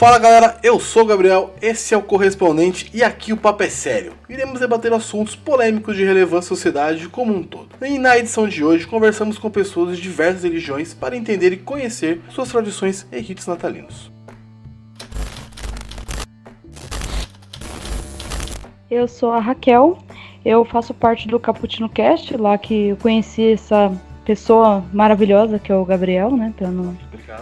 [0.00, 3.68] Fala galera, eu sou o Gabriel, esse é o correspondente e aqui o papo é
[3.68, 4.14] sério.
[4.30, 7.68] Iremos debater assuntos polêmicos de relevância à sociedade como um todo.
[7.82, 12.22] E na edição de hoje conversamos com pessoas de diversas religiões para entender e conhecer
[12.30, 14.10] suas tradições e ritos natalinos.
[18.90, 19.98] Eu sou a Raquel,
[20.44, 23.92] eu faço parte do Caputino Cast, lá que eu conheci essa
[24.24, 26.52] pessoa maravilhosa que é o Gabriel, né?
[26.56, 26.96] Pra não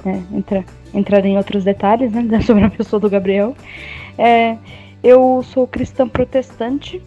[0.04, 3.56] é, entrar, entrar em outros detalhes né, sobre a pessoa do Gabriel.
[4.18, 4.56] É,
[5.02, 7.02] eu sou cristã protestante,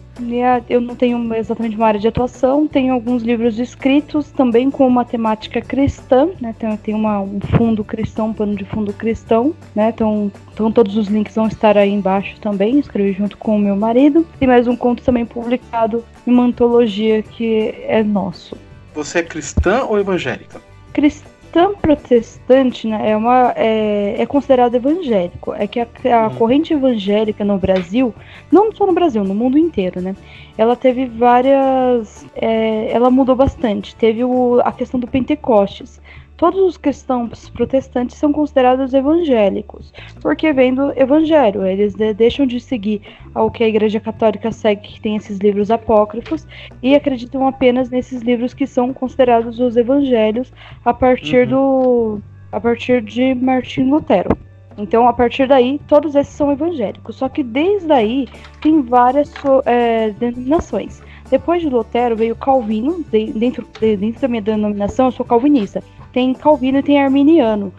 [0.68, 5.04] eu não tenho exatamente uma área de atuação, tenho alguns livros escritos também com uma
[5.04, 6.54] temática cristã, né?
[6.58, 9.90] Tem, tem um fundo cristão, um pano de fundo cristão, né?
[9.90, 13.76] Então, então todos os links vão estar aí embaixo também, escrevi junto com o meu
[13.76, 14.26] marido.
[14.38, 18.56] Tem mais um conto também publicado em uma antologia que é nosso.
[18.94, 20.60] Você é cristã ou evangélica?
[20.92, 25.52] Cristã cristã protestante né, é, uma, é, é considerado evangélico.
[25.52, 26.34] É que a, a hum.
[26.36, 28.14] corrente evangélica no Brasil,
[28.50, 30.16] não só no Brasil, no mundo inteiro, né?
[30.56, 32.26] Ela teve várias.
[32.34, 33.94] É, ela mudou bastante.
[33.94, 36.00] Teve o, a questão do Pentecostes
[36.42, 42.58] todos os cristãos protestantes são considerados evangélicos, porque vem do evangelho, eles de deixam de
[42.58, 43.00] seguir
[43.32, 46.44] ao que a Igreja Católica segue, que tem esses livros apócrifos,
[46.82, 50.52] e acreditam apenas nesses livros que são considerados os evangelhos
[50.84, 52.18] a partir uhum.
[52.18, 52.20] do
[52.50, 54.36] a partir de Martim Lutero.
[54.76, 57.16] Então, a partir daí, todos esses são evangélicos.
[57.16, 58.26] Só que desde aí
[58.60, 59.32] tem várias
[59.64, 61.00] é, denominações.
[61.30, 65.82] Depois de Lutero veio Calvino, dentro, dentro da minha denominação, eu sou calvinista
[66.12, 67.72] tem Calvino e tem Arminiano.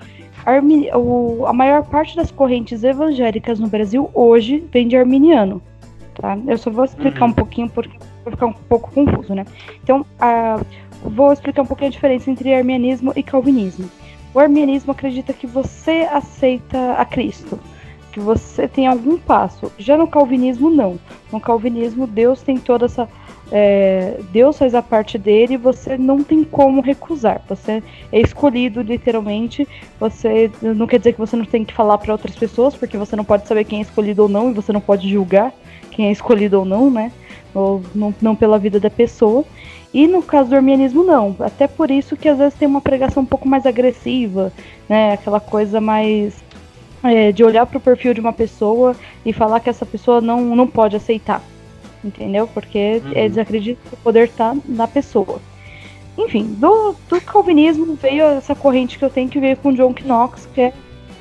[0.46, 5.62] Armi o, a maior parte das correntes evangélicas no Brasil hoje vem de Arminiano.
[6.16, 6.38] Tá?
[6.48, 7.32] Eu só vou explicar uhum.
[7.32, 9.46] um pouquinho porque vai ficar um pouco confuso, né?
[9.82, 10.60] Então, a,
[11.04, 13.90] vou explicar um pouquinho a diferença entre arminianismo e calvinismo.
[14.34, 17.60] O arminianismo acredita que você aceita a Cristo,
[18.12, 19.72] que você tem algum passo.
[19.78, 21.00] Já no calvinismo, não.
[21.32, 23.08] No calvinismo, Deus tem toda essa
[23.52, 27.42] é, Deus faz a parte dele você não tem como recusar.
[27.48, 29.68] Você é escolhido literalmente.
[30.00, 33.16] Você não quer dizer que você não tem que falar para outras pessoas, porque você
[33.16, 35.54] não pode saber quem é escolhido ou não e você não pode julgar
[35.92, 37.12] quem é escolhido ou não, né?
[37.54, 39.46] Ou não, não pela vida da pessoa.
[39.94, 41.36] E no caso do arminianismo, não.
[41.40, 44.52] Até por isso que às vezes tem uma pregação um pouco mais agressiva,
[44.90, 45.14] né?
[45.14, 46.44] Aquela coisa mais
[47.04, 50.56] é, de olhar para o perfil de uma pessoa e falar que essa pessoa não,
[50.56, 51.44] não pode aceitar
[52.04, 52.48] entendeu?
[52.48, 53.12] Porque uhum.
[53.14, 55.40] eles acreditam que o poder está na pessoa.
[56.18, 60.48] Enfim, do, do calvinismo veio essa corrente que eu tenho que veio com John Knox,
[60.54, 60.74] que é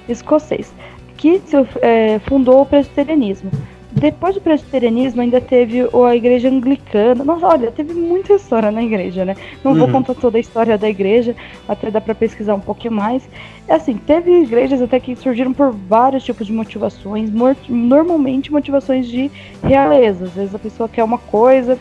[0.08, 0.72] escocês,
[1.16, 1.40] que
[1.80, 3.50] é, fundou o presbiterianismo.
[3.94, 7.22] Depois do presbiterianismo ainda teve a igreja anglicana.
[7.22, 9.36] Nossa, olha, teve muita história na igreja, né?
[9.62, 9.78] Não uhum.
[9.78, 11.36] vou contar toda a história da igreja,
[11.68, 13.22] até dá para pesquisar um pouquinho mais.
[13.68, 17.30] É assim, teve igrejas até que surgiram por vários tipos de motivações,
[17.68, 19.30] normalmente motivações de
[19.62, 20.24] realeza.
[20.24, 21.78] Às vezes a pessoa quer uma coisa,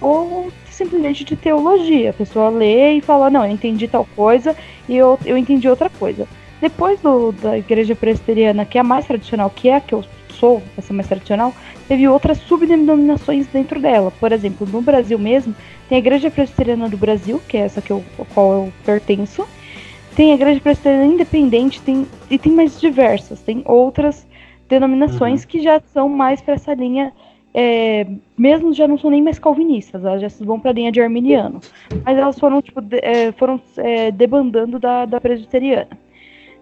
[0.00, 2.10] ou simplesmente de teologia.
[2.10, 4.56] A pessoa lê e fala, não, eu entendi tal coisa
[4.88, 6.26] e eu, eu entendi outra coisa.
[6.58, 10.02] Depois do, da igreja presbiteriana, que é a mais tradicional, que é a que eu
[10.40, 11.54] sou, essa mais tradicional,
[11.86, 14.10] teve outras subdenominações dentro dela.
[14.18, 15.54] Por exemplo, no Brasil mesmo,
[15.88, 19.46] tem a Igreja Presbiteriana do Brasil, que é essa que eu, a qual eu pertenço.
[20.16, 24.26] Tem a Igreja Presbiteriana Independente, tem, e tem mais diversas, tem outras
[24.68, 25.48] denominações uhum.
[25.48, 27.12] que já são mais para essa linha,
[27.52, 28.06] é,
[28.38, 31.60] mesmo já não são nem mais calvinistas, elas já vão para a linha de arminiano.
[32.04, 35.88] Mas elas foram, tipo, de, é, foram é, debandando da, da presbiteriana.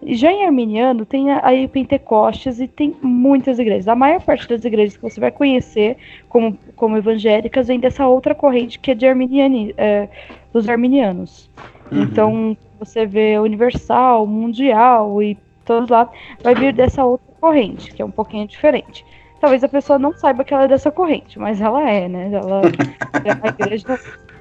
[0.03, 3.89] Já em arminiano tem aí Pentecostes e tem muitas igrejas.
[3.89, 5.97] A maior parte das igrejas que você vai conhecer
[6.29, 10.09] como, como evangélicas vem dessa outra corrente que é de arminiani, é,
[10.53, 11.51] dos arminianos.
[11.91, 12.03] Uhum.
[12.03, 16.09] Então você vê Universal, Mundial e todos lá,
[16.43, 19.05] vai vir dessa outra corrente, que é um pouquinho diferente.
[19.41, 22.31] Talvez a pessoa não saiba que ela é dessa corrente, mas ela é, né?
[22.33, 22.63] Ela,
[23.43, 23.99] a igreja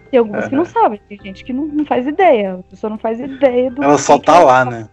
[0.09, 2.97] tem algumas que não sabem, tem gente que não, não, faz ideia, a pessoa não
[2.97, 4.87] faz ideia do Ela só tá lá, né?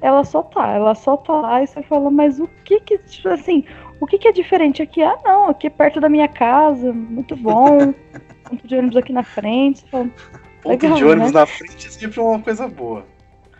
[0.00, 3.28] Ela só tá, ela só tá lá e você fala, mas o que que, tipo
[3.28, 3.64] assim,
[4.00, 5.02] o que que é diferente aqui?
[5.02, 7.94] Ah, não, aqui é perto da minha casa, muito bom,
[8.48, 9.84] ponto de ônibus aqui na frente.
[9.90, 10.08] Fala,
[10.62, 11.40] ponto de ônibus né?
[11.40, 13.04] na frente é sempre uma coisa boa.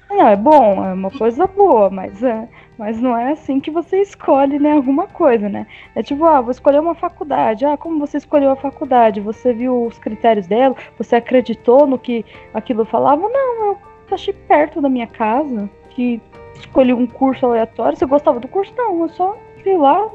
[0.08, 2.48] Não, é bom, é uma coisa boa, mas é,
[2.78, 5.66] mas não é assim que você escolhe, né, alguma coisa, né?
[5.96, 7.64] É tipo, ah, vou escolher uma faculdade.
[7.64, 9.20] Ah, como você escolheu a faculdade?
[9.20, 10.76] Você viu os critérios dela?
[10.96, 12.24] Você acreditou no que
[12.54, 13.28] aquilo falava?
[13.28, 13.78] Não, eu
[14.12, 16.20] achei perto da minha casa, que
[16.54, 17.98] escolhi um curso aleatório.
[17.98, 18.72] Você gostava do curso?
[18.76, 20.08] Não, eu só fui lá,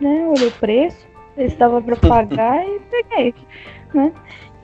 [0.00, 0.26] né?
[0.26, 1.06] Olhei o preço.
[1.36, 3.34] estava para pagar e peguei,
[3.94, 4.12] né?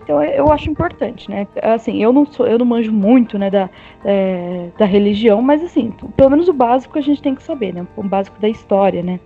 [0.02, 1.46] Então eu acho importante, né?
[1.62, 3.70] Assim, eu não sou, eu não manjo muito, né, da,
[4.04, 7.86] é, da religião, mas assim, pelo menos o básico a gente tem que saber, né?
[7.96, 9.18] O básico da história, né?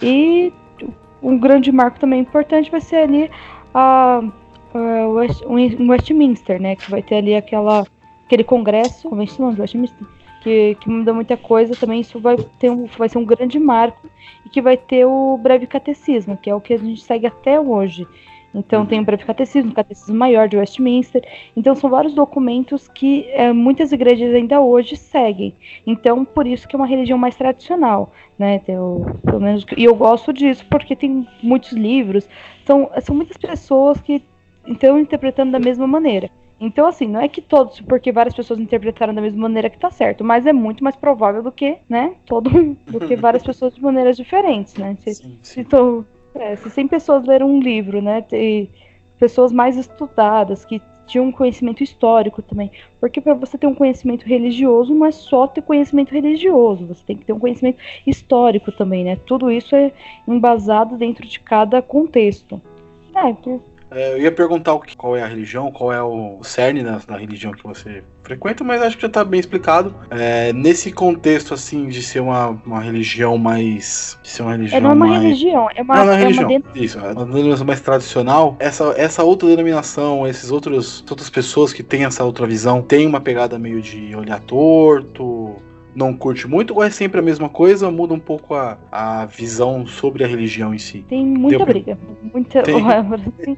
[0.00, 0.52] E
[1.20, 3.30] um grande marco também importante vai ser ali
[3.74, 4.22] a,
[4.72, 6.76] a West, Westminster, né?
[6.76, 7.84] Que vai ter ali aquela,
[8.24, 10.06] aquele congresso, convenção de Westminster,
[10.40, 12.00] que, que muda muita coisa também.
[12.00, 14.08] Isso vai, ter um, vai ser um grande marco
[14.44, 17.60] e que vai ter o breve catecismo, que é o que a gente segue até
[17.60, 18.06] hoje.
[18.54, 21.22] Então tem o breve catecismo, o catecismo maior de Westminster.
[21.56, 25.54] Então são vários documentos que é, muitas igrejas ainda hoje seguem.
[25.86, 28.58] Então por isso que é uma religião mais tradicional, né?
[28.58, 32.28] Pelo menos e eu gosto disso porque tem muitos livros.
[32.66, 34.22] São são muitas pessoas que
[34.66, 36.30] estão interpretando da mesma maneira.
[36.60, 39.90] Então, assim, não é que todos, porque várias pessoas interpretaram da mesma maneira que tá
[39.90, 42.50] certo, mas é muito mais provável do que, né, todo,
[42.86, 44.94] do que várias pessoas de maneiras diferentes, né?
[45.00, 45.38] Se, sim, sim.
[45.42, 46.04] se tô,
[46.34, 48.22] é, se 100 pessoas leram um livro, né?
[48.32, 48.68] E
[49.18, 52.70] pessoas mais estudadas, que tinham um conhecimento histórico também.
[53.00, 57.16] Porque para você ter um conhecimento religioso, não é só ter conhecimento religioso, você tem
[57.16, 59.16] que ter um conhecimento histórico também, né?
[59.26, 59.92] Tudo isso é
[60.28, 62.60] embasado dentro de cada contexto.
[63.14, 63.32] É,
[63.90, 67.52] eu ia perguntar que, qual é a religião, qual é o cerne da, da religião
[67.52, 69.94] que você frequenta, mas acho que já está bem explicado.
[70.10, 74.18] É, nesse contexto, assim, de ser uma, uma religião mais.
[74.22, 75.22] De ser uma religião é não é uma mais...
[75.22, 76.48] religião, é uma, não, não é, é religião.
[76.48, 78.56] Uma Isso, é uma denominação mais tradicional.
[78.58, 83.20] Essa, essa outra denominação, esses outros outras pessoas que têm essa outra visão, tem uma
[83.20, 85.56] pegada meio de olhar torto
[85.94, 89.86] não curte muito ou é sempre a mesma coisa, muda um pouco a, a visão
[89.86, 91.04] sobre a religião em si?
[91.08, 91.98] Tem muita Deu briga.
[92.32, 92.62] Muita.
[92.62, 92.76] Tem.
[92.86, 93.56] assim,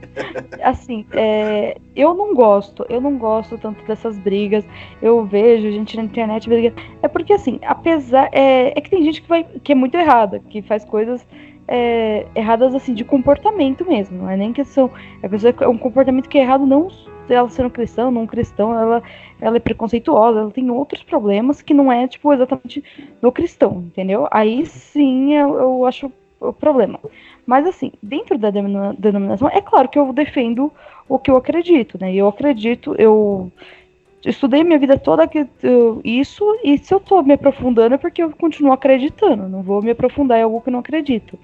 [0.63, 4.65] assim é, eu não gosto, eu não gosto tanto dessas brigas.
[5.01, 6.73] Eu vejo gente na internet briga.
[7.03, 8.29] É porque assim, apesar.
[8.33, 11.27] É, é que tem gente que, vai, que é muito errada, que faz coisas.
[11.69, 14.91] É, erradas assim de comportamento mesmo, não é nem questão.
[15.23, 16.91] É, é um comportamento que é errado não
[17.35, 19.03] ela sendo cristã, não cristão, ela,
[19.41, 22.83] ela é preconceituosa, ela tem outros problemas que não é, tipo, exatamente
[23.21, 24.29] do cristão, entendeu?
[24.31, 26.99] Aí sim eu, eu acho o problema.
[27.47, 30.73] Mas assim, dentro da denominação, é claro que eu defendo
[31.09, 32.15] o que eu acredito, né?
[32.15, 33.51] Eu acredito, eu
[34.25, 35.47] estudei minha vida toda que,
[36.05, 39.91] isso, e se eu tô me aprofundando é porque eu continuo acreditando, não vou me
[39.91, 41.39] aprofundar em algo que eu não acredito.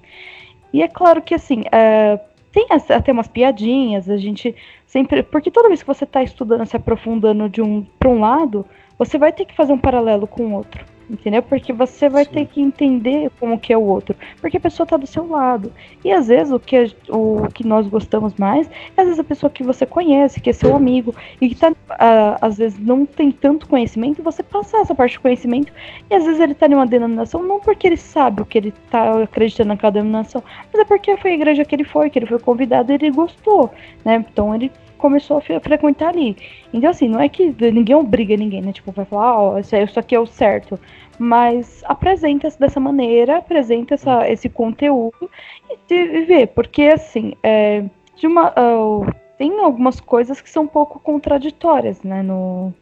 [0.71, 2.19] E é claro que assim, é,
[2.51, 4.55] tem até umas piadinhas, a gente
[4.89, 5.23] sempre.
[5.23, 8.65] Porque toda vez que você está estudando, se aprofundando de um para um lado,
[8.97, 11.41] você vai ter que fazer um paralelo com o outro entendeu?
[11.41, 12.31] Porque você vai Sim.
[12.31, 15.71] ter que entender como que é o outro, porque a pessoa está do seu lado.
[16.03, 19.49] E às vezes o que, o que nós gostamos mais é às vezes a pessoa
[19.49, 21.73] que você conhece, que é seu amigo, e que tá,
[22.41, 25.71] às vezes não tem tanto conhecimento, você passar essa parte de conhecimento,
[26.09, 28.73] e às vezes ele está em uma denominação não porque ele sabe o que ele
[28.85, 32.25] está acreditando naquela denominação, mas é porque foi a igreja que ele foi, que ele
[32.25, 33.71] foi convidado e ele gostou,
[34.03, 34.25] né?
[34.29, 36.37] Então ele começou a frequentar ali.
[36.71, 38.71] Então, assim, não é que ninguém obriga ninguém, né?
[38.71, 40.79] Tipo, vai falar, ó, oh, isso aqui é o certo.
[41.17, 45.29] Mas apresenta-se dessa maneira, apresenta essa, esse conteúdo
[45.89, 47.83] e, e vê, porque, assim, é,
[48.15, 49.05] de uma, uh,
[49.37, 52.21] tem algumas coisas que são um pouco contraditórias, né?
[52.21, 52.73] No,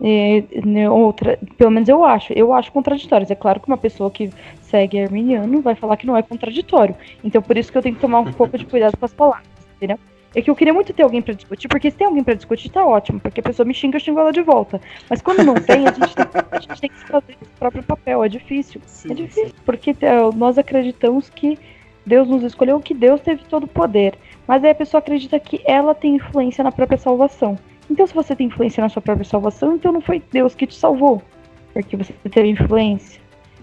[0.00, 0.44] e,
[0.90, 3.30] outra, pelo menos eu acho, eu acho contraditórias.
[3.30, 4.30] É claro que uma pessoa que
[4.62, 6.94] segue arminiano vai falar que não é contraditório.
[7.24, 9.48] Então, por isso que eu tenho que tomar um pouco de cuidado com as palavras,
[9.76, 9.98] entendeu?
[10.34, 12.68] É que eu queria muito ter alguém para discutir, porque se tem alguém para discutir,
[12.68, 14.80] tá ótimo, porque a pessoa me xinga, eu xingo ela de volta.
[15.08, 18.22] Mas quando não tem, a gente tem, a gente tem que fazer esse próprio papel,
[18.22, 18.80] é difícil.
[18.86, 19.54] Sim, é difícil, sim.
[19.64, 21.58] porque é, nós acreditamos que
[22.04, 24.18] Deus nos escolheu, que Deus teve todo o poder.
[24.46, 27.58] Mas aí a pessoa acredita que ela tem influência na própria salvação.
[27.90, 30.74] Então, se você tem influência na sua própria salvação, então não foi Deus que te
[30.74, 31.22] salvou,
[31.72, 33.20] porque você teve influência.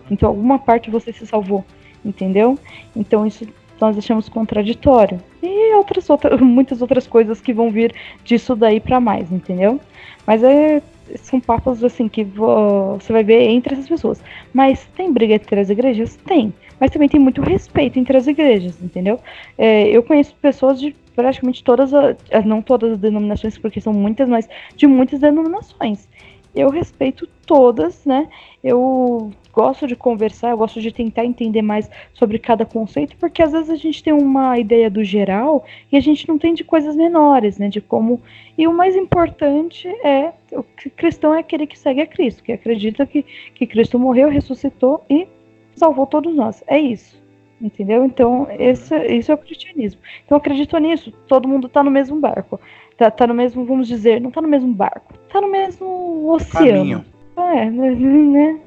[0.10, 1.64] Então, alguma parte você se salvou,
[2.04, 2.58] entendeu?
[2.96, 3.48] Então, isso
[3.80, 5.20] nós deixamos contraditório.
[5.42, 9.80] E outras, outras, muitas outras coisas que vão vir disso daí para mais, entendeu?
[10.26, 10.82] Mas é,
[11.18, 14.24] são papos assim que você vai ver entre essas pessoas.
[14.54, 16.16] Mas tem briga entre as igrejas?
[16.26, 16.54] Tem.
[16.80, 19.20] Mas também tem muito respeito entre as igrejas, entendeu?
[19.58, 24.28] É, eu conheço pessoas de praticamente todas, as, não todas as denominações, porque são muitas,
[24.28, 26.10] mas de muitas denominações.
[26.54, 28.28] Eu respeito todas, né?
[28.64, 33.54] Eu gosto de conversar, eu gosto de tentar entender mais sobre cada conceito, porque às
[33.54, 36.94] vezes a gente tem uma ideia do geral e a gente não tem de coisas
[36.94, 37.70] menores, né?
[37.70, 38.22] De como.
[38.58, 40.64] E o mais importante é o
[40.96, 45.26] cristão é aquele que segue a Cristo, que acredita que, que Cristo morreu, ressuscitou e
[45.74, 46.62] salvou todos nós.
[46.68, 47.24] É isso.
[47.62, 48.04] Entendeu?
[48.04, 50.02] Então, esse, é o cristianismo.
[50.26, 52.60] Então, acredito nisso, todo mundo está no mesmo barco.
[52.98, 56.68] Tá, tá no mesmo, vamos dizer, não está no mesmo barco, está no mesmo oceano.
[56.68, 57.06] Caminho.
[57.38, 58.60] É, né?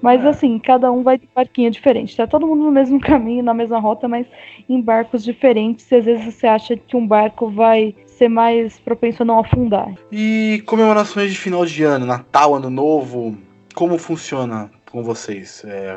[0.00, 0.28] Mas é.
[0.28, 2.16] assim, cada um vai de barquinho diferente.
[2.16, 4.26] Tá todo mundo no mesmo caminho, na mesma rota, mas
[4.68, 5.90] em barcos diferentes.
[5.90, 9.92] E às vezes você acha que um barco vai ser mais propenso a não afundar.
[10.10, 13.36] E comemorações de final de ano, Natal, Ano Novo,
[13.74, 15.62] como funciona com vocês?
[15.64, 15.96] É,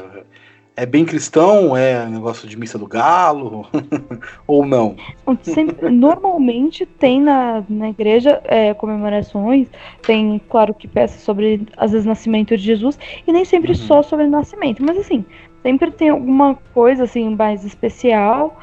[0.81, 1.77] é bem cristão?
[1.77, 3.67] É negócio de missa do galo?
[4.47, 4.95] Ou não?
[5.43, 9.67] Sempre, normalmente tem na, na igreja é, comemorações,
[10.01, 12.97] tem, claro, que peça sobre, às vezes, nascimento de Jesus,
[13.27, 13.77] e nem sempre uhum.
[13.77, 15.23] só sobre o nascimento, mas assim,
[15.61, 18.59] sempre tem alguma coisa assim mais especial,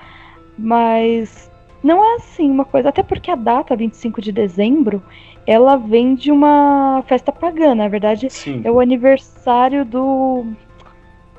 [0.58, 1.48] mas
[1.84, 5.00] não é assim uma coisa, até porque a data 25 de dezembro,
[5.46, 8.60] ela vem de uma festa pagã, na verdade, Sim.
[8.64, 10.44] é o aniversário do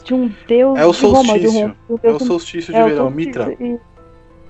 [0.03, 1.39] de um deus é o solstício.
[1.39, 3.55] De Roma, de um, um é o solstício de é verão, Mitra.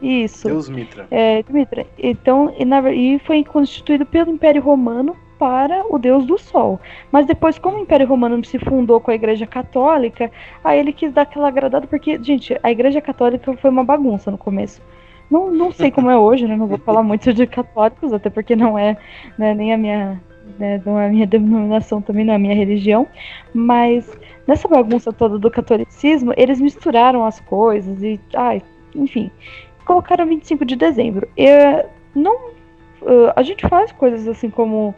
[0.01, 0.47] Isso.
[0.47, 1.07] Deus Mitra.
[1.11, 1.85] É, Mitra.
[1.97, 6.79] Então, e, na, e foi constituído pelo Império Romano para o deus do sol.
[7.11, 10.29] Mas depois, como o Império Romano se fundou com a Igreja Católica,
[10.63, 14.37] aí ele quis dar aquela agradada, porque, gente, a Igreja Católica foi uma bagunça no
[14.37, 14.81] começo.
[15.29, 16.55] Não, não sei como é hoje, né?
[16.55, 18.97] Não vou falar muito de católicos, até porque não é
[19.37, 20.21] né, nem a minha,
[20.57, 23.07] né, não é a minha denominação, também não é a minha religião.
[23.53, 24.09] Mas
[24.49, 28.63] nessa bagunça toda do catolicismo, eles misturaram as coisas e, ai,
[28.95, 29.29] enfim,
[29.85, 31.29] colocaram 25 de dezembro.
[31.37, 32.49] Eu, não,
[33.35, 34.95] a gente faz coisas assim como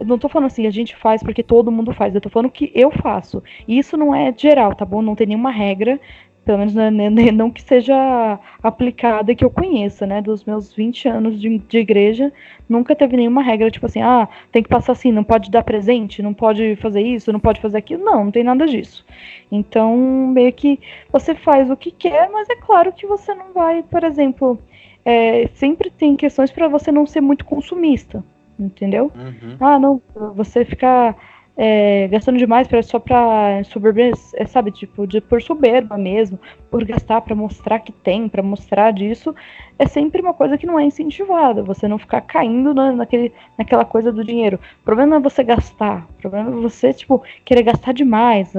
[0.00, 2.14] eu não tô falando assim, a gente faz porque todo mundo faz.
[2.14, 3.42] Eu tô falando que eu faço.
[3.68, 5.02] E isso não é geral, tá bom?
[5.02, 6.00] Não tem nenhuma regra
[6.44, 10.20] pelo menos não, né, né, não que seja aplicada que eu conheça, né?
[10.20, 12.32] Dos meus 20 anos de, de, igreja,
[12.68, 16.22] nunca teve nenhuma regra, tipo assim, ah, tem que passar assim, não pode dar presente,
[16.22, 18.04] não pode fazer isso, não pode fazer aquilo.
[18.04, 19.04] Não, não tem nada disso.
[19.50, 20.78] Então, meio que
[21.10, 24.58] você faz o que quer, mas é claro que você não vai, por exemplo,
[25.04, 28.24] é, sempre tem questões para você não ser muito consumista,
[28.58, 29.10] entendeu?
[29.14, 29.56] Uhum.
[29.60, 30.00] Ah, não,
[30.34, 31.16] você ficar
[31.56, 36.38] é, gastando demais pra, só pra soberber, é, sabe, tipo, de, por soberba mesmo,
[36.70, 39.34] por gastar para mostrar que tem, para mostrar disso,
[39.78, 43.84] é sempre uma coisa que não é incentivada, você não ficar caindo na, naquele, naquela
[43.84, 44.58] coisa do dinheiro.
[44.82, 48.52] O problema é você gastar, o problema é você, tipo, querer gastar demais,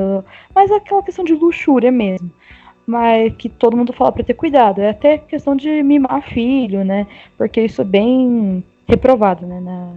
[0.53, 2.31] mas é aquela questão de luxúria mesmo.
[2.87, 4.79] Mas que todo mundo fala para ter cuidado.
[4.79, 7.07] É até questão de mimar filho, né?
[7.35, 9.59] Porque isso é bem reprovado, né?
[9.59, 9.95] Na,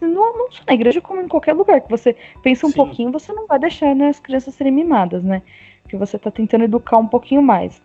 [0.00, 2.76] não, não só na igreja, como em qualquer lugar que você pensa um Sim.
[2.76, 5.42] pouquinho, você não vai deixar né, as crianças serem mimadas, né?
[5.82, 7.80] Porque você está tentando educar um pouquinho mais.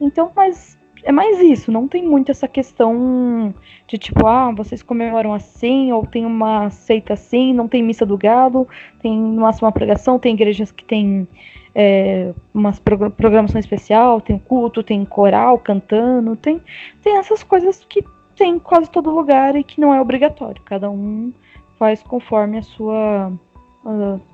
[0.00, 3.54] Então, mas é mais isso, não tem muito essa questão
[3.86, 8.18] de tipo, ah, vocês comemoram assim, ou tem uma seita assim, não tem missa do
[8.18, 8.68] galo,
[9.00, 11.26] tem no máximo uma pregação, tem igrejas que tem
[11.74, 12.72] é, uma
[13.16, 16.60] programação especial, tem culto, tem coral cantando, tem,
[17.02, 18.04] tem essas coisas que
[18.40, 20.62] tem em quase todo lugar e que não é obrigatório.
[20.64, 21.30] Cada um
[21.78, 23.30] faz conforme a sua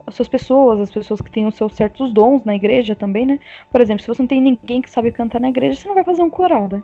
[0.06, 3.38] as suas pessoas, as pessoas que têm os seus certos dons na igreja também, né?
[3.70, 6.02] Por exemplo, se você não tem ninguém que sabe cantar na igreja, você não vai
[6.02, 6.82] fazer um coral, né?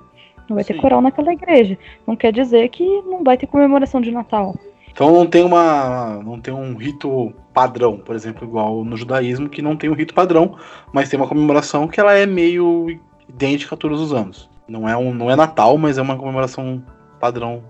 [0.48, 0.74] Não vai Sim.
[0.74, 1.76] ter coral naquela igreja.
[2.06, 4.54] Não quer dizer que não vai ter comemoração de Natal.
[4.92, 9.62] Então não tem uma não tem um rito padrão, por exemplo, igual no judaísmo que
[9.62, 10.56] não tem um rito padrão,
[10.92, 12.86] mas tem uma comemoração que ela é meio
[13.28, 14.50] idêntica a todos os anos.
[14.68, 16.82] Não é um não é Natal, mas é uma comemoração
[17.22, 17.62] padrão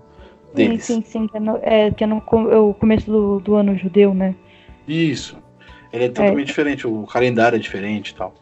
[0.51, 0.83] deles.
[0.83, 1.27] Sim, sim, sim.
[1.27, 4.33] Que é, no, é, que é, no, é o começo do, do ano judeu, né?
[4.87, 5.37] Isso.
[5.91, 6.47] Ele é totalmente é.
[6.47, 8.33] diferente, o calendário é diferente e tal.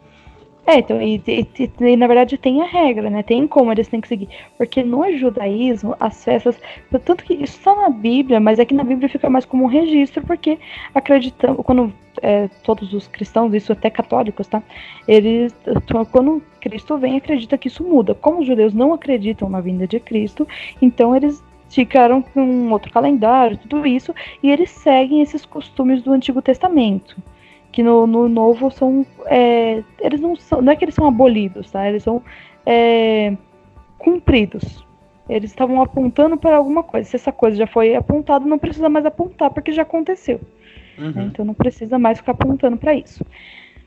[0.66, 3.24] É, então, e, e, e, na verdade tem a regra, né?
[3.24, 4.30] Tem como eles têm que seguir.
[4.58, 6.56] Porque no judaísmo, as festas.
[7.04, 10.24] Tanto que isso está na Bíblia, mas aqui na Bíblia fica mais como um registro,
[10.26, 10.60] porque
[10.94, 11.92] acreditamos, quando
[12.22, 14.62] é, todos os cristãos, isso até católicos, tá?
[15.08, 15.56] Eles,
[16.12, 18.14] quando Cristo vem, acredita que isso muda.
[18.14, 20.48] Como os judeus não acreditam na vinda de Cristo,
[20.82, 24.14] então eles ficaram com um outro calendário, tudo isso,
[24.44, 27.16] e eles seguem esses costumes do Antigo Testamento
[27.72, 29.06] que no, no novo são.
[29.26, 30.62] É, eles não são.
[30.62, 31.88] Não é que eles são abolidos, tá?
[31.88, 32.22] Eles são
[32.66, 33.36] é,
[33.98, 34.86] cumpridos.
[35.30, 37.10] Eles estavam apontando para alguma coisa.
[37.10, 40.42] Se essa coisa já foi apontada, não precisa mais apontar, porque já aconteceu.
[40.98, 41.12] Uhum.
[41.12, 41.24] Né?
[41.32, 43.26] Então não precisa mais ficar apontando para isso.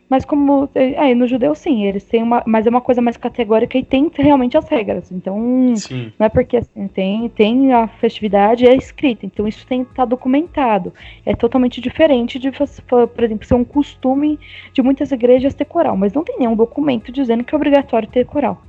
[0.09, 0.69] Mas como.
[0.75, 2.43] Aí é, no judeu, sim, eles têm uma.
[2.47, 5.11] Mas é uma coisa mais categórica e tem realmente as regras.
[5.11, 6.13] Então, sim.
[6.19, 9.25] não é porque assim, tem, tem a festividade, é escrita.
[9.25, 10.93] Então, isso tem que estar tá documentado.
[11.25, 14.39] É totalmente diferente de, por exemplo, ser um costume
[14.73, 15.97] de muitas igrejas ter coral.
[15.97, 18.63] Mas não tem nenhum documento dizendo que é obrigatório ter coral.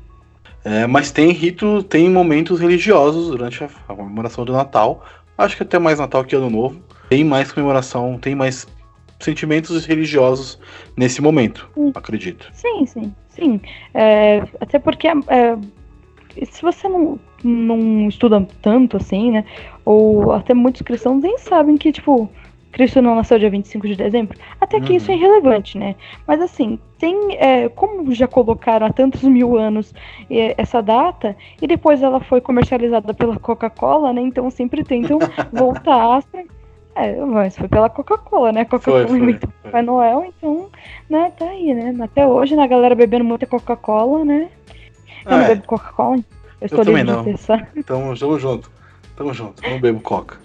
[0.64, 5.06] É, mas tem rito, tem momentos religiosos durante a, a comemoração do Natal.
[5.38, 6.82] Acho que até mais Natal que Ano Novo.
[7.10, 8.68] Tem mais comemoração, tem mais
[9.26, 10.60] sentimentos religiosos
[10.96, 11.92] nesse momento, sim.
[11.94, 12.50] acredito.
[12.54, 13.62] Sim, sim, sim.
[13.94, 15.58] É, até porque é,
[16.46, 19.46] se você não, não estuda tanto assim, né?
[19.84, 22.30] Ou até muitos cristãos nem sabem que, tipo,
[22.76, 24.38] Cristo não nasceu dia 25 de dezembro.
[24.60, 24.98] Até que uhum.
[24.98, 25.96] isso é irrelevante, né?
[26.28, 27.38] Mas assim, tem.
[27.38, 29.94] É, como já colocaram há tantos mil anos
[30.30, 34.22] é, essa data, e depois ela foi comercializada pela Coca-Cola, né?
[34.22, 35.20] Então sempre tentam
[35.54, 36.22] voltar
[36.96, 38.64] É, mas foi pela Coca-Cola, né?
[38.64, 40.70] Coca-Cola inventou Papai Noel, então,
[41.10, 41.94] né, tá aí, né?
[42.02, 44.50] Até hoje, né, a galera bebendo muita Coca-Cola, né?
[45.26, 45.48] Eu ah, não é.
[45.50, 46.18] bebo Coca-Cola,
[46.62, 47.26] eu estou eu também não.
[47.76, 48.72] Então, tamo junto.
[49.18, 50.38] Tamo junto, não bebo Coca.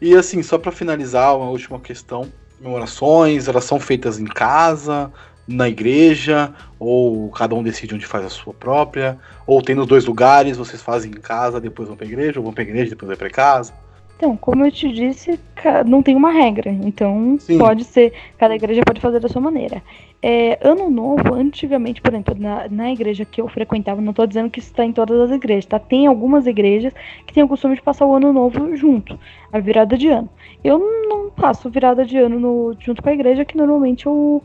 [0.00, 2.26] E assim, só para finalizar, uma última questão.
[2.58, 5.12] Comemorações, elas são feitas em casa,
[5.46, 9.16] na igreja, ou cada um decide onde faz a sua própria,
[9.46, 12.52] ou tem nos dois lugares, vocês fazem em casa, depois vão pra igreja, ou vão
[12.52, 13.72] pra igreja, depois vão pra casa.
[14.18, 15.38] Então, como eu te disse,
[15.86, 16.70] não tem uma regra.
[16.70, 17.56] Então, Sim.
[17.56, 19.80] pode ser, cada igreja pode fazer da sua maneira.
[20.20, 24.50] É, ano novo, antigamente, por exemplo, na, na igreja que eu frequentava, não estou dizendo
[24.50, 25.78] que isso está em todas as igrejas, tá?
[25.78, 26.92] Tem algumas igrejas
[27.24, 29.16] que têm o costume de passar o ano novo junto,
[29.52, 30.28] a virada de ano.
[30.64, 34.42] Eu não passo virada de ano no, junto com a igreja, que normalmente eu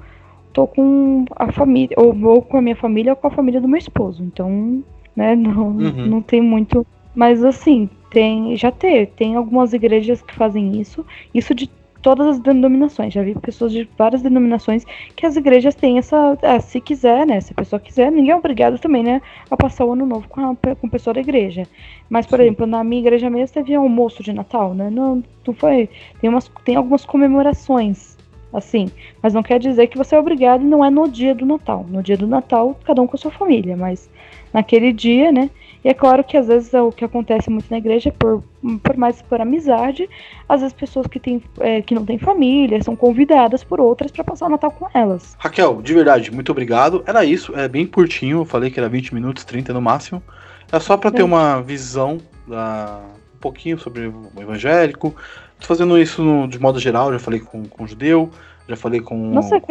[0.53, 3.67] tô com a família, ou vou com a minha família ou com a família do
[3.67, 4.23] meu esposo.
[4.23, 4.83] Então,
[5.15, 6.05] né, não, uhum.
[6.05, 6.85] não tem muito.
[7.15, 11.69] Mas assim, tem, já teve, tem algumas igrejas que fazem isso, isso de
[12.03, 13.13] todas as denominações.
[13.13, 16.37] Já vi pessoas de várias denominações que as igrejas têm essa.
[16.41, 17.39] É, se quiser, né?
[17.41, 19.21] Se a pessoa quiser, ninguém é obrigado também, né?
[19.49, 21.63] A passar o ano novo com a, com a pessoa da igreja.
[22.09, 22.43] Mas, por Sim.
[22.43, 24.89] exemplo, na minha igreja mesmo teve almoço de Natal, né?
[24.91, 25.89] Não, não foi.
[26.19, 28.13] Tem, umas, tem algumas comemorações.
[28.53, 31.43] Assim, mas não quer dizer que você é obrigado e não é no dia do
[31.43, 31.87] Natal.
[31.89, 34.07] No dia do Natal, cada um com a sua família, mas
[34.53, 35.49] naquele dia, né?
[35.83, 38.43] E é claro que às vezes é o que acontece muito na igreja, por,
[38.81, 40.09] por mais por amizade,
[40.47, 44.23] às vezes pessoas que, tem, é, que não têm família são convidadas por outras para
[44.23, 45.35] passar o Natal com elas.
[45.37, 47.03] Raquel, de verdade, muito obrigado.
[47.05, 50.23] Era isso, é bem curtinho, eu falei que era 20 minutos, 30 no máximo.
[50.71, 51.25] É só para ter é.
[51.25, 53.01] uma visão da,
[53.35, 55.13] um pouquinho sobre o evangélico.
[55.59, 58.29] Tô fazendo isso no, de modo geral, já falei com, com o judeu,
[58.67, 59.17] já falei com.
[59.17, 59.61] Nossa,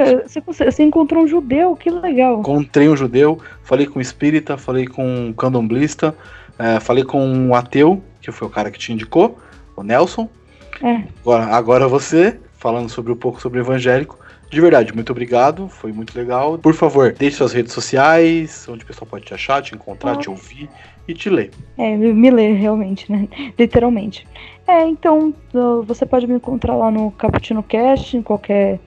[0.46, 2.40] você, você encontrou um judeu, que legal.
[2.40, 6.14] Encontrei um judeu, falei com um espírita, falei com um candomblista,
[6.58, 9.38] é, falei com um ateu, que foi o cara que te indicou,
[9.76, 10.28] o Nelson.
[10.82, 11.04] É.
[11.20, 14.18] Agora, agora você, falando sobre um pouco sobre o evangélico.
[14.50, 16.58] De verdade, muito obrigado, foi muito legal.
[16.58, 20.28] Por favor, deixe suas redes sociais, onde o pessoal pode te achar, te encontrar, te
[20.28, 20.68] ouvir
[21.06, 21.50] e te ler.
[21.76, 23.28] É, me ler realmente, né?
[23.58, 24.26] Literalmente.
[24.66, 25.34] É, então
[25.86, 28.78] você pode me encontrar lá no Cappuccino Cast, em qualquer.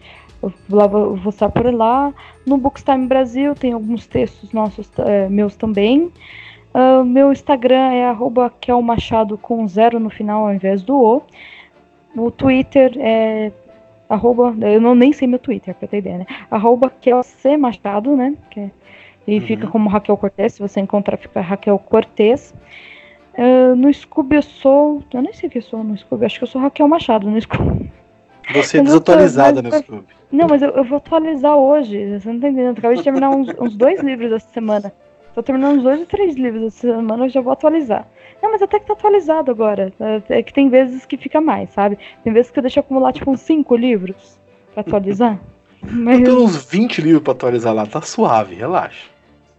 [0.70, 2.14] Lá vou, estar por lá.
[2.46, 6.12] No Bookstime Brasil tem alguns textos nossos, é, meus também.
[6.76, 11.24] Uh, meu Instagram é arroba kelmachado com zero no final ao invés do O.
[12.16, 13.52] O Twitter é
[14.10, 16.26] arroba, eu não nem sei meu Twitter, pra ter ideia, né?
[16.52, 18.36] Arroba kelcmachado, né?
[18.52, 18.72] Que é,
[19.28, 19.42] e uhum.
[19.42, 22.54] fica como Raquel Cortez, se você encontrar fica Raquel Cortez.
[23.38, 25.04] Uh, no Scooby eu sou.
[25.14, 27.30] Eu nem sei o que eu sou no Scooby, acho que eu sou Raquel Machado
[27.30, 27.92] no Scooby.
[28.54, 30.06] Você é desatualizada no Scooby.
[30.32, 32.20] Não, mas eu, eu, vou atualizar hoje.
[32.20, 32.78] Você não tá entendendo?
[32.78, 34.94] acabei de terminar uns, uns, dois livros essa semana.
[35.34, 38.08] Tô terminando uns dois ou três livros essa semana, eu já vou atualizar.
[38.42, 39.92] Não, mas até que tá atualizado agora.
[40.00, 41.98] É, é que tem vezes que fica mais, sabe?
[42.24, 44.40] Tem vezes que eu deixo acumular tipo uns cinco livros
[44.74, 45.40] pra atualizar.
[45.82, 46.24] Mas...
[46.24, 49.15] Tem uns 20 livros pra atualizar lá, tá suave, relaxa.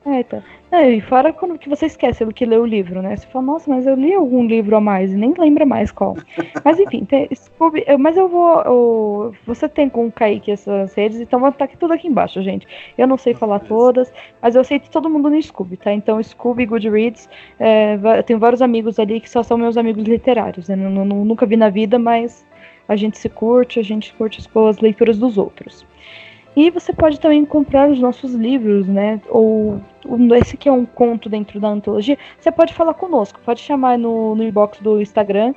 [0.06, 0.40] É, tá.
[0.70, 3.16] É, e fora quando que você esquece do que lê o livro, né?
[3.16, 6.16] Você fala, nossa, mas eu li algum livro a mais e nem lembra mais qual.
[6.64, 8.62] mas enfim, tem, Scooby, eu, mas eu vou.
[8.62, 12.40] Eu, você tem com o Kaique essas redes, então vai estar aqui tudo aqui embaixo,
[12.40, 12.68] gente.
[12.96, 15.92] Eu não sei falar todas, mas eu que todo mundo no Scooby, tá?
[15.92, 20.68] Então, Scooby, Goodreads, é, eu tenho vários amigos ali que só são meus amigos literários.
[20.68, 20.76] Né?
[20.76, 22.46] nunca vi na vida, mas
[22.88, 25.84] a gente se curte, a gente curte as leituras dos outros.
[26.56, 29.20] E você pode também comprar os nossos livros, né?
[29.28, 29.78] Ou
[30.36, 32.16] esse que é um conto dentro da antologia.
[32.40, 35.54] Você pode falar conosco, pode chamar no, no inbox do Instagram.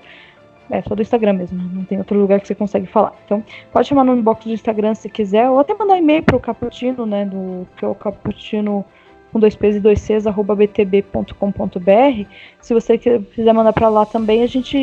[0.69, 3.15] É, só do Instagram mesmo, não tem outro lugar que você consegue falar.
[3.25, 6.39] Então, pode chamar no inbox do Instagram se quiser, ou até mandar um e-mail pro
[6.39, 7.25] Caputino, né?
[7.25, 8.85] Do que é o Caputino
[9.31, 12.25] com dois P's e dois C's, arroba btb.com.br.
[12.61, 14.77] Se você quiser mandar para lá também, a gente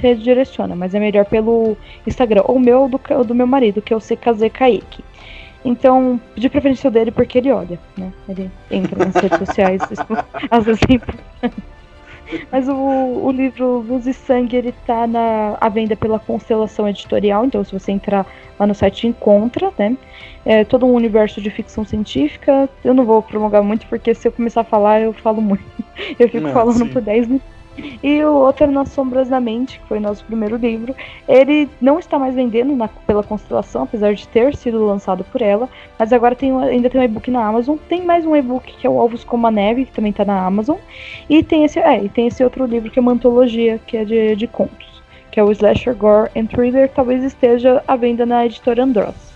[0.00, 2.42] redireciona, mas é melhor pelo Instagram.
[2.46, 5.02] Ou meu, do, do meu marido, que é o CKZ Kaique.
[5.64, 8.12] Então, de preferência o dele porque ele olha, né?
[8.28, 9.82] Ele entra nas redes sociais,
[10.50, 11.62] às vezes é importante.
[12.50, 17.44] Mas o, o livro Luz e Sangue, ele tá na, à venda pela Constelação Editorial,
[17.44, 18.26] então se você entrar
[18.58, 19.96] lá no site encontra, né?
[20.44, 22.68] É todo um universo de ficção científica.
[22.84, 25.64] Eu não vou prolongar muito, porque se eu começar a falar, eu falo muito.
[26.18, 26.88] Eu fico não, falando sim.
[26.88, 27.59] por 10 minutos.
[28.02, 30.94] E o outro Nas Sombras da Mente, que foi nosso primeiro livro,
[31.28, 35.68] ele não está mais vendendo na, pela Constelação, apesar de ter sido lançado por ela,
[35.98, 37.76] mas agora tem, ainda tem um e-book na Amazon.
[37.88, 40.44] Tem mais um e-book que é o Ovos como a Neve, que também está na
[40.44, 40.76] Amazon.
[41.28, 44.04] E tem esse, é, e tem esse outro livro que é uma antologia, que é
[44.04, 45.02] de, de contos.
[45.30, 49.30] que é o Slasher Gore and Thriller, talvez esteja à venda na editora Andross.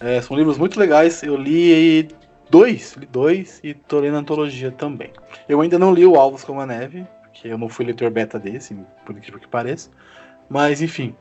[0.00, 2.08] É, são livros muito legais, eu li
[2.50, 5.10] dois, li dois e tô lendo antologia também.
[5.48, 7.06] Eu ainda não li o Alvos como a Neve,
[7.38, 8.74] porque eu não fui leitor beta desse,
[9.06, 9.88] por incrível que pareça.
[10.50, 11.14] Mas enfim,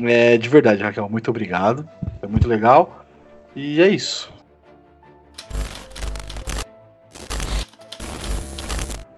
[0.00, 1.88] é, de verdade, Raquel, muito obrigado.
[2.18, 3.06] Foi muito legal.
[3.54, 4.32] E é isso.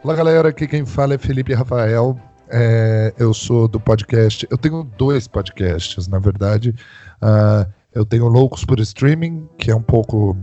[0.03, 0.51] Olá, galera.
[0.51, 2.21] Aqui quem fala é Felipe Rafael.
[2.51, 4.47] É, eu sou do podcast.
[4.51, 6.75] Eu tenho dois podcasts, na verdade.
[7.23, 10.37] Uh, eu tenho Loucos por Streaming, que é um pouco.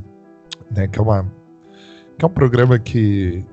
[0.72, 1.32] Né, que, é uma,
[2.18, 3.46] que é um programa que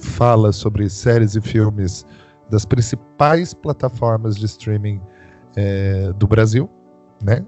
[0.00, 2.06] fala sobre séries e filmes
[2.50, 5.00] das principais plataformas de streaming
[5.56, 6.68] é, do Brasil,
[7.22, 7.44] né?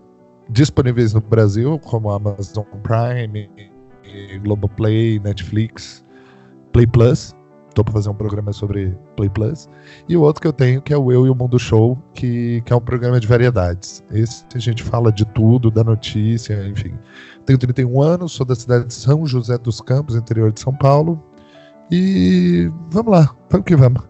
[0.48, 3.48] Disponíveis no Brasil, como Amazon Prime,
[4.42, 6.04] Globoplay, Netflix,
[6.72, 7.34] Play Plus.
[7.68, 9.68] Estou para fazer um programa sobre Play Plus.
[10.08, 12.60] E o outro que eu tenho, que é o Eu e o Mundo Show, que,
[12.62, 14.02] que é um programa de variedades.
[14.10, 16.98] Esse a gente fala de tudo, da notícia, enfim.
[17.46, 21.22] Tenho 31 anos, sou da cidade de São José dos Campos, interior de São Paulo.
[21.90, 24.02] E vamos lá, vamos que vamos.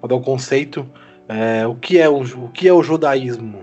[0.00, 0.86] Vou dar um conceito
[1.28, 3.60] é, o, que é o, o que é o judaísmo?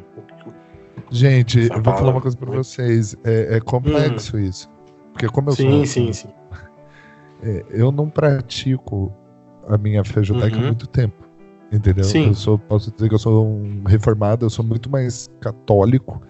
[1.12, 3.16] Gente, Essa eu vou falar uma coisa para vocês.
[3.24, 4.40] É, é complexo hum.
[4.40, 4.70] isso.
[5.14, 5.86] Porque como eu sim, sou.
[5.86, 6.30] Sim, sim,
[7.44, 9.14] é, eu não pratico
[9.68, 10.64] a minha fé judaica uhum.
[10.64, 11.28] há muito tempo.
[11.72, 12.04] Entendeu?
[12.04, 12.28] Sim.
[12.28, 16.22] Eu sou, posso dizer que eu sou um reformado, eu sou muito mais católico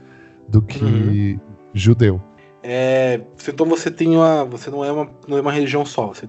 [0.50, 1.40] do que uhum.
[1.74, 2.22] judeu.
[2.62, 4.44] É, então você tem uma.
[4.46, 6.28] Você não é uma, não é uma religião só, você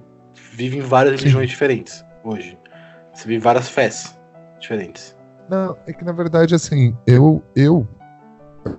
[0.60, 1.24] vive em várias sim.
[1.24, 2.58] religiões diferentes hoje.
[3.14, 4.18] Você vive várias fés
[4.58, 5.16] diferentes.
[5.48, 7.88] Não, é que na verdade, assim, eu, eu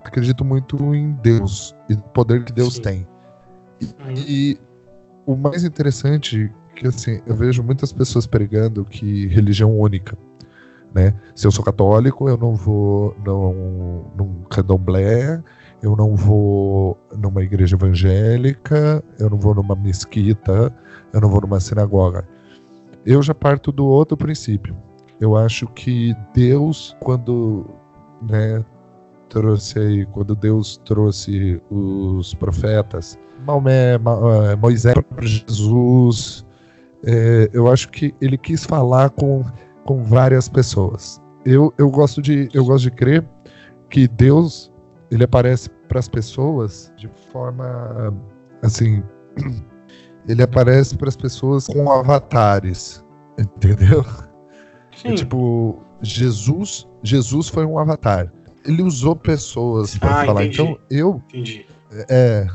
[0.04, 2.82] acredito muito em Deus e no poder que Deus Sim.
[2.82, 3.08] tem.
[3.80, 4.14] E, uhum.
[4.16, 4.60] e
[5.26, 10.16] o mais interessante que assim, eu vejo muitas pessoas pregando que religião única,
[10.94, 11.14] né?
[11.34, 15.42] Se eu sou católico, eu não vou num, num candomblé,
[15.82, 20.74] eu não vou numa igreja evangélica, eu não vou numa mesquita,
[21.12, 22.26] eu não vou numa sinagoga.
[23.04, 24.76] Eu já parto do outro princípio.
[25.20, 27.66] Eu acho que Deus, quando
[28.28, 28.64] né,
[29.28, 36.46] trouxe aí, quando Deus trouxe os profetas, Maomé, eh, Moisés, Jesus,
[37.04, 39.44] é, eu acho que ele quis falar com,
[39.84, 41.20] com várias pessoas.
[41.44, 43.24] Eu, eu, gosto de, eu gosto de crer
[43.90, 44.72] que Deus
[45.10, 48.14] ele aparece para as pessoas de forma
[48.62, 49.02] assim,
[50.26, 53.04] ele aparece para as pessoas com avatares,
[53.38, 54.04] entendeu?
[55.04, 58.32] É, tipo, Jesus, Jesus foi um avatar.
[58.64, 60.44] Ele usou pessoas para ah, falar.
[60.44, 60.62] Entendi.
[60.62, 61.22] Então eu.
[61.28, 61.66] Entendi.
[62.08, 62.46] É.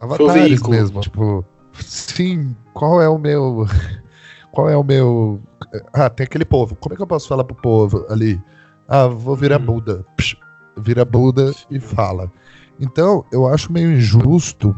[0.00, 1.00] Avatares mesmo.
[1.00, 3.66] Tipo, sim, qual é o meu.
[4.52, 5.38] Qual é o meu.
[5.92, 6.74] Ah, tem aquele povo.
[6.76, 8.40] Como é que eu posso falar pro povo ali?
[8.88, 9.66] Ah, vou virar hum.
[9.66, 10.02] Buda.
[10.16, 10.34] Psh,
[10.78, 12.32] vira Buda e fala.
[12.80, 14.74] Então, eu acho meio injusto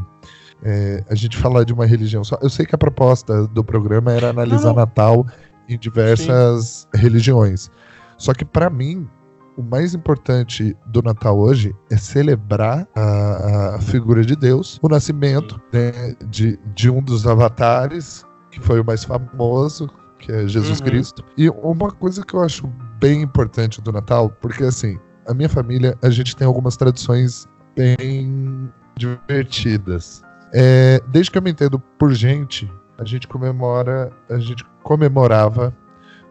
[0.62, 2.38] é, a gente falar de uma religião só.
[2.42, 4.80] Eu sei que a proposta do programa era analisar não, não.
[4.80, 5.26] Natal
[5.68, 7.00] em diversas Sim.
[7.00, 7.70] religiões.
[8.16, 9.08] Só que para mim,
[9.56, 15.60] o mais importante do Natal hoje é celebrar a, a figura de Deus, o nascimento
[15.72, 20.86] né, de, de um dos avatares, que foi o mais famoso, que é Jesus uhum.
[20.86, 21.24] Cristo.
[21.36, 22.66] E uma coisa que eu acho
[22.98, 28.70] bem importante do Natal, porque assim, a minha família, a gente tem algumas tradições bem
[28.96, 30.22] divertidas.
[30.52, 35.74] É, desde que eu me entendo por gente, a gente comemora, a gente comemorava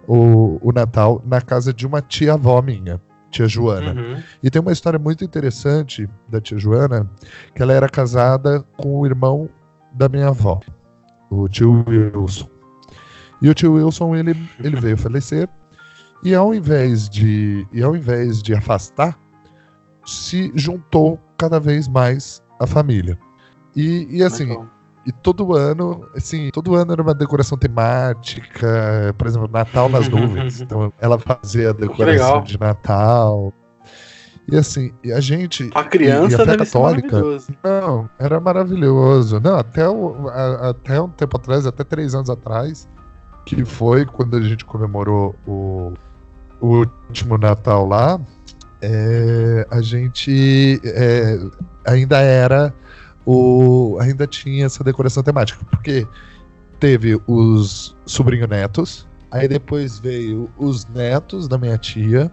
[0.08, 3.00] o, o Natal na casa de uma tia-avó minha,
[3.30, 3.94] tia Joana.
[3.94, 4.24] Uhum.
[4.42, 7.10] E tem uma história muito interessante da tia Joana,
[7.54, 9.50] que ela era casada com o irmão
[9.94, 10.60] da minha avó,
[11.30, 12.50] o tio Wilson.
[13.42, 15.48] E o tio Wilson, ele, ele veio falecer,
[16.24, 19.18] e ao invés de, e ao invés de afastar,
[20.06, 23.18] se juntou cada vez mais a família.
[23.78, 24.68] E, e assim, Legal.
[25.08, 30.60] E todo ano, assim, todo ano era uma decoração temática, por exemplo, Natal nas nuvens.
[30.68, 33.54] Então ela fazia a decoração de Natal.
[34.52, 35.70] E assim, e a gente.
[35.74, 37.22] A criança e a fé católica.
[37.64, 39.40] Não, era maravilhoso.
[39.40, 42.90] Não, até, o, a, até um tempo atrás, até três anos atrás,
[43.46, 45.94] que foi quando a gente comemorou o,
[46.60, 48.20] o último Natal lá,
[48.82, 51.40] é, a gente é,
[51.86, 52.74] ainda era
[53.28, 56.08] o, ainda tinha essa decoração temática, porque
[56.80, 62.32] teve os sobrinho netos, aí depois veio os netos da minha tia,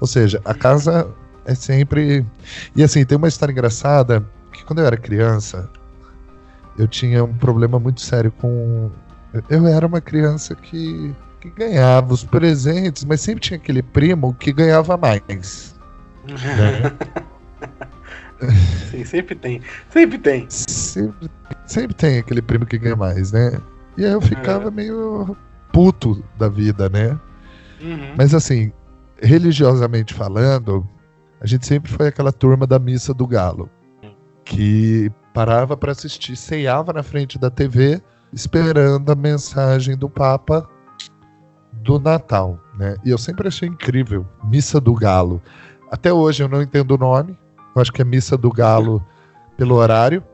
[0.00, 1.08] ou seja, a casa
[1.44, 2.24] é sempre.
[2.76, 5.68] E assim, tem uma história engraçada que quando eu era criança,
[6.78, 8.88] eu tinha um problema muito sério com
[9.50, 14.52] eu era uma criança que, que ganhava os presentes, mas sempre tinha aquele primo que
[14.52, 15.74] ganhava mais.
[16.24, 16.92] Né?
[18.90, 19.62] Sim, sempre tem.
[19.90, 20.46] Sempre tem.
[20.48, 21.30] Sempre,
[21.66, 23.60] sempre tem aquele primo que ganha mais, né?
[23.96, 24.70] E aí eu ficava é.
[24.70, 25.36] meio
[25.72, 27.18] puto da vida, né?
[27.80, 28.14] Uhum.
[28.16, 28.72] Mas assim,
[29.20, 30.86] religiosamente falando,
[31.40, 33.70] a gente sempre foi aquela turma da missa do galo.
[34.44, 38.00] Que parava para assistir, ceiava na frente da TV,
[38.32, 40.68] esperando a mensagem do Papa
[41.72, 42.96] do Natal, né?
[43.04, 45.42] E eu sempre achei incrível, missa do galo.
[45.90, 47.36] Até hoje eu não entendo o nome,
[47.76, 49.04] eu acho que é missa do galo
[49.56, 50.24] pelo horário.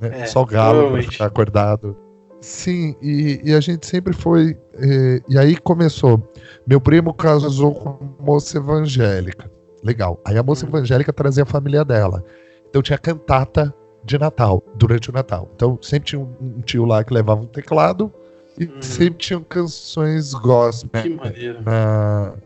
[0.00, 0.20] Né?
[0.22, 1.96] É, Só o galo para ficar acordado.
[2.40, 4.56] Sim, e, e, a gente sempre foi.
[4.74, 6.22] Eh, e aí começou.
[6.66, 9.50] Meu primo casou com moça evangélica.
[9.82, 10.20] Legal.
[10.24, 10.68] Aí a moça hum.
[10.68, 12.22] evangélica trazia a família dela.
[12.68, 15.50] Então tinha cantata de Natal, durante o Natal.
[15.56, 18.12] Então sempre tinha um, um tio lá que levava um teclado
[18.58, 18.80] e hum.
[18.80, 21.02] sempre tinham canções gospel.
[21.02, 21.58] Que maneiro.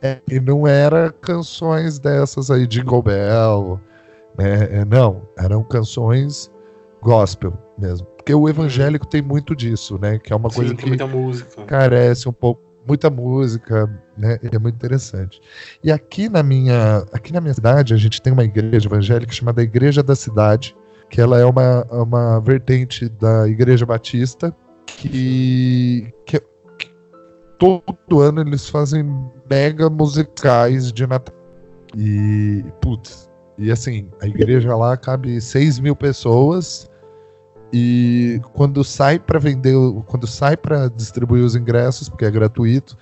[0.01, 3.81] é, e não era canções dessas aí, Jingle Bell,
[4.39, 4.85] né?
[4.85, 6.51] Não, eram canções
[7.03, 8.07] gospel mesmo.
[8.17, 10.19] Porque o evangélico tem muito disso, né?
[10.19, 14.39] Que é uma Sim, coisa que carece um pouco, muita música, né?
[14.43, 15.41] É muito interessante.
[15.83, 19.63] E aqui na minha, aqui na minha cidade, a gente tem uma igreja evangélica chamada
[19.63, 20.77] Igreja da Cidade,
[21.09, 24.55] que ela é uma, uma vertente da Igreja Batista,
[24.87, 26.41] que, que,
[26.79, 26.91] que
[27.59, 29.05] todo ano eles fazem
[29.49, 31.35] mega musicais de Natal.
[31.97, 33.30] E, putz,
[33.61, 36.89] e assim, a igreja lá cabe 6 mil pessoas.
[37.71, 39.75] E quando sai para vender,
[40.07, 42.97] quando sai para distribuir os ingressos, porque é gratuito,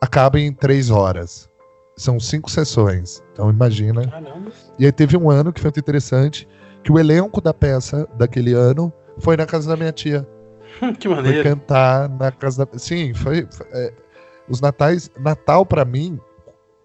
[0.00, 1.50] acaba em três horas.
[1.96, 3.22] São cinco sessões.
[3.32, 4.06] Então imagina.
[4.06, 4.52] Caramba.
[4.78, 6.48] E aí teve um ano que foi muito interessante,
[6.84, 10.26] que o elenco da peça daquele ano foi na casa da minha tia.
[10.98, 11.42] que maneiro.
[11.42, 12.78] Foi cantar na casa da.
[12.78, 13.46] Sim, foi.
[13.50, 13.92] foi é,
[14.48, 15.10] os natais.
[15.18, 16.20] Natal para mim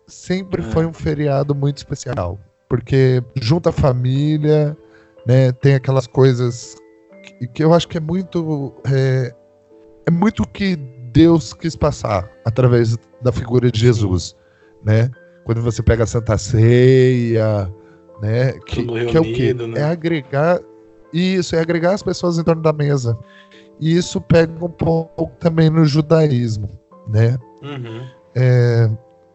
[0.08, 0.66] sempre é.
[0.66, 2.40] foi um feriado muito especial
[2.70, 4.78] porque junta a família,
[5.26, 5.52] né?
[5.52, 6.78] Tem aquelas coisas
[7.24, 9.34] que, que eu acho que é muito é,
[10.06, 10.76] é muito que
[11.12, 14.36] Deus quis passar através da figura de Jesus,
[14.84, 15.10] né?
[15.44, 17.74] Quando você pega a Santa Ceia,
[18.22, 18.54] né?
[18.68, 19.54] Que, que é o quê?
[19.54, 19.80] Né?
[19.80, 20.60] É agregar
[21.12, 23.18] isso, é agregar as pessoas em torno da mesa.
[23.80, 26.70] E isso pega um pouco também no judaísmo,
[27.08, 27.38] né?
[27.64, 28.06] Uhum.
[28.36, 28.90] É,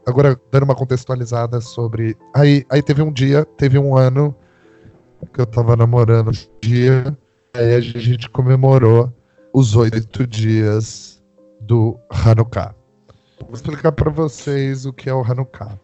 [0.06, 2.16] agora dando uma contextualizada sobre.
[2.34, 4.34] Aí, aí teve um dia, teve um ano
[5.32, 7.16] que eu tava namorando um dia,
[7.54, 9.12] aí a gente comemorou
[9.52, 11.22] os oito dias
[11.60, 12.74] do Hanukkah.
[13.40, 15.78] Vou explicar para vocês o que é o Hanukkah.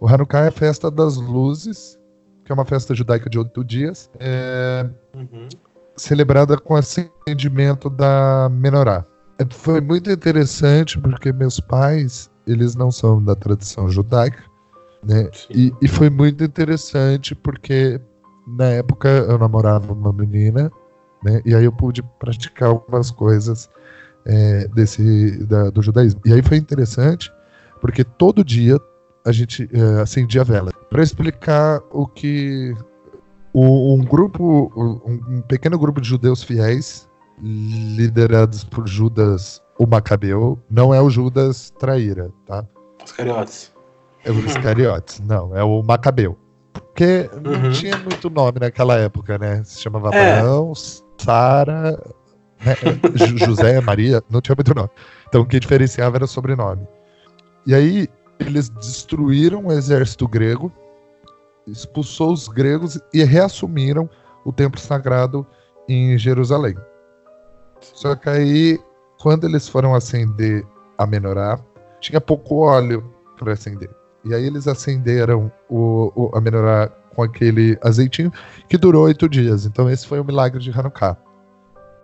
[0.00, 1.98] O Hanukkah é a festa das luzes,
[2.44, 5.48] que é uma festa judaica de oito dias, é uhum.
[5.96, 9.04] celebrada com acendimento da menorá.
[9.50, 14.42] Foi muito interessante porque meus pais eles não são da tradição judaica,
[15.04, 15.28] né?
[15.50, 18.00] E, e, foi muito interessante porque
[18.46, 20.70] na época eu namorava uma menina,
[21.24, 21.42] né?
[21.44, 23.68] E aí eu pude praticar algumas coisas
[24.24, 26.20] é, desse da, do judaísmo.
[26.24, 27.32] E aí foi interessante
[27.80, 28.78] porque todo dia
[29.24, 32.74] a gente é, acendia vela para explicar o que
[33.52, 37.08] o, um grupo, um, um pequeno grupo de judeus fiéis
[37.40, 42.64] liderados por Judas o Macabeu não é o Judas traíra, tá?
[43.04, 43.72] Iscariotes.
[44.24, 46.38] É o Iscariotes, não, é o Macabeu.
[46.72, 47.40] Porque uhum.
[47.40, 49.62] não tinha muito nome naquela época, né?
[49.64, 50.38] Se chamava é.
[50.38, 50.72] Abraão,
[51.18, 51.98] Sara,
[52.64, 52.76] né?
[53.36, 54.90] José, Maria, não tinha muito nome.
[55.28, 56.86] Então o que diferenciava era o sobrenome.
[57.66, 58.08] E aí
[58.38, 60.72] eles destruíram o exército grego,
[61.66, 64.08] expulsou os gregos e reassumiram
[64.44, 65.46] o templo sagrado
[65.88, 66.76] em Jerusalém.
[67.80, 68.80] Só que aí
[69.22, 70.66] quando eles foram acender
[70.98, 71.56] a menorá,
[72.00, 73.04] tinha pouco óleo
[73.38, 73.88] para acender.
[74.24, 78.32] E aí eles acenderam o, o, a menorá com aquele azeitinho
[78.68, 79.64] que durou oito dias.
[79.64, 81.16] Então esse foi o milagre de Hanukkah.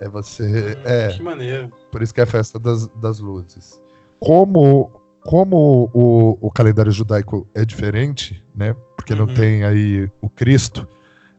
[0.00, 0.76] É você.
[0.78, 1.72] Hum, é, que maneiro.
[1.90, 3.82] Por isso que é a festa das, das luzes.
[4.20, 8.76] Como, como o, o calendário judaico é diferente, né?
[8.96, 9.26] Porque uhum.
[9.26, 10.86] não tem aí o Cristo,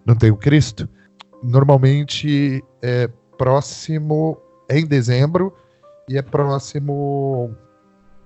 [0.06, 0.89] não tem o Cristo.
[1.42, 4.38] Normalmente é próximo
[4.70, 5.54] em dezembro
[6.10, 7.56] e é próximo.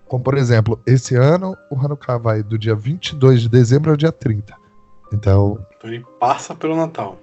[0.07, 4.11] Como por exemplo, esse ano o Hanukkah vai do dia 22 de dezembro ao dia
[4.11, 4.55] 30.
[5.11, 5.59] Então.
[5.77, 7.19] Então ele passa pelo Natal.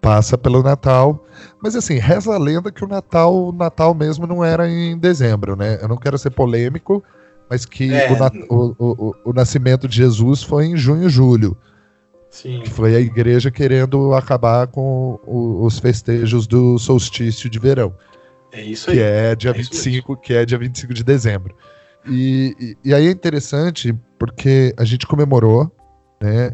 [0.00, 1.26] Passa pelo Natal.
[1.62, 5.56] Mas assim, reza a lenda que o Natal, o Natal mesmo não era em dezembro,
[5.56, 5.78] né?
[5.82, 7.02] Eu não quero ser polêmico,
[7.50, 8.10] mas que é.
[8.48, 11.56] o, o, o, o, nascimento de Jesus foi em junho e julho.
[12.30, 12.60] Sim.
[12.60, 17.92] Que foi a igreja querendo acabar com os festejos do solstício de verão.
[18.52, 18.96] É isso aí.
[18.96, 21.54] Que é dia é 25, que é dia 25 de dezembro.
[22.06, 25.70] E, e, e, aí é interessante porque a gente comemorou,
[26.20, 26.50] né?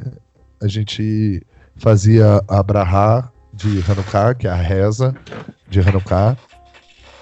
[0.60, 1.42] A gente
[1.76, 5.14] fazia a Brahá de Hanukkah, que é a reza
[5.68, 6.36] de Hanukkah.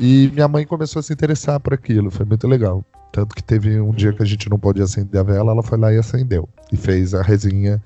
[0.01, 2.85] E minha mãe começou a se interessar por aquilo, foi muito legal.
[3.13, 5.79] Tanto que teve um dia que a gente não pôde acender a vela, ela foi
[5.79, 6.49] lá e acendeu.
[6.73, 7.81] E fez a resinha,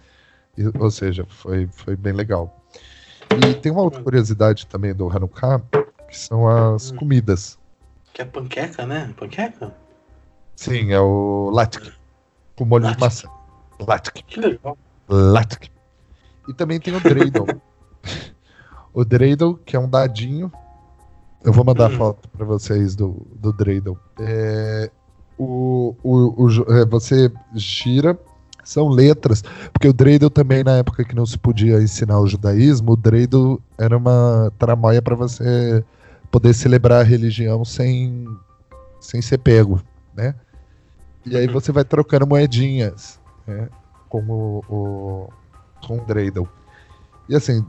[0.56, 2.64] e, ou seja, foi, foi bem legal.
[3.30, 5.60] E tem uma outra curiosidade também do Hanukkah,
[6.08, 6.96] que são as hum.
[6.96, 7.58] comidas.
[8.12, 9.12] Que é panqueca, né?
[9.16, 9.74] Panqueca?
[10.56, 11.92] Sim, é o latke,
[12.56, 13.28] com molho de maçã.
[13.86, 14.24] Latke.
[14.24, 14.76] Que legal.
[15.08, 15.70] Latke.
[16.48, 17.46] E também tem o dreidel.
[18.92, 20.50] o dreidel, que é um dadinho.
[21.44, 21.96] Eu vou mandar hum.
[21.96, 23.96] foto para vocês do, do dreidel.
[24.18, 24.90] É,
[25.38, 28.18] o, o, o, é, você gira,
[28.64, 29.42] são letras,
[29.72, 33.60] porque o dreidel também, na época que não se podia ensinar o judaísmo, o dreidel
[33.78, 35.84] era uma tramóia para você
[36.30, 38.26] poder celebrar a religião sem,
[39.00, 39.80] sem ser pego,
[40.14, 40.34] né?
[41.24, 43.68] E aí você vai trocando moedinhas, né?
[44.08, 45.28] Como o,
[45.86, 46.48] com o dreidel.
[47.28, 47.62] E assim,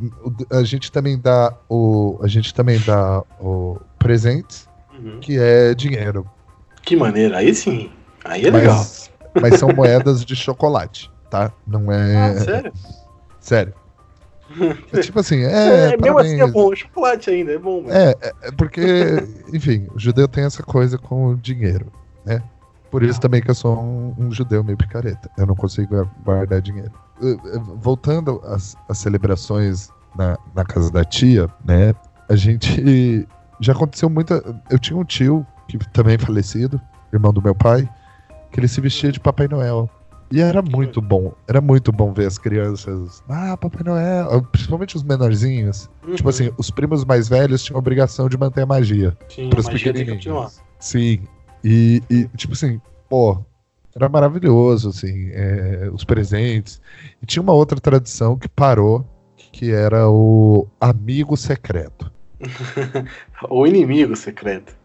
[0.51, 5.19] a gente também dá o, a gente também dá o presente, uhum.
[5.19, 6.25] que é dinheiro.
[6.81, 7.91] Que maneira, aí sim.
[8.23, 8.85] Aí é mas, legal.
[9.41, 11.51] Mas são moedas de chocolate, tá?
[11.67, 12.15] Não é.
[12.15, 12.73] Ah, sério?
[13.39, 13.73] Sério.
[14.93, 15.93] É tipo assim, é.
[15.93, 17.85] é mesmo assim é bom, chocolate ainda, é bom.
[17.87, 18.81] É, é, é, porque,
[19.53, 21.91] enfim, o judeu tem essa coisa com o dinheiro,
[22.25, 22.41] né?
[22.89, 25.29] Por isso também que eu sou um, um judeu meio picareta.
[25.37, 26.91] Eu não consigo guardar dinheiro.
[27.75, 31.93] Voltando às, às celebrações na, na casa da tia, né?
[32.27, 33.27] A gente.
[33.61, 34.41] Já aconteceu muita.
[34.69, 36.81] Eu tinha um tio que também é falecido,
[37.13, 37.87] irmão do meu pai,
[38.51, 39.89] que ele se vestia de Papai Noel.
[40.31, 43.23] E era muito bom, era muito bom ver as crianças.
[43.27, 45.89] Ah, Papai Noel, principalmente os menorzinhos.
[46.05, 46.15] Uhum.
[46.15, 49.17] Tipo assim, os primos mais velhos tinham a obrigação de manter a magia.
[49.27, 50.61] Sim, pros pequenininhos.
[50.79, 51.23] Sim.
[51.63, 53.43] E, e, tipo assim, pô,
[53.95, 56.79] era maravilhoso, assim, é, os presentes.
[57.21, 59.05] E tinha uma outra tradição que parou,
[59.51, 62.11] que era o amigo secreto.
[63.49, 64.77] o inimigo secreto.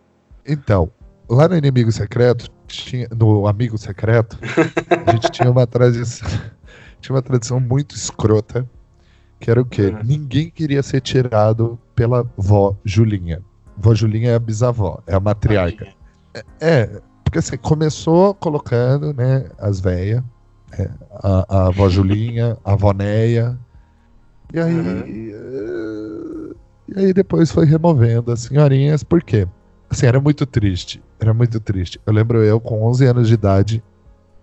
[0.47, 0.91] Então,
[1.29, 4.39] lá no Inimigo Secreto, tinha, no Amigo Secreto,
[5.07, 6.29] a gente tinha uma tradição.
[7.01, 8.67] Tinha uma tradição muito escrota,
[9.39, 9.89] que era o quê?
[9.89, 10.01] Uhum.
[10.03, 13.43] Ninguém queria ser tirado pela vó Julinha.
[13.77, 15.87] Vó Julinha é a bisavó, é a matriarca.
[16.33, 20.23] É, é, porque assim, começou colocando, né, as véias,
[20.79, 20.89] é,
[21.23, 23.59] a, a avó Julinha, a avó Neia,
[24.55, 24.75] e aí.
[24.75, 26.55] Uhum.
[26.89, 29.47] E aí depois foi removendo as senhorinhas, por quê?
[29.95, 31.01] Assim, era muito triste.
[31.21, 32.01] Era muito triste.
[32.05, 33.81] Eu lembro eu, com 11 anos de idade,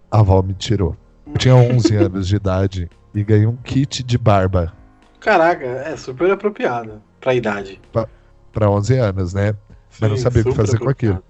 [0.10, 0.96] a avó me tirou.
[1.28, 4.72] Eu tinha 11 anos de idade e ganhei um kit de barba.
[5.20, 7.82] Caraca, é super apropriado pra idade.
[7.92, 8.08] Pra,
[8.54, 9.52] pra 11 anos, né?
[9.90, 11.22] Sim, Mas não sabia o que fazer com aquilo.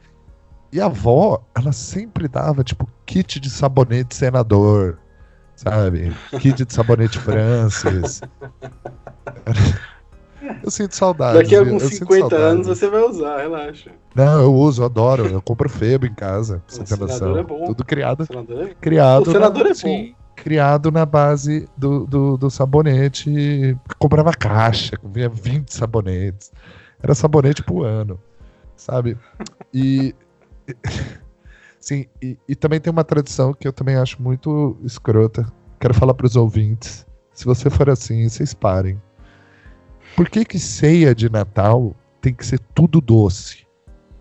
[0.72, 5.00] E a avó, ela sempre dava, tipo, kit de sabonete senador,
[5.56, 6.16] sabe?
[6.40, 8.22] Kit de sabonete Francis.
[10.64, 11.38] Eu sinto saudade.
[11.38, 13.92] Daqui a alguns 50 anos você vai usar, relaxa.
[14.16, 15.28] Não, eu uso, eu adoro.
[15.28, 16.62] Eu compro Febo em casa.
[16.68, 17.38] Você tem noção.
[17.38, 17.66] É bom.
[17.66, 18.24] Tudo criado.
[18.24, 18.74] É...
[18.76, 19.28] Criado.
[19.28, 20.16] O senador na, é sim, bom.
[20.36, 23.78] Criado na base do, do, do sabonete.
[24.00, 26.52] Comprava caixa, vinha 20 sabonetes.
[27.02, 28.20] Era sabonete por ano.
[28.76, 29.18] Sabe?
[29.74, 30.16] E.
[31.80, 35.52] Sim, e, e também tem uma tradição que eu também acho muito escrota.
[35.80, 37.08] Quero falar para os ouvintes.
[37.34, 39.02] Se você for assim, vocês parem
[40.16, 43.66] por que que ceia de Natal tem que ser tudo doce?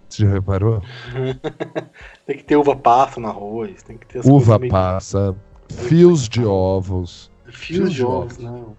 [0.09, 0.83] Você já reparou?
[2.27, 5.37] tem que ter uva passa no arroz, tem que ter uva passa,
[5.69, 7.31] fios de ovos.
[7.47, 8.77] Fios, de ovos, não.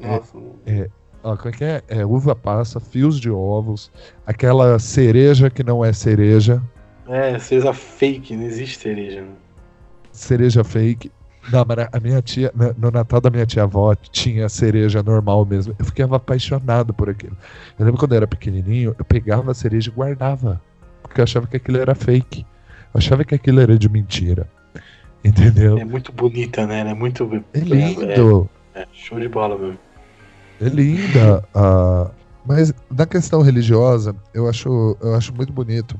[0.00, 0.38] Nossa.
[0.66, 0.90] É, é,
[1.22, 1.82] ó, como é que é?
[1.88, 2.04] é?
[2.04, 3.90] Uva passa, fios de ovos,
[4.26, 6.62] aquela cereja que não é cereja.
[7.08, 9.22] É, cereja fake, não existe cereja.
[9.22, 9.32] Né?
[10.12, 11.10] Cereja fake.
[11.50, 15.74] Não, mas a minha tia, no Natal da minha tia avó, tinha cereja normal mesmo.
[15.78, 17.36] Eu ficava apaixonado por aquilo.
[17.78, 20.60] Eu lembro quando eu era pequenininho, eu pegava a cereja e guardava.
[21.02, 22.46] Porque eu achava que aquilo era fake.
[22.94, 24.48] Eu achava que aquilo era de mentira.
[25.24, 25.78] Entendeu?
[25.78, 26.80] É muito bonita, né?
[26.80, 27.44] É muito.
[27.52, 28.48] É lindo.
[28.74, 29.74] É, é show de bola, meu.
[30.60, 31.44] É linda.
[31.54, 32.10] Uh,
[32.46, 35.98] mas na questão religiosa, eu acho, eu acho muito bonito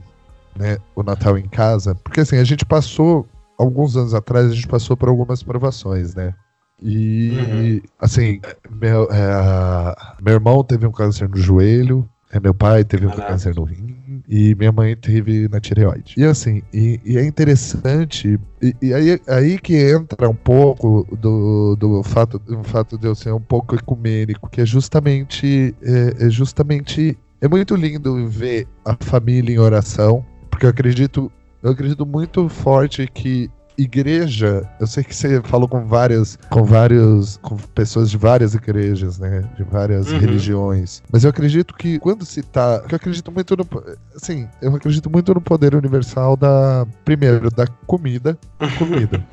[0.57, 1.95] né, o Natal em casa.
[1.97, 3.27] Porque assim, a gente passou
[3.63, 6.35] alguns anos atrás a gente passou por algumas provações, né?
[6.83, 7.81] E, uhum.
[8.01, 8.41] assim,
[8.71, 13.23] meu, é, meu irmão teve um câncer no joelho, é, meu pai teve Caraca.
[13.23, 16.15] um câncer no rim e minha mãe teve na tireoide.
[16.17, 21.77] E assim, e, e é interessante, e, e, aí, aí que entra um pouco do,
[21.77, 26.31] do, fato, do fato de eu ser um pouco ecumênico, que é justamente, é, é
[26.31, 31.31] justamente é muito lindo ver a família em oração, porque eu acredito,
[31.63, 37.39] eu acredito muito forte que igreja, eu sei que você falou com várias, com vários,
[37.39, 40.19] com pessoas de várias igrejas, né, de várias uhum.
[40.19, 43.67] religiões, mas eu acredito que quando se tá, eu acredito muito no,
[44.15, 48.39] assim, eu acredito muito no poder universal da, primeiro, da comida,
[48.79, 49.25] comida.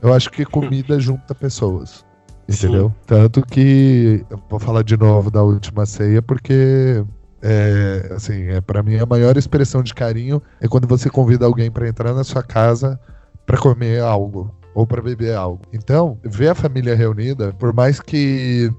[0.00, 2.06] eu acho que comida junta pessoas.
[2.48, 2.88] Entendeu?
[2.88, 2.94] Sim.
[3.06, 7.04] Tanto que eu vou falar de novo da última ceia porque
[7.42, 11.70] é, assim, é para mim a maior expressão de carinho é quando você convida alguém
[11.70, 12.98] para entrar na sua casa
[13.46, 15.62] para comer algo ou para beber algo.
[15.72, 18.70] Então, ver a família reunida, por mais que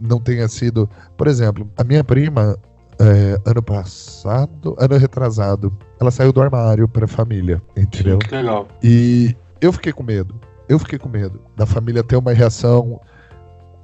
[0.00, 2.56] não tenha sido, por exemplo, a minha prima
[3.00, 8.18] é, ano passado, ano retrasado, ela saiu do armário para a família, entendeu?
[8.18, 8.68] Que legal.
[8.82, 10.34] E eu fiquei com medo.
[10.68, 13.00] Eu fiquei com medo da família ter uma reação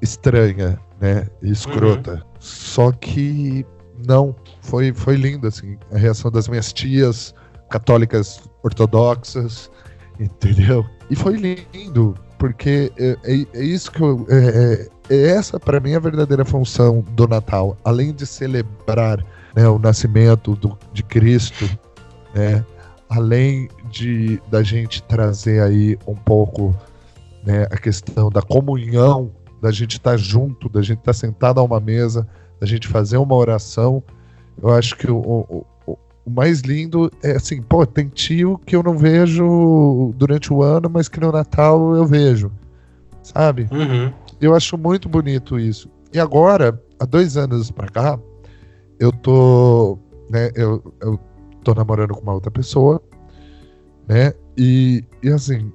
[0.03, 2.15] estranha, né, escrota.
[2.15, 2.21] Uhum.
[2.39, 3.67] Só que
[4.07, 7.35] não, foi foi lindo assim, a reação das minhas tias
[7.71, 9.71] católicas ortodoxas,
[10.19, 10.85] entendeu?
[11.11, 14.27] E foi lindo, porque é, é, é isso que eu.
[14.29, 17.77] É, é, é essa, para mim, a verdadeira função do Natal.
[17.85, 19.25] Além de celebrar
[19.55, 21.69] né, o nascimento do, de Cristo,
[22.35, 22.65] né,
[23.09, 26.75] além de da gente trazer aí um pouco
[27.45, 29.31] né, a questão da comunhão,
[29.61, 32.27] da gente estar tá junto, da gente estar tá sentado a uma mesa,
[32.61, 34.03] da gente fazer uma oração.
[34.61, 35.67] Eu acho que o, o,
[36.25, 40.89] o mais lindo é assim, pô, tem tio que eu não vejo durante o ano,
[40.89, 42.51] mas que no Natal eu vejo.
[43.23, 43.69] Sabe?
[43.71, 44.13] Uhum.
[44.41, 45.89] Eu acho muito bonito isso.
[46.13, 48.19] E agora, há dois anos pra cá,
[48.99, 49.99] eu tô.
[50.31, 51.19] Né, eu, eu
[51.63, 53.03] tô namorando com uma outra pessoa,
[54.09, 54.33] né?
[54.57, 55.73] E, e assim.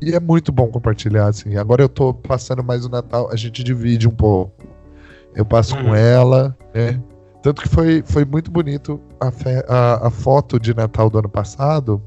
[0.00, 1.56] E é muito bom compartilhar, assim.
[1.56, 4.52] Agora eu tô passando mais o Natal, a gente divide um pouco.
[5.34, 5.84] Eu passo uhum.
[5.84, 7.00] com ela, né?
[7.42, 11.28] Tanto que foi, foi muito bonito a, fe, a, a, foto de Natal do ano
[11.28, 12.00] passado.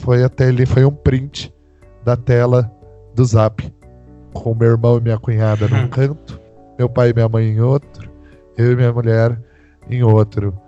[0.00, 1.52] Foi até ali, foi um print
[2.02, 2.72] da tela
[3.14, 3.62] do Zap.
[4.32, 6.40] Com meu irmão e minha cunhada num canto,
[6.78, 8.10] meu pai e minha mãe em outro,
[8.56, 9.38] eu e minha mulher
[9.88, 10.58] em outro.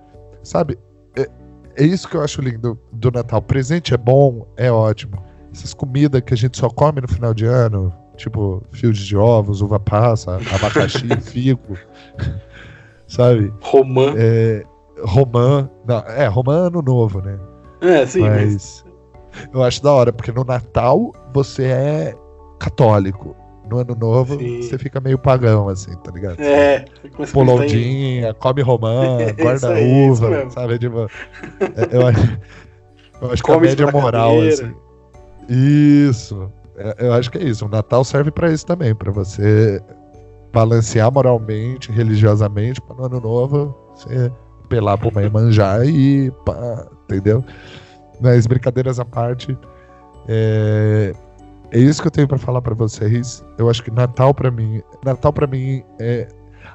[0.43, 0.79] Sabe?
[1.17, 1.29] É,
[1.77, 3.41] é isso que eu acho lindo do Natal.
[3.41, 5.21] Presente é bom, é ótimo.
[5.53, 9.61] Essas comidas que a gente só come no final de ano, tipo fios de ovos,
[9.61, 11.77] uva passa, abacaxi, figo
[13.07, 13.53] sabe?
[13.61, 14.15] Romã.
[14.17, 14.65] É,
[15.05, 15.69] romã.
[15.87, 17.39] Não, é, romã é ano novo, né?
[17.81, 18.21] É, sim.
[18.21, 18.85] Mas, mas
[19.53, 22.15] eu acho da hora, porque no Natal você é
[22.59, 23.37] católico.
[23.69, 24.63] No ano novo sim.
[24.63, 26.41] você fica meio pagão, assim, tá ligado?
[26.41, 26.85] É.
[27.33, 30.79] Polondinha, come romã, guarda aí, uva, sabe?
[30.79, 31.11] Tipo,
[31.61, 32.39] é, eu, acho,
[33.21, 34.73] eu acho que a média moral, assim.
[35.49, 36.49] Isso.
[36.77, 37.67] É, eu acho que é isso.
[37.67, 39.83] O Natal serve para isso também, para você
[40.53, 44.31] balancear moralmente, religiosamente, para no ano novo você
[44.65, 47.45] apelar pra uma manjar e pá, entendeu?
[48.21, 49.57] Mas brincadeiras à parte,
[50.29, 51.15] é,
[51.71, 53.45] é isso que eu tenho para falar para vocês.
[53.59, 56.29] Eu acho que Natal para mim, Natal para mim é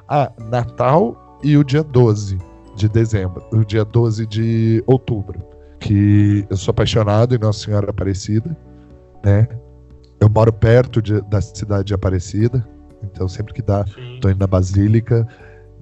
[0.08, 2.38] ah, Natal e o dia 12
[2.76, 5.40] de dezembro, o dia 12 de outubro,
[5.80, 8.56] que eu sou apaixonado em Nossa Senhora Aparecida,
[9.24, 9.48] né?
[10.22, 12.64] Eu moro perto de, da cidade de Aparecida,
[13.02, 14.20] então, sempre que dá, Sim.
[14.20, 15.26] tô indo na Basílica,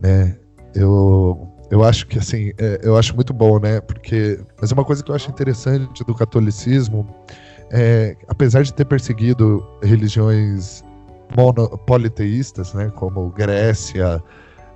[0.01, 0.34] né?
[0.74, 3.82] Eu, eu acho que, assim, é, eu acho muito bom, né?
[3.82, 4.41] Porque.
[4.59, 7.07] Mas uma coisa que eu acho interessante do catolicismo
[7.70, 10.82] é, apesar de ter perseguido religiões
[11.36, 12.91] mono, politeístas, né?
[12.97, 14.22] Como Grécia,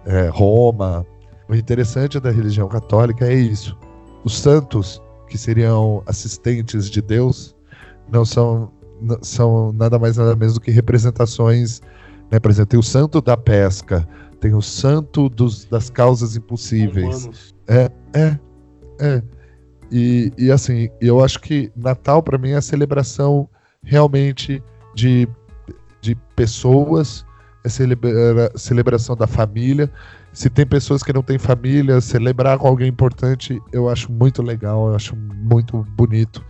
[0.05, 1.07] é, Roma,
[1.49, 3.75] o interessante da religião católica é isso.
[4.25, 7.57] Os santos, que seriam assistentes de Deus,
[8.13, 8.71] não são,
[9.23, 11.81] são nada mais nada menos do que representações
[12.31, 12.39] né?
[12.39, 14.07] Por exemplo, tem o santo da pesca,
[14.41, 17.55] tem o santo dos, das causas impossíveis.
[17.69, 18.39] É, é,
[19.01, 19.23] é.
[19.91, 23.49] E, e assim, eu acho que Natal para mim é a celebração
[23.83, 24.63] realmente
[24.95, 25.29] de,
[26.01, 27.25] de pessoas,
[27.63, 29.91] é celebra, celebração da família.
[30.33, 34.89] Se tem pessoas que não têm família, celebrar com alguém importante, eu acho muito legal,
[34.89, 36.45] eu acho muito bonito.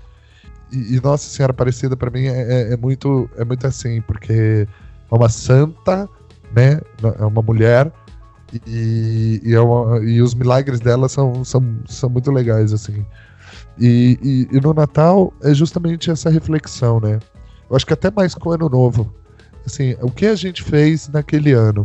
[0.72, 4.66] E, Nossa Senhora Aparecida para mim é, é, é, muito é muito assim, porque
[5.10, 6.08] é uma santa,
[6.54, 6.80] né?
[7.18, 7.92] É uma mulher
[8.66, 13.04] e, e, é uma, e os milagres dela são, são, são muito legais, assim.
[13.78, 17.18] E, e, e, no Natal é justamente essa reflexão, né?
[17.68, 19.12] Eu acho que até mais com o Ano Novo.
[19.66, 21.84] Assim, o que a gente fez naquele ano?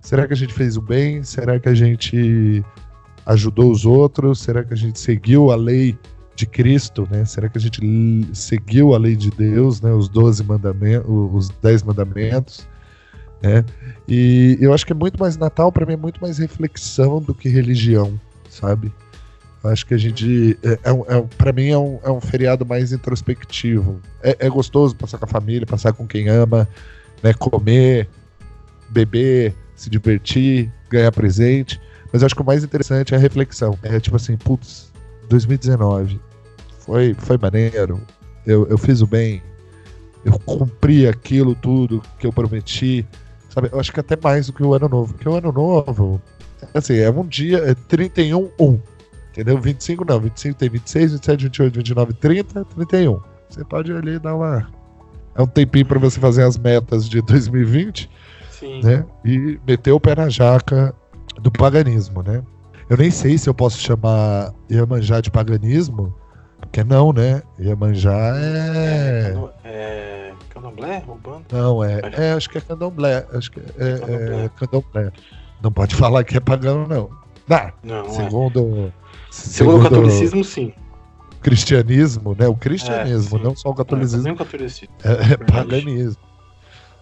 [0.00, 1.22] Será que a gente fez o bem?
[1.22, 2.64] Será que a gente
[3.26, 4.40] ajudou os outros?
[4.40, 5.96] Será que a gente seguiu a lei
[6.38, 7.24] de Cristo, né?
[7.24, 7.80] Será que a gente
[8.32, 9.92] seguiu a lei de Deus, né?
[9.92, 12.66] Os 12 mandamentos, os 10 mandamentos,
[13.42, 13.64] Né?
[14.08, 17.34] E eu acho que é muito mais Natal, para mim, é muito mais reflexão do
[17.34, 18.18] que religião,
[18.48, 18.92] sabe?
[19.64, 20.56] Acho que a gente.
[20.62, 24.00] É, é, é para mim, é um, é um feriado mais introspectivo.
[24.22, 26.68] É, é gostoso passar com a família, passar com quem ama,
[27.20, 27.34] né?
[27.34, 28.08] Comer,
[28.90, 31.80] beber, se divertir, ganhar presente.
[32.12, 33.76] Mas eu acho que o mais interessante é a reflexão.
[33.82, 34.92] É tipo assim, putz,
[35.28, 36.27] 2019
[36.88, 38.00] foi, foi maneiro,
[38.46, 39.42] eu, eu fiz o bem,
[40.24, 43.06] eu cumpri aquilo tudo que eu prometi,
[43.50, 43.68] sabe?
[43.70, 46.20] Eu acho que até mais do que o ano novo, porque o ano novo,
[46.72, 48.80] assim, é um dia, é 31, 1,
[49.32, 49.60] entendeu?
[49.60, 53.20] 25 não, 25 tem 26, 27, 28, 29, 30, 31.
[53.50, 54.66] Você pode ali dar uma.
[55.34, 58.10] É um tempinho para você fazer as metas de 2020,
[58.50, 58.82] Sim.
[58.82, 59.04] né?
[59.26, 60.94] E meter o pé na jaca
[61.42, 62.42] do paganismo, né?
[62.88, 66.14] Eu nem sei se eu posso chamar Iemanjá de paganismo,
[66.68, 67.42] porque não, né?
[67.58, 69.34] Iemanjá é.
[69.64, 70.32] É.
[70.50, 70.98] Candomblé?
[70.98, 71.44] Roubando?
[71.50, 72.00] Não, é.
[72.12, 73.26] É, acho que é candomblé.
[73.32, 74.44] Acho que é, candomblé.
[74.44, 75.12] é candomblé.
[75.62, 77.10] Não pode falar que é pagão, não.
[77.48, 78.08] Não, não é.
[78.10, 78.92] segundo, é.
[79.30, 79.80] segundo.
[79.80, 80.72] o catolicismo, sim.
[81.40, 82.46] Cristianismo, né?
[82.46, 84.28] O cristianismo, é, não só o catolicismo.
[84.28, 84.94] É, o catolicismo.
[85.04, 86.22] É, é paganismo.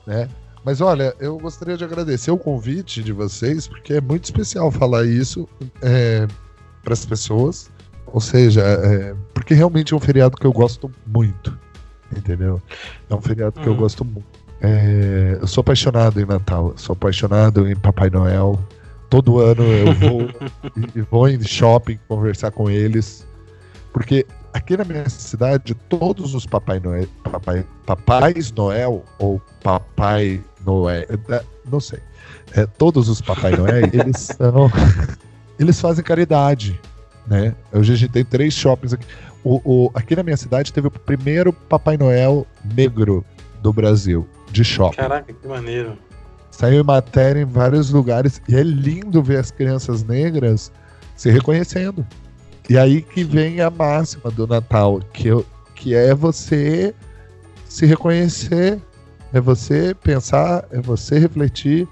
[0.07, 0.29] Né?
[0.65, 5.05] Mas olha, eu gostaria de agradecer o convite de vocês, porque é muito especial falar
[5.07, 5.49] isso
[5.83, 6.27] é,
[6.85, 7.71] para as pessoas.
[8.07, 11.57] Ou seja, é, porque realmente é um feriado que eu gosto muito.
[12.17, 12.63] Entendeu?
[13.11, 13.79] É um feriado que eu uhum.
[13.79, 14.27] gosto muito.
[14.61, 18.59] É, eu sou apaixonado em Natal, sou apaixonado em Papai Noel.
[19.11, 20.29] Todo ano eu vou
[20.95, 23.27] e vou em shopping conversar com eles.
[23.93, 31.07] Porque aqui na minha cidade, todos os Papai Noel, Papai, Papais Noel ou Papai Noel,
[31.29, 32.01] é, não sei.
[32.53, 34.71] É, todos os Papai Noel, eles são.
[35.59, 36.79] Eles fazem caridade.
[37.27, 37.55] Né?
[37.73, 39.07] Hoje a gente tem três shoppings aqui.
[39.43, 43.25] O, o, aqui na minha cidade teve o primeiro Papai Noel negro
[43.63, 44.97] do Brasil, de shopping.
[44.97, 45.97] Caraca, que maneiro.
[46.51, 50.73] Saiu matéria em vários lugares e é lindo ver as crianças negras
[51.15, 52.07] se reconhecendo.
[52.69, 56.95] E aí que vem a máxima do Natal, que, eu, que é você
[57.69, 58.81] se reconhecer
[59.33, 61.87] é você pensar, é você refletir.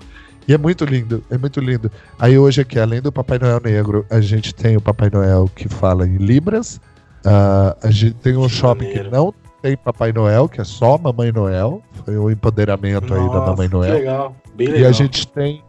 [0.46, 1.90] E é muito lindo, é muito lindo.
[2.18, 5.68] Aí hoje aqui, além do Papai Noel Negro, a gente tem o Papai Noel que
[5.68, 6.76] fala em Libras.
[7.24, 9.04] Uh, a gente tem um que shopping maneiro.
[9.04, 11.82] que não tem Papai Noel, que é só Mamãe Noel.
[12.04, 13.94] Foi o um empoderamento Nossa, aí da Mamãe Noel.
[13.94, 14.82] legal, bem legal.
[14.82, 15.62] E a gente tem.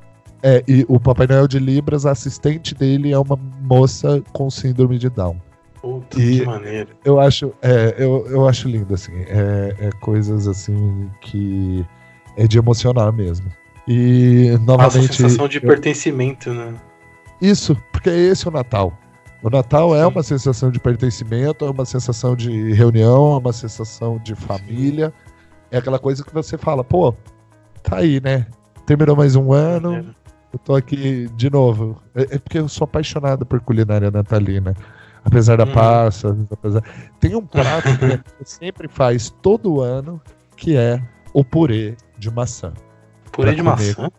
[0.44, 4.98] É, e o Papai Noel de Libras, a assistente dele é uma moça com síndrome
[4.98, 5.38] de Down.
[5.82, 6.90] Puta, e que maneiro.
[7.06, 9.14] Eu acho, é, eu, eu acho lindo, assim.
[9.28, 11.86] É, é coisas assim que
[12.36, 13.50] é de emocionar mesmo.
[13.88, 15.10] E novamente.
[15.10, 15.62] a sensação de eu...
[15.62, 16.74] pertencimento, né?
[17.42, 18.98] Isso, porque é esse o Natal.
[19.44, 20.04] O Natal é Sim.
[20.04, 25.14] é uma sensação de pertencimento, é uma sensação de reunião, é uma sensação de família.
[25.70, 27.14] É aquela coisa que você fala, pô,
[27.84, 28.48] tá aí, né?
[28.86, 30.16] Terminou mais um ano,
[30.52, 32.02] eu tô aqui de novo.
[32.16, 34.74] É, é porque eu sou apaixonado por culinária natalina
[35.26, 35.74] apesar da hum.
[35.74, 36.38] passa.
[36.52, 36.84] Apesar...
[37.20, 40.22] Tem um prato que a gente sempre faz todo ano,
[40.56, 41.02] que é
[41.34, 42.72] o purê de maçã.
[43.36, 44.12] Purê de maçã?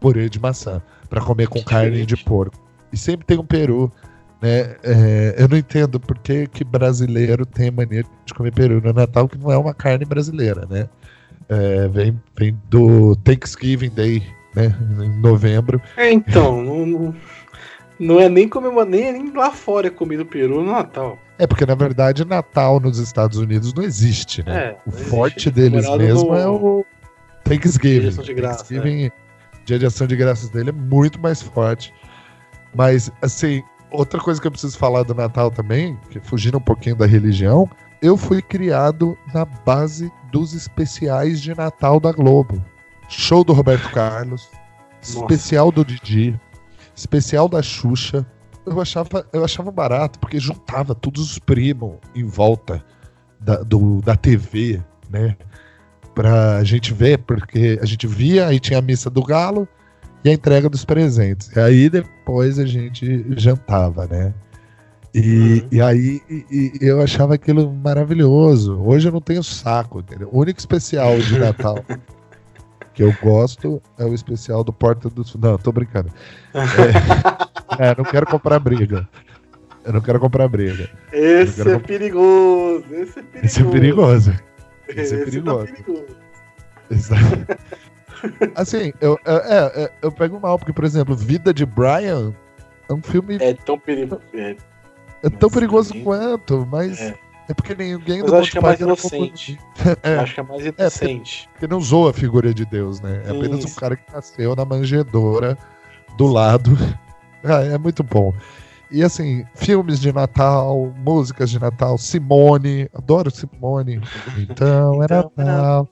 [0.00, 0.82] Purê de maçã.
[1.08, 2.56] Para comer com que carne de porco.
[2.92, 3.92] E sempre tem um peru.
[4.40, 4.76] Né?
[4.82, 9.28] É, eu não entendo por que, que brasileiro tem mania de comer peru no Natal,
[9.28, 10.88] que não é uma carne brasileira, né?
[11.48, 14.22] É, vem, vem do Thanksgiving Day,
[14.54, 14.74] né?
[15.04, 15.80] Em novembro.
[15.96, 17.14] É, então, não,
[17.98, 21.18] não é nem comer nem, nem lá fora é comido peru no Natal.
[21.38, 24.56] É, porque na verdade Natal nos Estados Unidos não existe, né?
[24.56, 26.36] É, o forte deles mesmo no...
[26.36, 26.84] é o
[27.44, 28.10] Thanksgiving.
[28.10, 28.68] Dia de graças.
[28.68, 29.12] Thanksgiving, é.
[29.64, 31.92] dia de ação de graças dele é muito mais forte.
[32.74, 36.96] Mas, assim, outra coisa que eu preciso falar do Natal também, que fugindo um pouquinho
[36.96, 37.68] da religião,
[38.00, 42.62] eu fui criado na base dos especiais de Natal da Globo.
[43.08, 44.48] Show do Roberto Carlos,
[44.96, 45.18] Nossa.
[45.18, 46.38] especial do Didi,
[46.96, 48.26] especial da Xuxa.
[48.64, 52.82] Eu achava, eu achava barato, porque juntava todos os primos em volta
[53.38, 55.36] da, do, da TV, né?
[56.14, 59.66] Pra gente ver, porque a gente via, aí tinha a missa do galo
[60.24, 61.50] e a entrega dos presentes.
[61.56, 64.34] E aí depois a gente jantava, né?
[65.14, 65.68] E, uhum.
[65.70, 68.80] e aí e, e eu achava aquilo maravilhoso.
[68.82, 70.28] Hoje eu não tenho saco, entendeu?
[70.32, 71.84] O único especial de Natal
[72.94, 75.34] que eu gosto é o especial do Porta dos.
[75.36, 76.10] Não, tô brincando.
[77.78, 79.08] É, é, não quero comprar briga.
[79.84, 80.88] Eu não quero comprar briga.
[81.12, 82.84] Esse é perigoso.
[82.90, 83.44] Esse é perigoso.
[83.44, 84.32] Esse é perigoso.
[85.00, 85.66] Esse, é perigoso.
[85.66, 86.16] Tá perigoso.
[86.90, 87.46] Exato.
[88.54, 92.32] Assim, eu, é, é, é, eu pego mal, porque, por exemplo, Vida de Brian
[92.88, 93.36] é um filme.
[93.40, 94.22] É tão perigoso.
[94.34, 94.56] É,
[95.22, 97.00] é tão perigoso quanto, mas.
[97.00, 97.18] É.
[97.48, 99.58] É porque ninguém Mas do acho que é mais Python inocente.
[100.02, 100.16] É.
[100.16, 101.48] Acho que é mais inocente.
[101.52, 103.22] Porque não usou a figura de Deus, né?
[103.26, 103.68] É apenas Isso.
[103.68, 105.58] um cara que nasceu na manjedoura
[106.16, 106.70] do lado.
[107.44, 108.32] Ah, é muito bom.
[108.92, 114.00] E assim, filmes de Natal, músicas de Natal, Simone, adoro Simone.
[114.38, 115.88] Então é Então é Natal.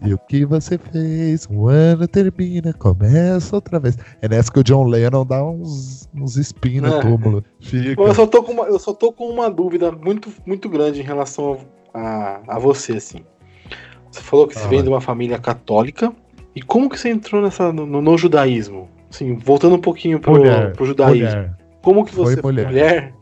[0.00, 1.48] E o que você fez?
[1.50, 3.98] O ano termina, começa outra vez.
[4.22, 7.00] É nessa que o John Lennon dá uns, uns spin no É.
[7.00, 7.42] túmulo.
[7.60, 8.00] Fica.
[8.00, 11.04] Eu só tô com uma, eu só tô com uma dúvida muito, muito grande em
[11.04, 11.58] relação
[11.92, 13.20] a, a você, assim.
[14.10, 14.84] Você falou que você Ah, vem vai.
[14.84, 16.12] de uma família católica.
[16.54, 18.88] E como que você entrou nessa, no, no judaísmo?
[19.10, 21.26] Assim, voltando um pouquinho pro, Mulher, pro judaísmo.
[21.26, 22.66] mulher, Como que Foi você mulher.
[22.66, 23.14] Mulher,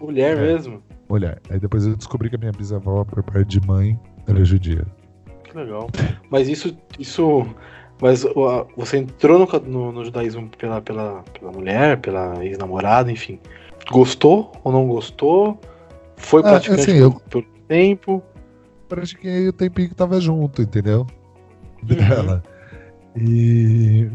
[0.00, 0.40] mulher É.
[0.40, 0.82] mesmo?
[1.08, 1.40] mulher.
[1.48, 4.84] Aí depois eu descobri que a minha bisavó, por parte de mãe, era judia.
[5.44, 5.88] Que legal.
[6.28, 6.76] Mas isso.
[6.98, 7.46] isso
[8.00, 8.24] mas
[8.76, 13.40] você entrou no, no, no judaísmo pela, pela, pela mulher, pela ex-namorada, enfim.
[13.90, 15.58] Gostou ou não gostou?
[16.16, 18.22] Foi Ah, praticante assim, por, eu- por tempo?
[18.88, 21.06] Pratiquei o tempinho que tava junto, entendeu?
[21.82, 21.96] Uhum.
[21.96, 22.42] Dela.
[23.16, 24.08] E.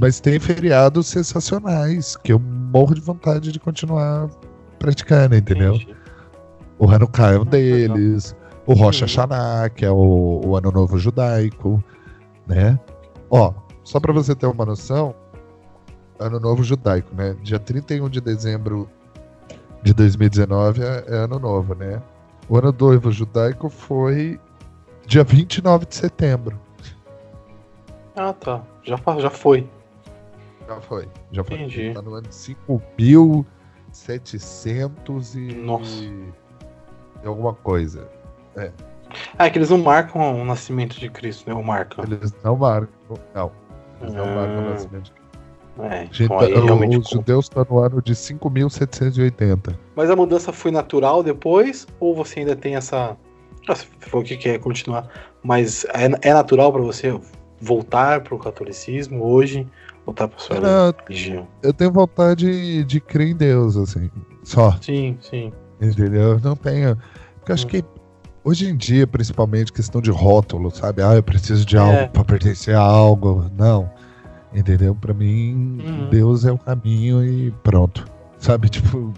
[0.00, 2.40] Mas tem feriados sensacionais que eu
[2.74, 4.28] morro de vontade de continuar
[4.80, 5.76] praticando, entendeu?
[5.76, 5.96] Entendi.
[6.76, 9.06] O Hanukkah é um deles, o Rosh Uhum.
[9.06, 11.82] Hashanah, que é o, o Ano Novo Judaico,
[12.48, 12.78] né?
[13.30, 13.54] Ó,
[13.84, 15.14] só pra você ter uma noção,
[16.18, 17.36] Ano Novo Judaico, né?
[17.42, 18.88] Dia 31 de dezembro
[19.84, 22.02] de 2019 é, é Ano Novo, né?
[22.48, 24.40] O Ano Novo Judaico foi
[25.06, 26.58] dia 29 de setembro.
[28.16, 28.62] Ah, tá.
[28.82, 29.68] Já, já foi.
[30.66, 31.56] Já foi, já foi.
[31.56, 31.92] Entendi.
[31.92, 32.28] Tá no ano
[33.92, 35.54] 5.700 e...
[35.54, 36.04] Nossa.
[36.04, 38.08] e alguma coisa.
[39.38, 41.54] Ah, é que eles não marcam o nascimento de Cristo, né?
[41.54, 42.04] Ou marcam.
[42.04, 42.88] Eles não marcam.
[43.34, 43.52] Não.
[44.00, 44.34] Eles não Ah.
[44.34, 45.12] marcam o nascimento.
[45.80, 49.76] É, Gente, então aí o- realmente os judeus estão no ano de 5.780.
[49.96, 51.84] Mas a mudança foi natural depois?
[51.98, 53.16] Ou você ainda tem essa.
[53.68, 55.08] Ah, Você falou que quer continuar.
[55.42, 57.18] Mas é, é natural pra você
[57.60, 59.66] voltar pro catolicismo hoje?
[60.06, 61.46] Voltar pra sua religião?
[61.62, 64.10] eu tenho vontade de crer em Deus, assim.
[64.42, 65.52] Só, Sim, sim.
[65.80, 66.32] entendeu?
[66.32, 66.96] Eu não tenho.
[67.38, 67.70] Porque eu acho Hum.
[67.70, 67.84] que
[68.44, 71.02] hoje em dia, principalmente, questão de rótulo, sabe?
[71.02, 71.80] Ah, eu preciso de É.
[71.80, 73.46] algo pra pertencer a algo.
[73.56, 73.90] Não.
[74.54, 74.94] Entendeu?
[74.94, 76.10] Pra mim, Uhum.
[76.10, 78.04] Deus é o caminho e pronto.
[78.38, 78.68] Sabe?
[78.70, 79.12] Tipo.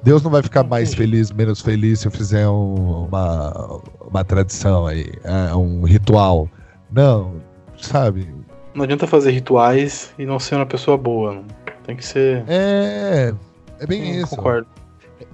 [0.00, 4.86] Deus não vai ficar mais feliz, menos feliz se eu fizer um- uma, uma tradição
[4.86, 6.48] aí, é, um ritual.
[6.90, 7.34] Não,
[7.76, 8.32] sabe?
[8.78, 11.34] Não adianta fazer rituais e não ser uma pessoa boa.
[11.34, 11.44] não.
[11.84, 12.44] Tem que ser.
[12.46, 13.34] É,
[13.80, 14.36] é bem Hum, isso.
[14.36, 14.68] Concordo.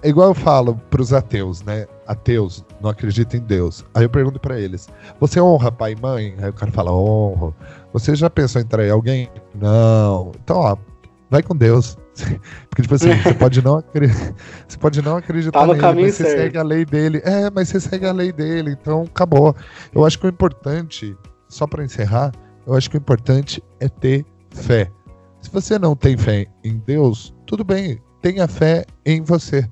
[0.02, 1.86] É igual eu falo pros ateus, né?
[2.06, 3.84] Ateus não acreditam em Deus.
[3.94, 4.88] Aí eu pergunto pra eles:
[5.20, 6.34] Você honra pai e mãe?
[6.40, 7.54] Aí o cara fala: Honro.
[7.92, 9.28] Você já pensou em trair alguém?
[9.54, 10.32] Não.
[10.42, 10.76] Então, ó,
[11.30, 11.98] vai com Deus.
[12.70, 13.84] Porque, tipo assim, você pode não,
[14.66, 16.38] você pode não acreditar Tá no nele, caminho mas você certo.
[16.38, 17.20] segue a lei dele.
[17.24, 19.54] É, mas você segue a lei dele, então acabou.
[19.92, 21.14] Eu acho que o importante,
[21.46, 22.32] só pra encerrar,
[22.66, 24.90] eu acho que o importante é ter fé.
[25.40, 29.68] Se você não tem fé em Deus, tudo bem, tenha fé em você.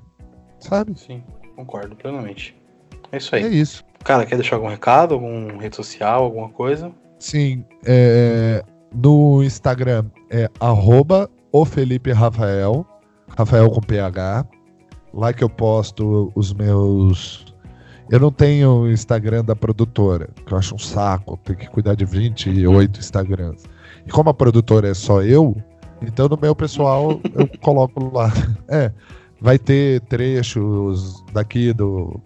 [0.59, 0.97] Sabe?
[0.97, 1.23] Sim,
[1.55, 2.55] concordo plenamente.
[3.11, 3.43] É isso aí.
[3.43, 3.83] É isso.
[4.03, 5.13] Cara, quer deixar algum recado?
[5.13, 6.91] Alguma rede social, alguma coisa?
[7.19, 8.63] Sim, é,
[8.93, 12.85] no Instagram é arroba o Felipe Rafael,
[13.37, 14.45] Rafael com PH.
[15.13, 17.52] Lá que eu posto os meus.
[18.09, 21.95] Eu não tenho o Instagram da produtora, que eu acho um saco, tem que cuidar
[21.95, 23.63] de 28 Instagrams.
[24.05, 25.55] E como a produtora é só eu,
[26.01, 28.31] então no meu pessoal eu coloco lá.
[28.67, 28.91] É,
[29.39, 32.19] vai ter trechos daqui do.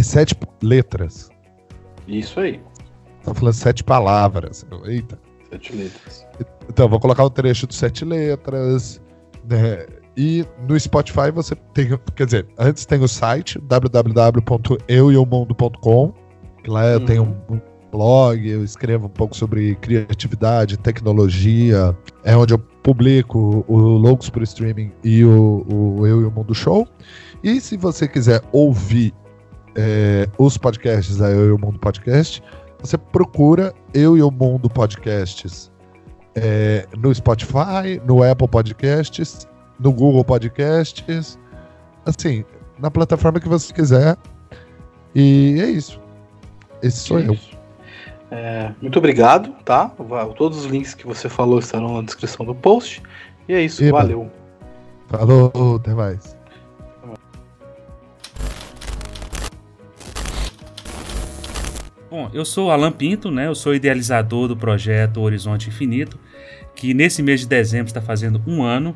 [0.00, 1.30] Sete letras.
[2.06, 2.60] Isso aí.
[3.24, 4.64] Tá falando sete palavras.
[4.84, 5.18] Eita.
[5.50, 6.26] Sete letras.
[6.68, 9.00] Então, vou colocar um trecho de sete letras.
[9.48, 9.86] Né?
[10.20, 11.96] E no Spotify você tem.
[12.16, 16.12] Quer dizer, antes tem o site www.eueomundo.com,
[16.64, 17.04] que lá eu Uhum.
[17.06, 17.60] tenho um,
[17.90, 21.96] blog, eu escrevo um pouco sobre criatividade, tecnologia.
[22.24, 26.54] É onde eu publico o Loucos pro Streaming e o, o Eu e o Mundo
[26.54, 26.86] Show.
[27.42, 29.14] E se você quiser ouvir
[29.76, 32.42] é, os podcasts da Eu e o Mundo Podcast,
[32.80, 35.70] você procura Eu e o Mundo Podcasts
[36.34, 39.46] é, no Spotify, no Apple Podcasts,
[39.78, 41.38] no Google Podcasts,
[42.04, 42.44] assim,
[42.78, 44.16] na plataforma que você quiser.
[45.14, 46.00] E é isso.
[46.82, 47.34] Esse sou eu.
[47.34, 47.58] Isso.
[48.30, 49.90] É, muito obrigado, tá?
[50.36, 53.02] Todos os links que você falou estarão na descrição do post.
[53.48, 53.98] E é isso, Eba.
[53.98, 54.30] valeu.
[55.08, 56.36] Falou, até mais.
[62.10, 63.46] Bom, eu sou Alan Pinto, né?
[63.46, 66.18] Eu sou idealizador do projeto Horizonte Infinito,
[66.74, 68.94] que nesse mês de dezembro está fazendo um ano.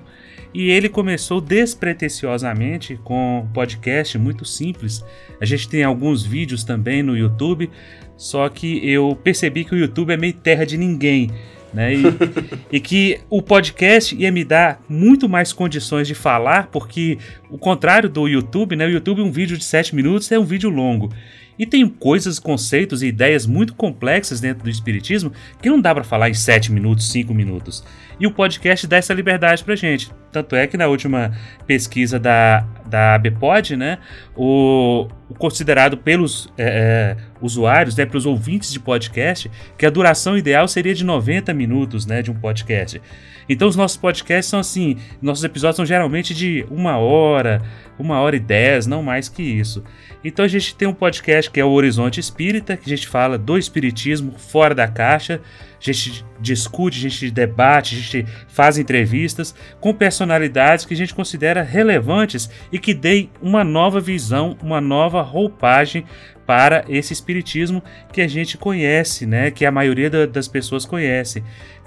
[0.55, 5.05] E ele começou despretensiosamente com um podcast muito simples.
[5.41, 7.71] A gente tem alguns vídeos também no YouTube,
[8.17, 11.31] só que eu percebi que o YouTube é meio terra de ninguém.
[11.73, 11.95] Né?
[11.95, 12.03] E,
[12.77, 17.17] e, que o podcast ia me dar muito mais condições de falar, porque
[17.49, 18.85] o contrário do YouTube, né?
[18.87, 21.11] O YouTube, um vídeo de 7 minutos é um vídeo longo.
[21.59, 26.05] E tem coisas, conceitos e ideias muito complexas dentro do Espiritismo que não dá para
[26.05, 27.85] falar em 7 minutos, 5 minutos.
[28.19, 30.11] E o podcast dá essa liberdade pra gente.
[30.31, 31.33] Tanto é que na última
[31.67, 33.99] pesquisa da, da ABPOD, né,
[34.35, 40.39] o, o considerado pelos é, é, usuários, né, pelos ouvintes de podcast, que a duração
[40.39, 43.01] ideal seria de 90 minutos né, de um podcast.
[43.49, 47.61] Então os nossos podcasts são assim, nossos episódios são geralmente de uma hora,
[47.99, 49.83] uma hora e dez, não mais que isso.
[50.25, 53.37] Então a gente tem um podcast que é o Horizonte Espírita, que a gente fala
[53.37, 55.41] do espiritismo fora da caixa,
[55.81, 61.15] a gente discute, a gente debate, a gente faz entrevistas com personalidades que a gente
[61.15, 66.05] considera relevantes e que deem uma nova visão, uma nova roupagem
[66.47, 71.43] para esse espiritismo que a gente conhece, né, que a maioria da, das pessoas conhece,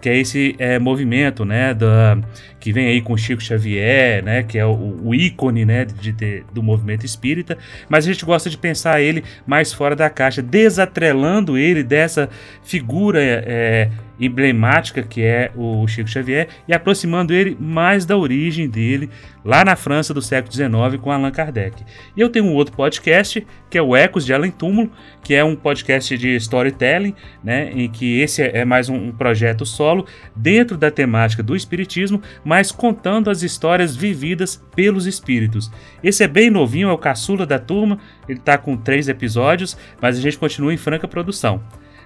[0.05, 2.15] que é esse é, movimento, né, da,
[2.59, 6.43] que vem aí com Chico Xavier, né, que é o, o ícone, né, de, de,
[6.53, 7.57] do movimento espírita,
[7.89, 12.29] mas a gente gosta de pensar ele mais fora da caixa, desatrelando ele dessa
[12.61, 13.89] figura é,
[14.19, 19.09] emblemática que é o Chico Xavier e aproximando ele mais da origem dele,
[19.43, 21.83] lá na França do século XIX, com Allan Kardec.
[22.15, 24.91] E eu tenho um outro podcast, que é o Ecos de Além Túmulo,
[25.23, 27.13] que é um podcast de storytelling,
[27.43, 30.05] né, em que esse é mais um projeto solo
[30.35, 35.71] dentro da temática do espiritismo, mas contando as histórias vividas pelos espíritos.
[36.03, 40.17] Esse é bem novinho, é o caçula da turma, ele está com três episódios, mas
[40.17, 41.61] a gente continua em franca produção.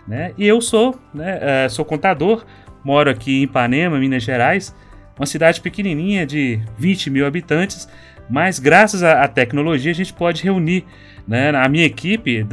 [0.10, 0.34] Né?
[0.36, 2.43] E eu sou, né, uh, sou contador,
[2.84, 4.76] moro aqui em Ipanema, Minas Gerais,
[5.16, 7.88] uma cidade pequenininha de 20 mil habitantes,
[8.28, 10.84] mas graças à, tecnologia a gente pode reunir.
[11.28, 11.49] Né?
[11.49, 12.43] A minha equipe,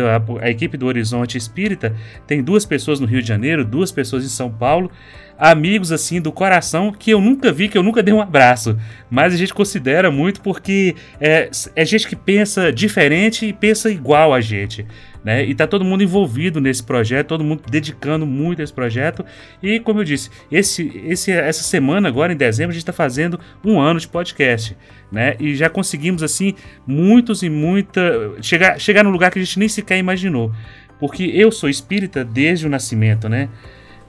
[0.43, 1.97] a equipe do Horizonte Espírita,
[2.27, 4.91] tem duas pessoas no Rio de Janeiro, duas pessoas em São Paulo,
[5.39, 8.77] amigos assim do coração que eu nunca vi, que eu nunca dei um abraço,
[9.09, 14.35] mas a gente considera muito porque é, é gente que pensa diferente e pensa igual
[14.35, 14.87] a gente.
[15.27, 15.45] Né?
[15.45, 19.25] E tá todo mundo envolvido nesse projeto, todo mundo dedicando muito a esse projeto.
[19.61, 23.41] E como eu disse, esse, esse, essa semana, agora em dezembro, a gente está fazendo
[23.65, 24.77] um ano de podcast.
[25.11, 25.35] Né?
[25.41, 26.55] E já conseguimos assim
[26.87, 28.01] muitos e muita.
[28.41, 30.53] Chegar, chegar num lugar que a gente nem sequer imaginou.
[31.01, 33.49] Porque eu sou espírita desde o nascimento, né?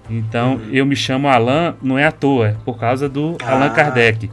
[0.07, 0.69] Então uhum.
[0.71, 3.53] eu me chamo Allan, não é à toa, é por causa do ah.
[3.53, 4.29] Allan Kardec.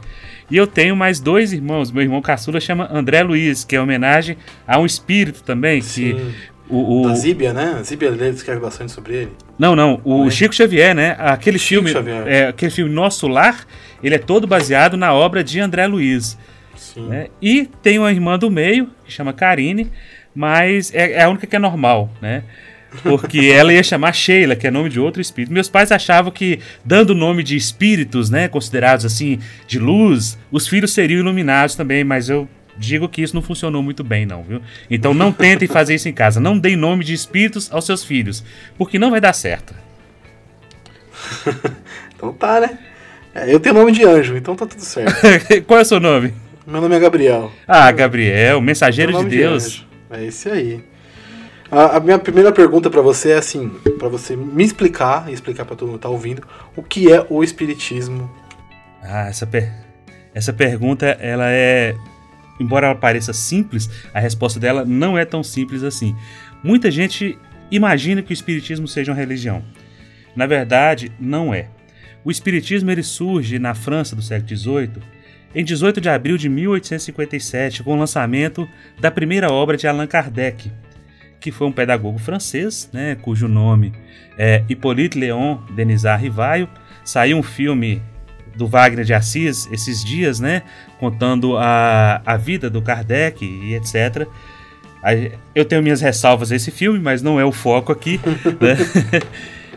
[0.51, 1.91] E eu tenho mais dois irmãos.
[1.91, 6.13] Meu irmão caçula chama André Luiz, que é homenagem a um espírito também, Sim.
[6.15, 7.07] que o, o...
[7.07, 7.75] Da Zíbia, né?
[7.79, 9.31] A Zíbia escreve bastante sobre ele.
[9.57, 10.01] Não, não.
[10.03, 10.31] O é?
[10.31, 11.15] Chico Xavier, né?
[11.19, 12.27] Aquele Chico filme, Xavier.
[12.27, 13.65] É, aquele filme Nosso Lar,
[14.03, 16.37] ele é todo baseado na obra de André Luiz.
[16.75, 17.07] Sim.
[17.07, 17.27] Né?
[17.41, 19.91] E tem uma irmã do meio, que chama Karine,
[20.33, 22.43] mas é, é a única que é normal, né?
[23.03, 25.53] Porque ela ia chamar Sheila, que é nome de outro espírito.
[25.53, 30.67] Meus pais achavam que, dando o nome de espíritos, né, considerados assim, de luz, os
[30.67, 32.47] filhos seriam iluminados também, mas eu
[32.77, 34.61] digo que isso não funcionou muito bem, não, viu?
[34.89, 36.39] Então não tentem fazer isso em casa.
[36.39, 38.43] Não deem nome de espíritos aos seus filhos,
[38.77, 39.73] porque não vai dar certo.
[42.15, 42.77] então tá, né?
[43.33, 45.13] É, eu tenho nome de anjo, então tá tudo certo.
[45.67, 46.33] Qual é o seu nome?
[46.65, 47.51] Meu nome é Gabriel.
[47.67, 49.71] Ah, Gabriel, mensageiro de Deus.
[49.71, 50.83] De é esse aí.
[51.69, 53.69] A, a minha primeira pergunta para você é assim,
[53.99, 56.43] para você me explicar e explicar para todo mundo que tá ouvindo,
[56.75, 58.31] o que é o espiritismo?
[59.03, 59.71] Ah, essa, per
[60.33, 61.95] essa pergunta ela é
[62.59, 66.15] embora ela pareça simples, a resposta dela não é tão simples assim.
[66.63, 67.37] Muita gente
[67.71, 69.63] imagina que o espiritismo seja uma religião.
[70.35, 71.69] Na verdade, não é.
[72.23, 75.15] O espiritismo ele surge na França do século XVIII
[75.53, 78.67] em 18 de abril de 1857, com o lançamento
[78.99, 80.69] da primeira obra de Allan Kardec,
[81.39, 83.93] que foi um pedagogo francês, né, cujo nome
[84.37, 86.67] é Hippolyte Léon Denisard Rivaio.
[87.03, 88.01] Saiu um filme
[88.55, 90.63] do Wagner de Assis esses dias, né?
[90.99, 94.27] Contando a, a vida do Kardec e etc.
[95.53, 98.19] Eu tenho minhas ressalvas a esse filme, mas não é o foco aqui.
[98.59, 99.21] Né?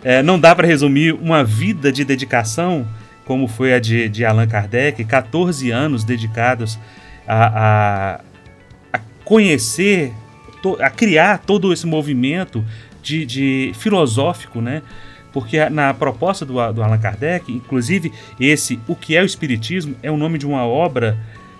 [0.03, 2.87] é, não dá para resumir uma vida de dedicação
[3.29, 6.79] como foi a de, de Allan Kardec, 14 anos dedicados
[7.26, 8.20] a, a,
[8.91, 10.14] a conhecer,
[10.81, 12.64] a criar todo esse movimento
[13.03, 14.81] de, de filosófico, né?
[15.33, 20.11] Porque na proposta do, do Allan Kardec, inclusive esse O que é o Espiritismo é
[20.11, 21.18] o nome de uma obra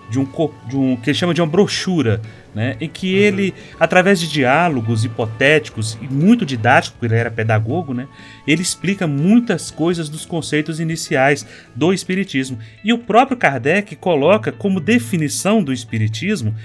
[0.09, 0.27] de um,
[0.67, 2.19] de um que ele chama de uma brochura,
[2.53, 3.23] né, em que uhum.
[3.23, 8.07] ele, através de diálogos hipotéticos e muito didático, porque ele era pedagogo, né,
[8.47, 11.45] ele explica muitas coisas dos conceitos iniciais
[11.75, 12.57] do espiritismo.
[12.83, 16.55] E o próprio Kardec coloca como definição do espiritismo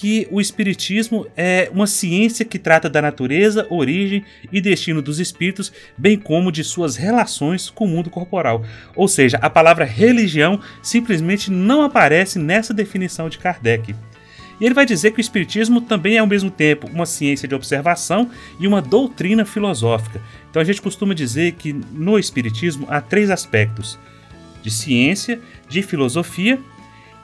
[0.00, 5.72] que o Espiritismo é uma ciência que trata da natureza, origem e destino dos espíritos,
[5.96, 8.64] bem como de suas relações com o mundo corporal.
[8.94, 13.92] Ou seja, a palavra religião simplesmente não aparece nessa definição de Kardec.
[14.60, 17.54] E ele vai dizer que o Espiritismo também é ao mesmo tempo uma ciência de
[17.56, 18.30] observação
[18.60, 20.22] e uma doutrina filosófica.
[20.48, 23.98] Então a gente costuma dizer que no Espiritismo há três aspectos:
[24.62, 26.60] de ciência, de filosofia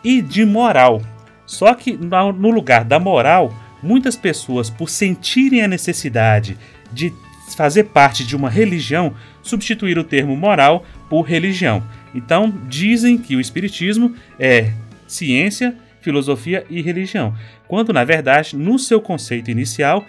[0.02, 1.13] e de moral.
[1.46, 6.56] Só que no lugar da moral, muitas pessoas, por sentirem a necessidade
[6.92, 7.12] de
[7.56, 11.82] fazer parte de uma religião, substituíram o termo moral por religião.
[12.14, 14.72] Então, dizem que o Espiritismo é
[15.06, 17.34] ciência, filosofia e religião,
[17.66, 20.04] quando na verdade, no seu conceito inicial,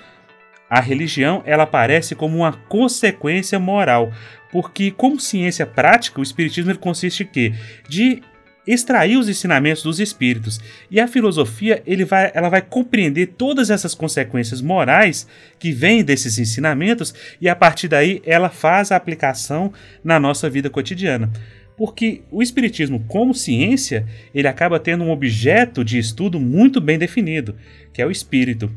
[0.70, 4.12] a religião ela aparece como uma consequência moral,
[4.52, 7.54] porque como ciência prática, o espiritismo consiste quê?
[7.88, 8.22] De
[8.68, 10.60] extrair os ensinamentos dos espíritos.
[10.90, 15.28] E a filosofia vai, ela vai compreender todas essas consequências morais
[15.60, 19.72] que vêm desses ensinamentos e a partir daí ela faz a aplicação
[20.04, 21.32] na nossa vida cotidiana.
[21.78, 27.56] Porque o espiritismo, como ciência, ele acaba tendo um objeto de estudo muito bem definido,
[27.92, 28.72] que é o espírito.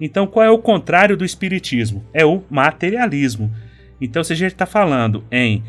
[0.00, 2.04] Então, qual é o contrário do espiritismo?
[2.12, 3.54] É o materialismo.
[4.00, 5.62] Então, se a gente está falando em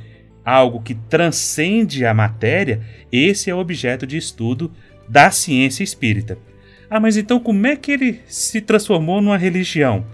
[0.44, 2.82] algo que transcende a matéria,
[3.12, 4.72] esse é o objeto de estudo
[5.08, 6.38] da ciência espírita.
[6.90, 10.06] Ah, mas então como é que ele se transformou numa religião?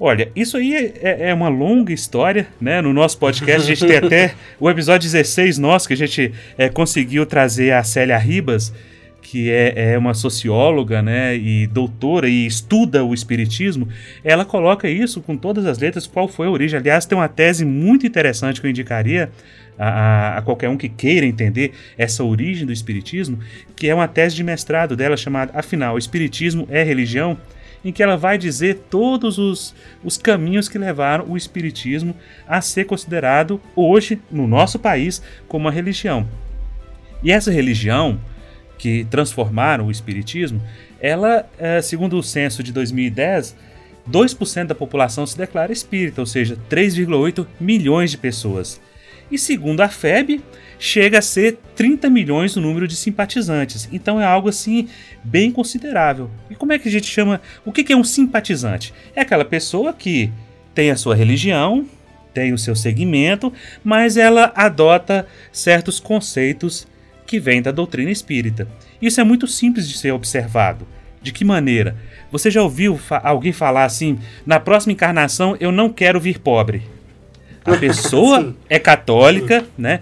[0.00, 2.80] Olha, isso aí é, é, é uma longa história, né?
[2.80, 6.68] No nosso podcast a gente tem até o episódio 16 nosso, que a gente é,
[6.68, 8.72] conseguiu trazer a Célia Ribas,
[9.30, 13.86] que é, é, uma socióloga, né, e doutora e estuda o espiritismo,
[14.24, 16.78] ela coloca isso com todas as letras, qual foi a origem.
[16.78, 19.30] Aliás, tem uma tese muito interessante que eu indicaria
[19.78, 23.38] a, a, qualquer um que queira entender essa origem do espiritismo,
[23.76, 27.36] que é uma tese de mestrado dela chamada, afinal, o espiritismo é religião?
[27.84, 29.72] em que ela vai dizer todos os,
[30.02, 32.12] os caminhos que levaram o Espiritismo
[32.46, 36.26] a ser considerado hoje, no nosso país, como uma religião.
[37.22, 38.18] E essa religião,
[38.78, 40.62] que transformaram o espiritismo,
[41.00, 43.56] ela, é, segundo o censo de 2010,
[44.10, 48.80] 2% da população se declara espírita, ou seja, 3,8 milhões de pessoas.
[49.30, 50.40] E segundo a FEB,
[50.78, 53.88] chega a ser 30 milhões o número de simpatizantes.
[53.92, 54.88] Então é algo assim
[55.22, 56.30] bem considerável.
[56.48, 57.40] E como é que a gente chama?
[57.64, 58.94] O que é um simpatizante?
[59.14, 60.32] É aquela pessoa que
[60.74, 61.86] tem a sua religião,
[62.32, 63.52] tem o seu segmento,
[63.82, 66.86] mas ela adota certos conceitos
[67.28, 68.66] que vem da doutrina espírita.
[69.00, 70.88] Isso é muito simples de ser observado.
[71.20, 71.94] De que maneira?
[72.32, 76.82] Você já ouviu fa alguém falar assim: na próxima encarnação eu não quero vir pobre?
[77.64, 80.00] A pessoa é católica, né?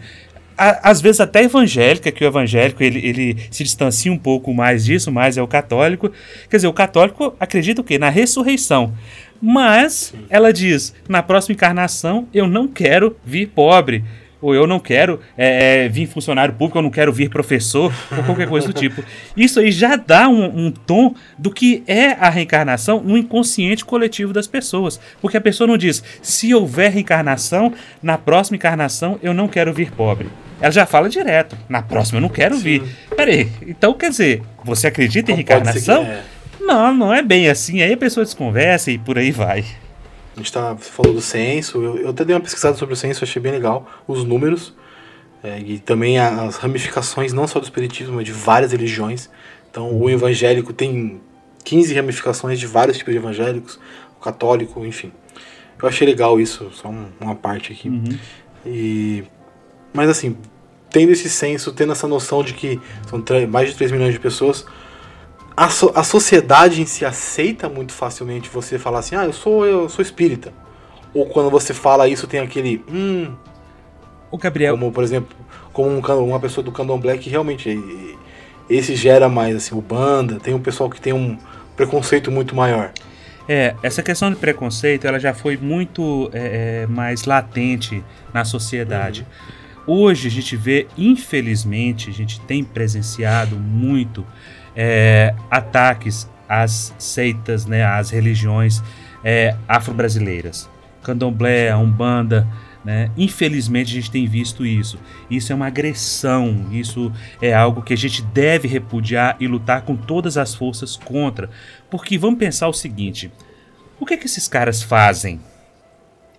[0.59, 5.13] às vezes até evangélica, que o evangélico ele, ele se distancia um pouco mais disso,
[5.13, 6.11] mas é o católico.
[6.49, 7.99] Quer dizer, o católico acredita o quê?
[7.99, 8.95] Na ressurreição.
[9.41, 14.03] Mas ela diz: na próxima encarnação eu não quero vir pobre
[14.41, 18.25] ou eu não quero é, é, vir funcionário público, eu não quero vir professor, ou
[18.25, 19.03] qualquer coisa do tipo.
[19.37, 24.33] Isso aí já dá um, um, tom do que é a reencarnação no inconsciente coletivo
[24.33, 25.01] das pessoas.
[25.21, 27.73] Porque a pessoa não diz, se houver reencarnação,
[28.03, 30.29] na próxima encarnação eu não quero vir pobre.
[30.61, 32.63] Ela já fala direto, na próxima eu não quero Sim.
[32.63, 32.83] vir.
[33.15, 36.03] Peraí, então quer dizer, você acredita em reencarnação?
[36.03, 36.23] É.
[36.61, 37.83] Não, não é bem assim.
[37.83, 39.65] Aí a pessoa desconversa e por aí vai.
[40.37, 43.25] A gente tá, falou do censo, eu, eu até dei uma pesquisada sobre o censo,
[43.25, 44.75] achei bem legal os números
[45.43, 49.31] é, e também as ramificações, não só do espiritismo, mas de várias religiões.
[49.71, 51.21] Então, o evangélico tem
[51.65, 53.79] 15 ramificações de vários tipos de evangélicos,
[54.19, 55.13] o católico, enfim.
[55.81, 57.89] Eu achei legal isso, só uma parte aqui.
[57.89, 58.19] Uhum.
[58.65, 59.25] E,
[59.95, 60.37] mas assim,
[60.91, 64.67] tendo esse senso, tendo essa noção de que são mais de 3 milhões de pessoas,
[65.57, 69.65] a, so, a sociedade em si aceita muito facilmente você falar assim, ah, eu sou,
[69.65, 70.53] eu sou espírita.
[71.15, 72.85] Ou quando você fala isso, tem aquele.
[72.93, 73.33] Hum.
[74.31, 74.77] O Gabriel.
[74.77, 75.35] Como, por exemplo,
[75.73, 77.83] como um, uma pessoa do candomblé que realmente.
[78.69, 80.41] Esse gera mais, assim, o banda.
[80.41, 81.39] Tem um pessoal que tem um
[81.77, 82.93] preconceito muito maior.
[83.49, 88.03] É, essa questão de preconceito ela já foi muito é, é mais latente
[88.35, 89.25] na sociedade.
[89.87, 89.99] Uhum.
[89.99, 94.27] Hoje a gente vê, infelizmente, a gente tem presenciado muito
[94.77, 98.83] é, ataques às seitas, né, às religiões
[99.25, 100.69] é, afro-brasileiras.
[101.03, 102.47] Candomblé, Umbanda,
[102.85, 103.11] Né?
[103.17, 104.97] Infelizmente a gente tem visto isso.
[105.29, 107.13] Isso é uma agressão, isso
[107.43, 111.51] é algo que a gente deve repudiar e lutar com todas as forças contra.
[111.91, 113.33] Porque vamos pensar o seguinte:
[113.99, 115.41] o que, é que esses caras fazem?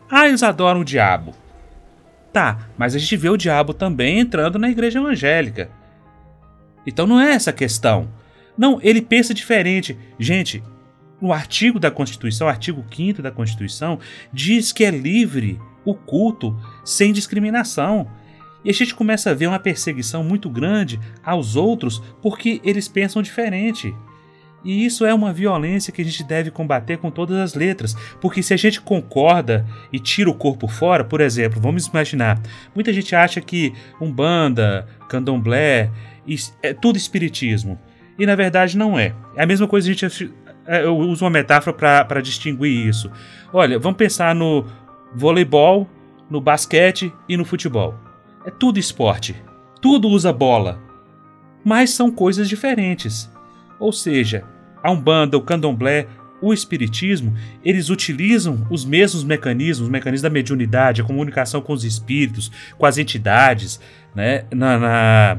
[0.10, 1.36] Ah, eles adoram o diabo.
[2.32, 5.70] Tá, mas a gente vê o diabo também entrando na igreja evangélica.
[6.86, 8.08] Então não é essa a questão.
[8.58, 9.98] Não, ele pensa diferente.
[10.18, 10.64] Gente,
[11.22, 14.00] no artigo da Constituição, artigo 5 da Constituição,
[14.32, 18.08] diz que é livre o culto sem discriminação.
[18.64, 23.22] E a gente começa a ver uma perseguição muito grande aos outros porque eles pensam
[23.22, 23.94] diferente.
[24.66, 28.44] E isso é uma violência que a gente deve combater com todas as letras, porque
[28.44, 32.42] se a gente concorda e tira o corpo fora, por exemplo, vamos imaginar,
[32.76, 35.90] muita gente acha que Umbanda, Candomblé,
[36.62, 37.80] é tudo espiritismo.
[38.18, 39.14] E na verdade não é.
[39.36, 40.32] É a mesma coisa a gente
[40.68, 43.10] é, eu uso uma metáfora para distinguir isso.
[43.54, 44.66] Olha, vamos pensar no
[45.16, 45.90] voleibol,
[46.30, 47.96] no basquete e no futebol.
[48.46, 49.36] É tudo esporte.
[49.82, 50.80] Tudo usa bola.
[51.64, 53.32] Mas são coisas diferentes.
[53.80, 54.44] Ou seja,
[54.84, 56.08] a Umbanda, o Candomblé,
[56.42, 61.84] o Espiritismo, eles utilizam os mesmos mecanismos, o mecanismo da mediunidade, a comunicação com os
[61.84, 63.80] espíritos, com as entidades,
[64.14, 64.44] né?
[64.52, 65.38] Na, na,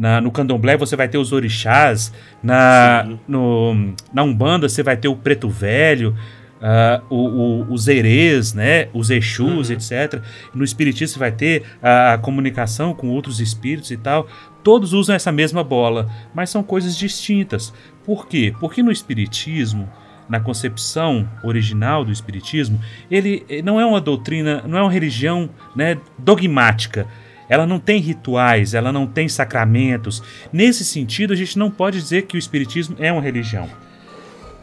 [0.00, 2.10] na no Candomblé você vai ter os orixás,
[2.42, 6.16] na, no, na Umbanda você vai ter o Preto Velho,
[6.60, 9.74] Uh, o, o, os erês, né, os exus, uhum.
[9.74, 10.20] etc.
[10.54, 14.28] No espiritismo você vai ter a, a, comunicação com outros espíritos e tal.
[14.62, 17.72] Todos usam essa mesma bola, mas são coisas distintas.
[18.04, 18.52] Por quê?
[18.60, 19.88] Porque no espiritismo,
[20.28, 22.78] na concepção original do espiritismo,
[23.10, 27.06] ele não é uma doutrina, não é uma religião, né, dogmática.
[27.50, 30.22] Ela não tem rituais, ela não tem sacramentos.
[30.52, 33.68] Nesse sentido, a gente não pode dizer que o espiritismo é uma religião.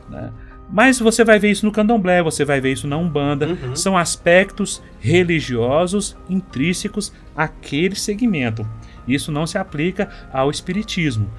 [0.10, 0.32] Né?
[0.70, 3.48] Mas você vai ver isso no candomblé, você vai ver isso na Umbanda.
[3.48, 3.76] Uhum.
[3.76, 8.68] São aspectos religiosos intrínsecos àquele segmento.
[9.08, 11.30] Isso não se aplica ao espiritismo.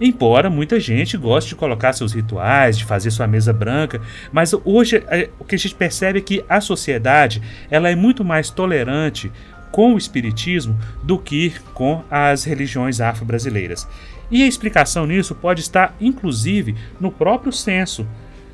[0.00, 4.00] Embora muita gente goste de colocar seus rituais, de fazer sua mesa branca,
[4.30, 8.22] mas hoje é, o que a gente percebe é que a sociedade ela é muito
[8.24, 9.32] mais tolerante
[9.70, 13.86] com o espiritismo do que com as religiões afro-brasileiras.
[14.30, 18.06] E a explicação nisso pode estar inclusive no próprio censo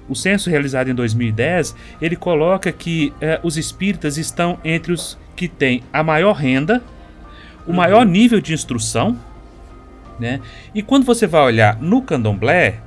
[0.08, 5.48] o censo realizado em 2010, ele coloca que é, os espíritas estão entre os que
[5.48, 6.82] têm a maior renda,
[7.66, 7.76] o uhum.
[7.76, 9.18] maior nível de instrução,
[10.18, 10.40] né?
[10.74, 12.80] E quando você vai olhar no candomblé,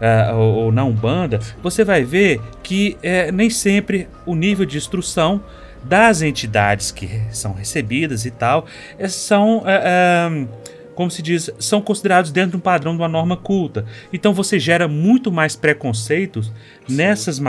[0.00, 4.76] uh, ou, ou, na Umbanda, você vai ver que uh, nem sempre o nível de
[4.76, 5.40] instrução
[5.84, 8.66] das entidades que são recebidas e tal
[9.08, 10.48] são uh,
[10.94, 13.84] como se diz, são considerados dentro de um padrão de uma norma culta.
[14.12, 16.52] Então você gera muito mais preconceitos
[16.86, 16.96] Sim.
[16.96, 17.40] nessas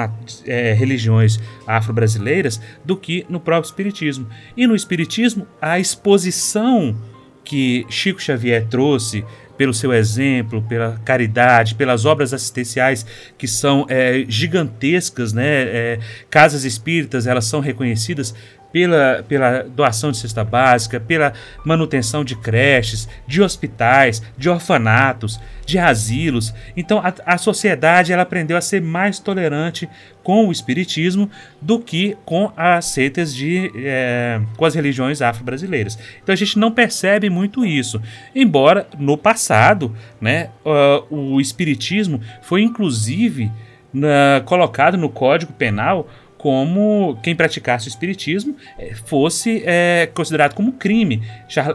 [0.45, 4.27] é, religiões afro-brasileiras do que no próprio Espiritismo.
[4.55, 6.95] E no Espiritismo, a exposição
[7.43, 9.25] que Chico Xavier trouxe
[9.58, 13.06] pelo seu exemplo, pela caridade, pelas obras assistenciais
[13.38, 15.45] que são é, gigantescas, né?
[15.45, 15.99] É,
[16.30, 18.34] casas espíritas elas são reconhecidas
[18.74, 21.32] pela, pela doação de cesta básica, pela
[21.63, 26.51] manutenção de creches, de hospitais, de orfanatos, de asilos.
[26.76, 29.88] Então a, a sociedade ela aprendeu a ser mais tolerante
[30.24, 31.30] com o espiritismo
[31.61, 35.97] do que com as seitas de é, com as religiões afro-brasileiras.
[36.24, 38.01] Então a gente não percebe muito isso,
[38.34, 43.51] embora no passado, né, uh, o espiritismo foi inclusive
[43.93, 46.09] na, colocado no Código Penal
[46.44, 51.24] como quem praticasse o espiritismo eh, fosse é, considerado como crime.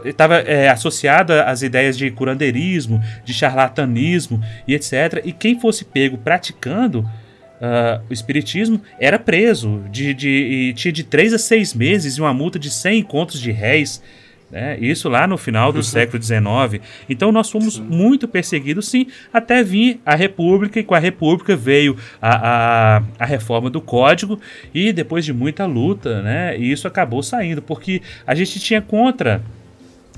[0.05, 5.23] Estava é, associado às ideias de curandeirismo, de charlatanismo e etc.
[5.25, 11.33] E quem fosse pego praticando uh, o espiritismo era preso de, de, tinha de 3
[11.33, 14.03] a 6 meses e uma multa de 100 contos de réis.
[14.51, 14.77] Né?
[14.79, 15.83] Isso lá no final do uhum.
[15.83, 16.83] século XIX.
[17.09, 17.83] Então nós fomos sim.
[17.83, 23.25] muito perseguidos, sim, até vir a República, e com a República veio a, a, a,
[23.25, 24.39] reforma do Código,
[24.73, 29.41] e depois de muita luta, né, isso acabou saindo, porque a gente tinha contra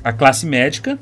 [0.03, 0.97] a classe médica,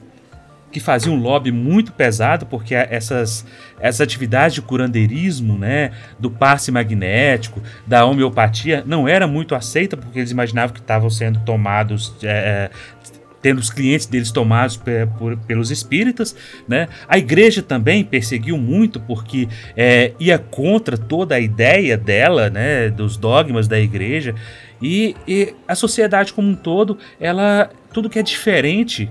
[0.71, 3.45] que fazia um lobby muito pesado, porque essas,
[3.79, 10.19] essas atividades de curandeirismo, né, do passe magnético, da homeopatia, não era muito aceita, porque
[10.19, 12.69] eles imaginavam que estavam sendo tomados, é,
[13.41, 14.77] tendo os clientes deles tomados
[15.17, 16.35] por, pelos espíritas,
[16.67, 16.87] né?
[17.07, 22.89] A igreja também perseguiu muito porque é, ia contra toda a ideia dela, né?
[22.89, 24.35] Dos dogmas da igreja
[24.81, 29.09] e, e a sociedade como um todo, ela tudo que é diferente,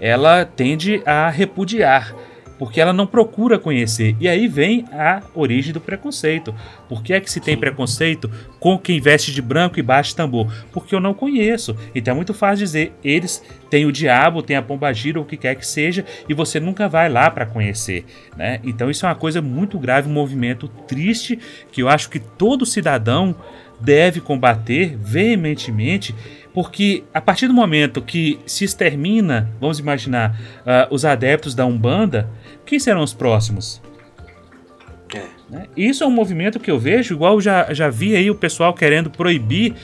[0.00, 2.14] ela tende a repudiar.
[2.60, 4.14] Porque ela não procura conhecer.
[4.20, 6.54] E aí vem a origem do preconceito.
[6.90, 8.30] Por que é que se tem preconceito
[8.60, 10.52] com quem veste de branco e bate tambor?
[10.70, 11.74] Porque eu não conheço.
[11.94, 15.38] Então é muito fácil dizer, eles têm o diabo, têm a pombagira, ou o que
[15.38, 18.04] quer que seja, e você nunca vai lá para conhecer.
[18.36, 18.60] Né?
[18.62, 21.38] Então isso é uma coisa muito grave, um movimento triste,
[21.72, 23.34] que eu acho que todo cidadão
[23.80, 26.14] deve combater veementemente
[26.52, 32.28] porque a partir do momento que se extermina, vamos imaginar, uh, os adeptos da Umbanda,
[32.66, 33.80] quem serão os próximos?
[35.14, 35.24] É.
[35.48, 35.66] Né?
[35.76, 39.10] Isso é um movimento que eu vejo, igual já, já vi aí o pessoal querendo
[39.10, 39.74] proibir,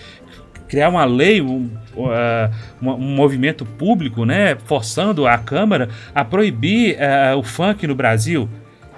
[0.69, 2.51] criar uma lei, um, uh,
[2.83, 8.49] um, movimento público, né, forçando a Câmara a proibir uh, o funk no Brasil.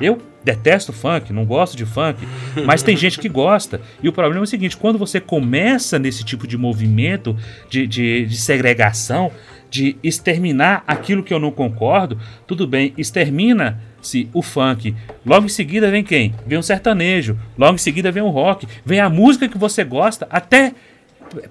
[0.01, 2.27] Eu detesto funk, não gosto de funk,
[2.65, 3.83] mas tem gente que gosta.
[4.03, 7.37] E o problema é o seguinte: quando você começa nesse tipo de movimento
[7.69, 9.31] de, de, de segregação,
[9.71, 14.97] de exterminar aquilo que eu não concordo, tudo bem, extermina-se o funk.
[15.27, 16.35] Logo em seguida vem quem?
[16.47, 17.39] Vem um sertanejo.
[17.59, 18.67] Logo em seguida vem o rock.
[18.87, 20.73] Vem a música que você gosta, até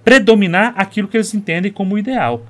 [0.04, 2.44] predominar aquilo que eles entendem como ideal.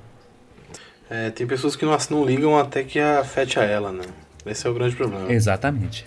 [1.10, 4.04] É, tem pessoas que não, não ligam até que afete a ela, né?
[4.46, 5.30] Esse é o grande problema.
[5.30, 6.06] Exatamente.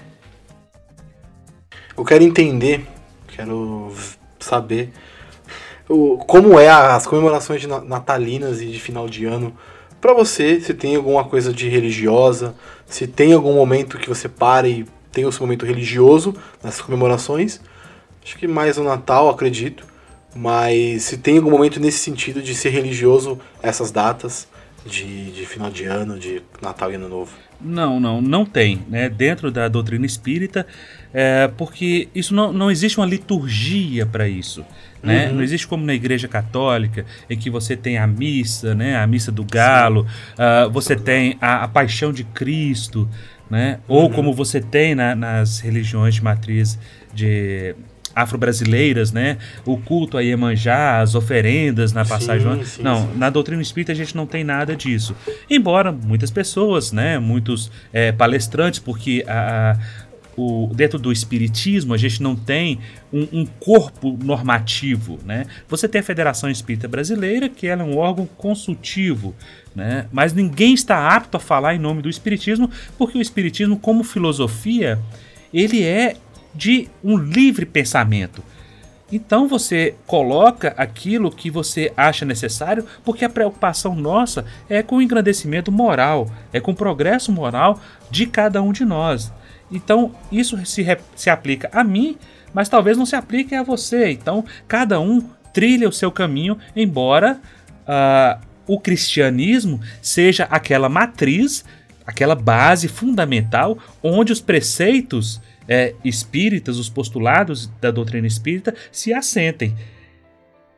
[1.97, 2.87] Eu quero entender,
[3.27, 3.91] quero
[4.39, 4.91] saber
[5.87, 9.55] o, como é as comemorações natalinas e de final de ano
[9.99, 12.55] para você, se tem alguma coisa de religiosa,
[12.87, 16.33] se tem algum momento que você para e tem o seu momento religioso
[16.63, 17.59] nessas comemorações.
[18.23, 19.85] Acho que mais o Natal, acredito.
[20.35, 24.47] Mas se tem algum momento nesse sentido de ser religioso essas datas
[24.86, 27.32] de, de final de ano, de Natal e Ano Novo.
[27.59, 28.82] Não, não, não tem.
[28.89, 29.09] Né?
[29.09, 30.65] Dentro da doutrina espírita,
[31.13, 34.65] é, porque isso não, não existe uma liturgia para isso.
[35.01, 35.27] Né?
[35.27, 35.36] Uhum.
[35.36, 38.97] Não existe como na igreja católica, em que você tem a missa, né?
[38.97, 43.09] a missa do galo, uh, você tem a, a, paixão de Cristo,
[43.49, 43.79] né?
[43.88, 43.95] Uhum.
[43.97, 46.79] ou como você tem na, nas religiões de matriz
[47.13, 47.75] de
[48.16, 49.38] afro-brasileiras, né?
[49.66, 52.51] O culto a Iemanjá, as oferendas na passagem.
[52.57, 53.18] Sim, sim, não, sim.
[53.18, 55.16] na doutrina espírita a gente não tem nada disso.
[55.49, 57.20] Embora muitas pessoas, né?
[57.20, 62.80] Muitos é, palestrantes, porque a, a o, dentro do espiritismo a gente não tem
[63.12, 65.45] um, um, corpo normativo, né?
[65.68, 69.36] Você tem a Federação Espírita Brasileira, que ela é um órgão consultivo,
[69.76, 70.07] né?
[70.12, 74.99] Mas ninguém está apto a falar em nome do espiritismo, porque o espiritismo, como filosofia,
[75.53, 76.16] ele é
[76.54, 78.43] de um livre pensamento.
[79.12, 85.02] Então você coloca aquilo que você acha necessário, porque a preocupação nossa é com o
[85.02, 87.80] engrandecimento moral, é com o progresso moral
[88.10, 89.32] de cada um de nós.
[89.70, 90.86] Então isso se,
[91.16, 92.18] se aplica a mim,
[92.54, 94.12] mas talvez não se aplique a você.
[94.12, 95.22] Então cada um
[95.54, 97.39] trilha o seu caminho, embora
[97.82, 101.66] uh, o cristianismo seja aquela matriz,
[102.08, 105.41] aquela base fundamental onde os preceitos
[105.72, 109.74] é, espíritas, os postulados da doutrina espírita se assentem.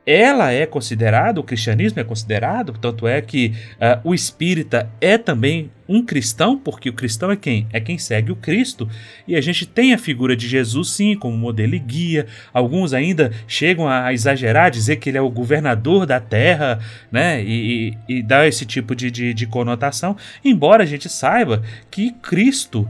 [0.06, 5.72] Ela é considerada, o cristianismo é considerado, tanto é que uh, o espírita é também
[5.90, 7.66] um cristão, porque o cristão é quem?
[7.72, 8.88] É quem segue o Cristo.
[9.28, 12.28] E a gente tem a figura de Jesus, sim, como modelo e guia.
[12.54, 16.80] Alguns ainda chegam a exagerar, dizer que ele é o governador da terra,
[17.12, 17.42] né?
[17.42, 20.18] E, e, e dar esse tipo de, de, de conotação.
[20.44, 22.88] Embora a gente saiba que Cristo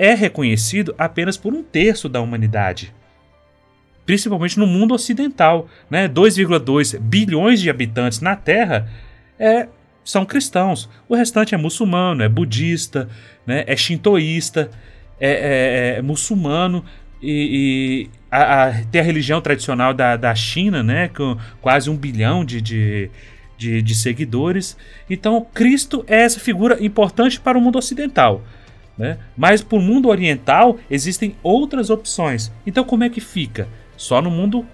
[0.00, 2.94] é reconhecido apenas por um terço da humanidade.
[4.06, 6.08] Principalmente no mundo ocidental, né?
[6.08, 8.88] 2,2 bilhões de habitantes na Terra
[9.38, 9.68] é,
[10.02, 10.88] são cristãos.
[11.06, 13.10] O restante é muçulmano, é budista,
[13.46, 13.62] né?
[13.66, 14.70] é shintoísta,
[15.20, 16.82] é, é, é muçulmano
[17.22, 21.08] e, e a, a, tem a religião tradicional da, da China, né?
[21.08, 23.10] com quase um bilhão de, de,
[23.58, 24.78] de, de seguidores.
[25.10, 28.42] Então, Cristo é essa figura importante para o mundo ocidental.
[29.00, 29.16] Né?
[29.34, 32.52] Mas para o mundo oriental existem outras opções.
[32.66, 33.66] Então como é que fica?
[33.96, 34.66] Só no mundo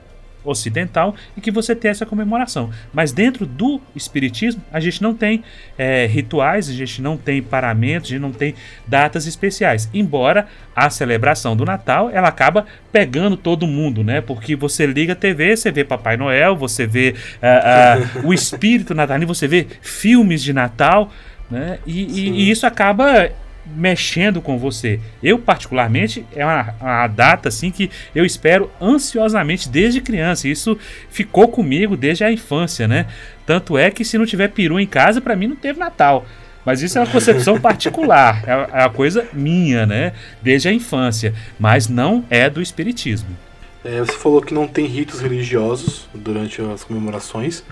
[0.45, 2.70] ocidental e que você tem essa comemoração.
[2.93, 5.45] Mas dentro do espiritismo a gente não tem
[5.79, 9.89] é, rituais, a gente não tem paramentos, a gente não tem datas especiais.
[9.95, 14.20] Embora a celebração do Natal ela acaba pegando todo mundo, né?
[14.20, 18.93] Porque você liga a TV, você vê Papai Noel, você vê uh, uh, o espírito
[18.93, 21.12] natalino, você vê filmes de Natal.
[21.48, 21.78] Né?
[21.86, 23.31] E, e, e isso acaba
[23.74, 25.01] mexendo com você.
[25.22, 30.48] Eu, particularmente, é uma, uma, data assim que eu espero ansiosamente desde criança.
[30.48, 30.78] Isso
[31.10, 33.06] ficou comigo desde a infância, né?
[33.44, 36.26] Tanto é que se não tiver peru em casa, para mim não teve Natal.
[36.64, 40.12] Mas isso é uma concepção particular, é uma coisa minha, né?
[40.43, 41.32] Desde a infância.
[41.59, 43.36] Mas não é do Espiritismo.
[43.84, 47.62] É, você falou que não tem ritos religiosos durante as comemorações,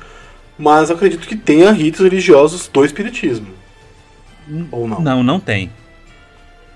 [0.57, 3.49] mas acredito que tenha ritos religiosos do Espiritismo.
[4.71, 5.01] Ou não?
[5.01, 5.71] Não, não tem.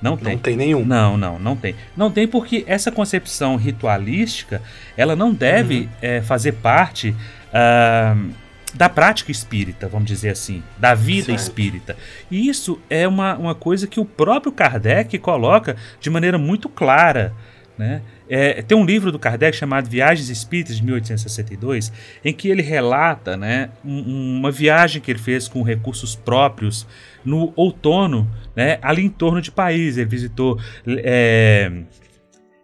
[0.01, 0.35] Não tem.
[0.35, 0.85] Não tem nenhum.
[0.85, 1.75] Não, não, não tem.
[1.97, 4.63] Não tem porque essa concepção ritualística,
[4.97, 5.89] ela não deve uhum.
[6.01, 8.31] é, fazer parte uh,
[8.75, 11.41] da prática espírita, vamos dizer assim, da vida certo.
[11.41, 11.97] espírita.
[12.31, 17.33] E isso é uma, uma coisa que o próprio Kardec coloca de maneira muito clara.
[17.79, 18.03] Né?
[18.29, 21.93] É, tem um livro do Kardec chamado Viagens Espíritas de 1862,
[22.25, 26.85] em que ele relata né, um, uma viagem que ele fez com recursos próprios
[27.25, 29.97] no outono, né, ali em torno de Paris.
[29.97, 31.71] Ele visitou é,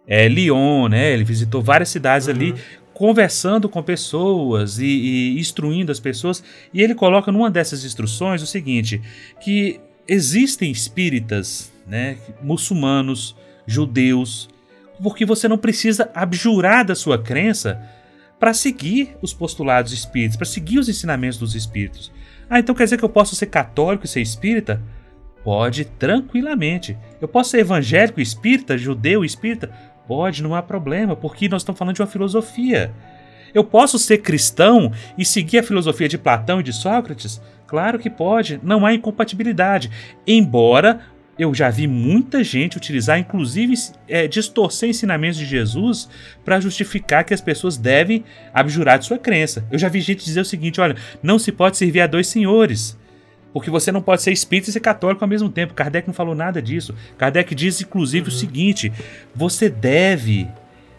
[0.05, 2.33] é, Lyon, né, ele visitou várias cidades uhum.
[2.33, 2.55] ali,
[2.93, 6.43] conversando com pessoas e, e instruindo as pessoas.
[6.73, 9.01] E ele coloca numa dessas instruções o seguinte:
[9.39, 13.33] que existem espíritas, né, muçulmanos,
[13.65, 14.49] judeus,
[15.01, 17.81] porque você não precisa abjurar da sua crença
[18.39, 22.11] para seguir os postulados espíritas, para seguir os ensinamentos dos espíritos.
[22.49, 24.81] Ah, então quer dizer que eu posso ser católico e ser espírita?
[25.43, 26.97] Pode, tranquilamente.
[27.21, 29.71] Eu posso ser evangélico, espírita, judeu, espírita?
[30.07, 32.91] Pode, não há problema, porque nós estamos falando de uma filosofia.
[33.53, 37.41] Eu posso ser cristão e seguir a filosofia de Platão e de Sócrates?
[37.65, 39.89] Claro que pode, não há incompatibilidade.
[40.27, 40.99] Embora
[41.37, 43.73] eu já vi muita gente utilizar, inclusive,
[44.07, 46.09] é, distorcer ensinamentos de Jesus
[46.43, 49.65] para justificar que as pessoas devem abjurar de sua crença.
[49.69, 52.97] Eu já vi gente dizer o seguinte: olha, não se pode servir a dois senhores.
[53.51, 55.73] Porque você não pode ser espírita e ser católico ao mesmo tempo.
[55.73, 56.93] Kardec não falou nada disso.
[57.17, 58.35] Kardec diz, inclusive, uhum.
[58.35, 58.91] o seguinte:
[59.33, 60.47] você deve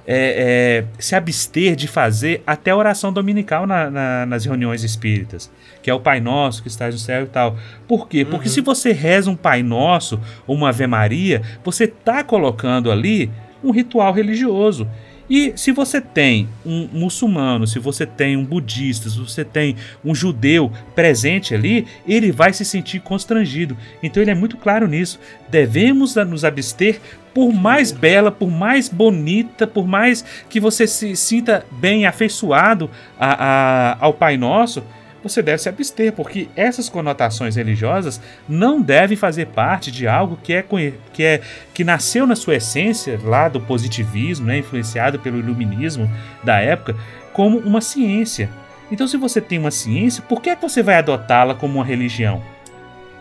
[0.06, 5.50] é, é, se abster de fazer até a oração dominical na, na, nas reuniões espíritas,
[5.82, 7.56] que é o Pai Nosso que está no céu e tal.
[7.88, 8.24] Por quê?
[8.24, 8.54] Porque uhum.
[8.54, 13.30] se você reza um Pai Nosso ou uma Ave Maria, você está colocando ali
[13.64, 14.88] um ritual religioso.
[15.28, 19.74] E se você tem um muçulmano, se você tem um budista, se você tem
[20.04, 23.76] um judeu presente ali, ele vai se sentir constrangido.
[24.00, 25.18] Então ele é muito claro nisso.
[25.48, 27.00] Devemos nos abster
[27.36, 32.90] por mais bela, por mais bonita, por mais que você se sinta bem afeiçoado
[33.20, 34.82] a, a, ao Pai Nosso,
[35.22, 40.54] você deve se abster, porque essas conotações religiosas não devem fazer parte de algo que
[40.54, 40.64] é,
[41.12, 41.42] que é
[41.74, 46.10] que nasceu na sua essência lá do positivismo, né, influenciado pelo iluminismo
[46.42, 46.96] da época,
[47.34, 48.48] como uma ciência.
[48.90, 51.84] Então, se você tem uma ciência, por que, é que você vai adotá-la como uma
[51.84, 52.42] religião?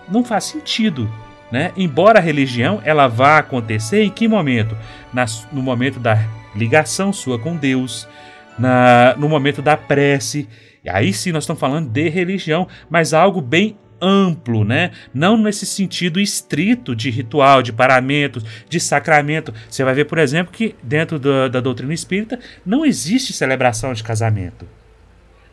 [0.07, 1.11] Não faz sentido.
[1.51, 1.71] Né?
[1.77, 4.75] Embora a religião ela vá acontecer em que momento?
[5.13, 6.19] Na, no momento da
[6.55, 8.07] ligação sua com Deus,
[8.57, 10.47] na, no momento da prece.
[10.87, 14.91] Aí sim nós estamos falando de religião, mas algo bem amplo, né?
[15.13, 19.53] Não nesse sentido estrito de ritual, de paramentos, de sacramento.
[19.69, 24.03] Você vai ver, por exemplo, que dentro da, da doutrina espírita não existe celebração de
[24.03, 24.67] casamento.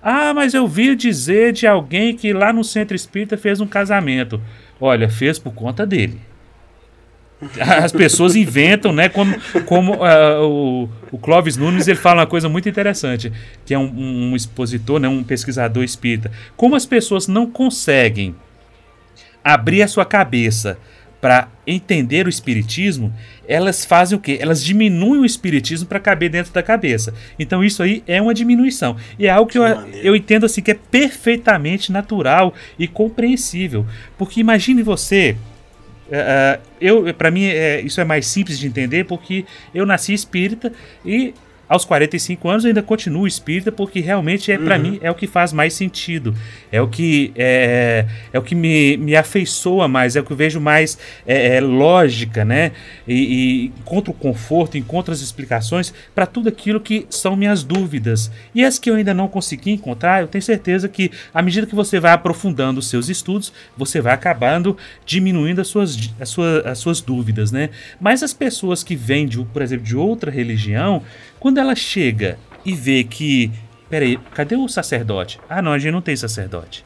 [0.02, 4.42] Ah, mas eu vi dizer de alguém que lá no centro espírita fez um casamento.
[4.84, 6.20] Olha, fez por conta dele.
[7.60, 9.08] As pessoas inventam, né?
[9.08, 9.32] Como,
[9.64, 13.32] como uh, o, o Clóvis Nunes ele fala uma coisa muito interessante,
[13.64, 16.32] que é um, um expositor, né, um pesquisador espírita.
[16.56, 18.34] Como as pessoas não conseguem
[19.44, 20.76] abrir a sua cabeça
[21.20, 23.14] para entender o espiritismo,
[23.52, 24.38] elas fazem o quê?
[24.40, 27.12] Elas diminuem o espiritismo para caber dentro da cabeça.
[27.38, 28.96] Então isso aí é uma diminuição.
[29.18, 29.64] E é algo que, que eu,
[30.02, 33.86] eu entendo assim que é perfeitamente natural e compreensível.
[34.16, 35.36] Porque imagine você
[36.12, 40.70] Uh, eu para mim é, isso é mais simples de entender porque eu nasci espírita
[41.06, 41.32] e
[41.72, 44.64] aos 45 anos eu ainda continuo espírita porque realmente é uhum.
[44.66, 46.34] para mim é o que faz mais sentido.
[46.70, 50.36] É o que é, é o que me, me afeiçoa mais é o que eu
[50.36, 52.72] vejo mais é, é lógica né?
[53.08, 58.30] E, e encontro conforto encontro as explicações para tudo aquilo que são minhas dúvidas.
[58.54, 61.74] E as que eu ainda não consegui encontrar eu tenho certeza que à medida que
[61.74, 64.76] você vai aprofundando os seus estudos você vai acabando
[65.06, 67.70] diminuindo as suas as suas, as suas dúvidas né?
[67.98, 71.02] Mas as pessoas que vêm de por exemplo de outra religião
[71.42, 73.50] quando ela chega e vê que.
[73.90, 75.40] Peraí, cadê o sacerdote?
[75.50, 76.84] Ah, não, a gente não tem sacerdote.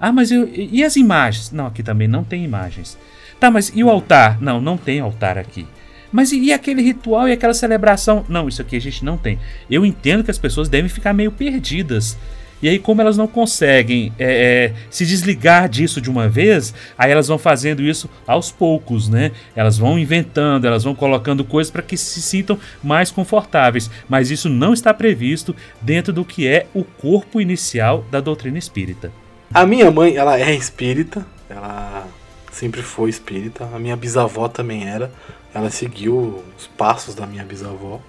[0.00, 1.52] Ah, mas eu, e as imagens?
[1.52, 2.98] Não, aqui também não tem imagens.
[3.38, 4.42] Tá, mas e o altar?
[4.42, 5.64] Não, não tem altar aqui.
[6.10, 8.24] Mas e, e aquele ritual e aquela celebração?
[8.28, 9.38] Não, isso aqui a gente não tem.
[9.70, 12.18] Eu entendo que as pessoas devem ficar meio perdidas
[12.62, 17.10] e aí, como elas não conseguem é, é, se desligar disso de uma vez, aí
[17.10, 19.32] elas vão fazendo isso aos poucos, né?
[19.54, 23.90] Elas vão inventando, elas vão colocando coisas para que se sintam mais confortáveis.
[24.08, 29.12] Mas isso não está previsto dentro do que é o corpo inicial da doutrina espírita.
[29.52, 32.06] A minha mãe, ela é espírita, ela
[32.50, 33.68] sempre foi espírita.
[33.74, 35.12] A minha bisavó também era.
[35.52, 38.00] Ela seguiu os passos da minha bisavó.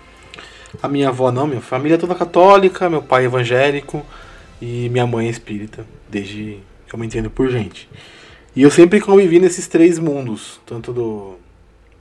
[0.82, 4.06] A minha avó não, minha família é toda católica, meu pai é evangélico.
[4.61, 7.90] E minha mãe é espírita, desde que eu me entendo por gente.
[8.56, 11.38] E eu sempre convivi nesses três mundos, tanto do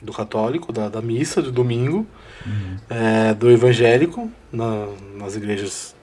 [0.04, 2.06] do católico, da, da missa, do domingo,
[2.46, 2.76] uhum.
[2.90, 4.86] é, do evangélico, na,
[5.16, 5.94] nas igrejas.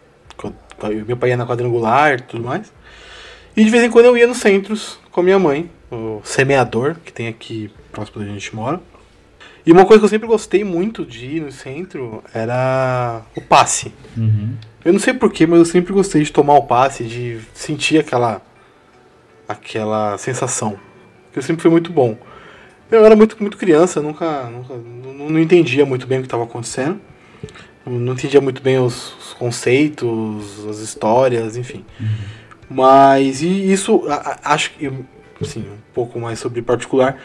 [1.06, 2.74] Meu pai ia na quadrangular e tudo mais.
[3.56, 6.96] E de vez em quando eu ia nos centros com a minha mãe, o semeador,
[7.06, 8.82] que tem aqui próximo da gente mora.
[9.64, 13.94] E uma coisa que eu sempre gostei muito de ir no centro era o passe.
[14.18, 14.56] Uhum.
[14.84, 18.42] Eu não sei porquê, mas eu sempre gostei de tomar o passe, de sentir aquela
[19.48, 20.80] aquela sensação.
[21.32, 22.18] Que sempre foi muito bom.
[22.90, 26.44] Eu era muito, muito criança, nunca, nunca não, não entendia muito bem o que estava
[26.44, 27.00] acontecendo.
[27.86, 31.86] Não entendia muito bem os, os, conceitos, as histórias, enfim.
[32.00, 32.08] Uhum.
[32.70, 34.92] Mas e isso, a, acho que,
[35.42, 37.18] assim, um pouco mais sobre particular,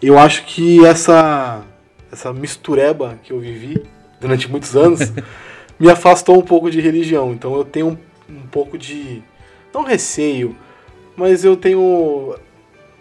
[0.00, 1.62] eu acho que essa
[2.12, 3.82] essa mistureba que eu vivi
[4.20, 5.00] durante muitos anos
[5.84, 7.32] me afastou um pouco de religião.
[7.32, 7.98] Então eu tenho um,
[8.28, 9.22] um pouco de
[9.72, 10.56] não receio,
[11.14, 12.34] mas eu tenho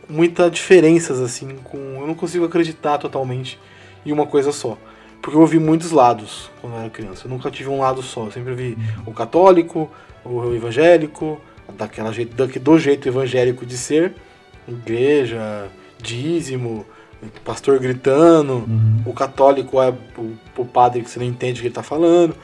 [0.10, 3.58] muitas diferenças assim com eu não consigo acreditar totalmente
[4.06, 4.78] em uma coisa só
[5.22, 8.26] porque eu ouvi muitos lados quando eu era criança eu nunca tive um lado só
[8.26, 9.90] eu sempre vi o católico
[10.26, 11.40] o evangélico
[11.78, 14.14] daquela jeito do jeito evangélico de ser
[14.68, 15.70] igreja
[16.02, 16.86] dízimo
[17.46, 19.04] pastor gritando uhum.
[19.06, 22.36] o católico é o, o, padre que você não entende o que ele está falando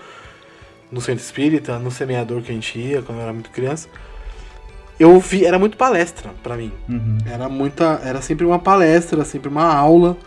[0.92, 3.88] no centro espírita no semeador que a gente ia quando eu era muito criança
[5.00, 6.72] eu vi, era muito palestra para mim.
[6.90, 7.20] Uhum.
[7.26, 10.18] Era muita, era sempre uma palestra, sempre uma aula.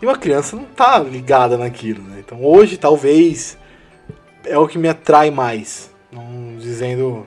[0.00, 2.22] E uma criança não tá ligada naquilo, né?
[2.24, 3.56] Então hoje talvez
[4.44, 7.26] é o que me atrai mais, não dizendo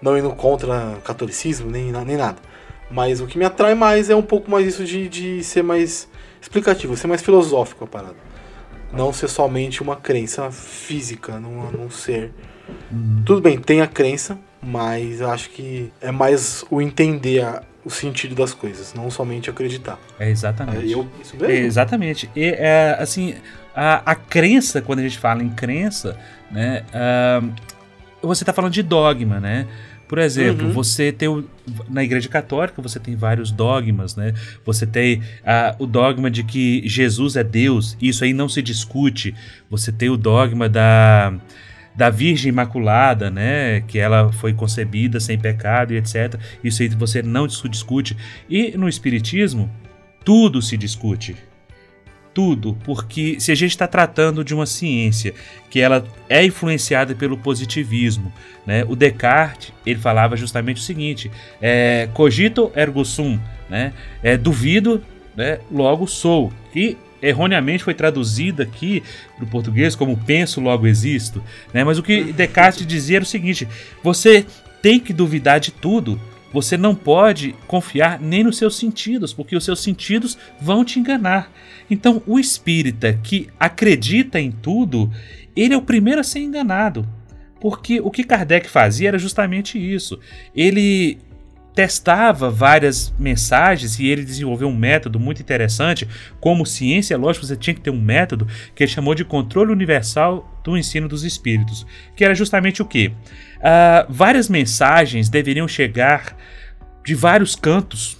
[0.00, 2.38] não indo contra catolicismo nem nem nada.
[2.90, 6.08] Mas o que me atrai mais é um pouco mais isso de, de ser mais
[6.40, 8.16] explicativo, ser mais filosófico a parada.
[8.96, 12.32] Não ser somente uma crença física num, num ser.
[12.90, 13.22] Uhum.
[13.24, 18.34] Tudo bem, tem a crença, mas acho que é mais o entender a, o sentido
[18.34, 19.98] das coisas, não somente acreditar.
[20.18, 20.92] É exatamente.
[20.92, 21.52] É, eu, isso mesmo?
[21.52, 22.30] É, exatamente.
[22.34, 23.34] E, é, assim,
[23.74, 26.18] a, a crença, quando a gente fala em crença,
[26.50, 27.52] né, uh,
[28.22, 29.66] você está falando de dogma, né?
[30.14, 30.72] Por exemplo, uhum.
[30.72, 31.44] você tem o,
[31.90, 34.32] na Igreja Católica você tem vários dogmas, né?
[34.64, 39.34] Você tem uh, o dogma de que Jesus é Deus, isso aí não se discute.
[39.68, 41.34] Você tem o dogma da
[41.96, 46.38] da Virgem Imaculada, né, que ela foi concebida sem pecado e etc.
[46.62, 48.16] Isso aí você não discute.
[48.48, 49.68] E no Espiritismo,
[50.24, 51.34] tudo se discute.
[52.34, 55.32] Tudo, porque se a gente está tratando de uma ciência
[55.70, 58.32] que ela é influenciada pelo positivismo,
[58.66, 58.84] né?
[58.88, 61.30] O Descartes ele falava justamente o seguinte:
[61.62, 63.38] é, cogito ergo sum,
[63.70, 63.92] né?
[64.20, 65.00] É, duvido,
[65.36, 65.60] né?
[65.70, 66.52] Logo sou.
[66.74, 69.02] E erroneamente foi traduzida aqui
[69.36, 71.42] para o português como penso, logo existo.
[71.72, 71.82] Né?
[71.82, 73.66] Mas o que Descartes dizia era o seguinte:
[74.02, 74.44] você
[74.82, 76.20] tem que duvidar de tudo.
[76.54, 81.50] Você não pode confiar nem nos seus sentidos, porque os seus sentidos vão te enganar.
[81.90, 85.10] Então, o espírita que acredita em tudo,
[85.56, 87.04] ele é o primeiro a ser enganado.
[87.60, 90.20] Porque o que Kardec fazia era justamente isso.
[90.54, 91.18] Ele
[91.74, 96.08] testava várias mensagens e ele desenvolveu um método muito interessante.
[96.40, 100.60] Como ciência, lógico, você tinha que ter um método que ele chamou de controle universal
[100.62, 101.84] do ensino dos espíritos,
[102.14, 103.08] que era justamente o que?
[103.08, 106.36] Uh, várias mensagens deveriam chegar
[107.04, 108.16] de vários cantos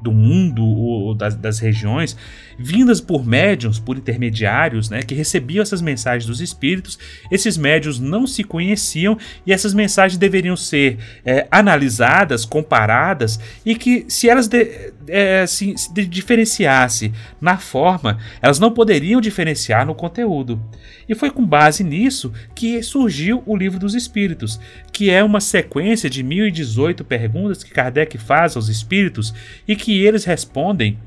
[0.00, 2.16] do mundo ou das, das, regiões,
[2.58, 6.98] vindas por médiums, por intermediários, né, que recebiam essas mensagens dos espíritos.
[7.30, 9.16] Esses médiums não se conheciam
[9.46, 15.74] e essas mensagens deveriam ser é, analisadas, comparadas e que se elas de, é, se,
[15.76, 20.60] se diferenciasse na forma, elas não poderiam diferenciar no conteúdo.
[21.08, 24.60] E foi com base nisso que surgiu o Livro dos Espíritos,
[24.92, 29.32] que é uma sequência de 1018 perguntas que Kardec faz aos espíritos
[29.66, 30.98] e que eles respondem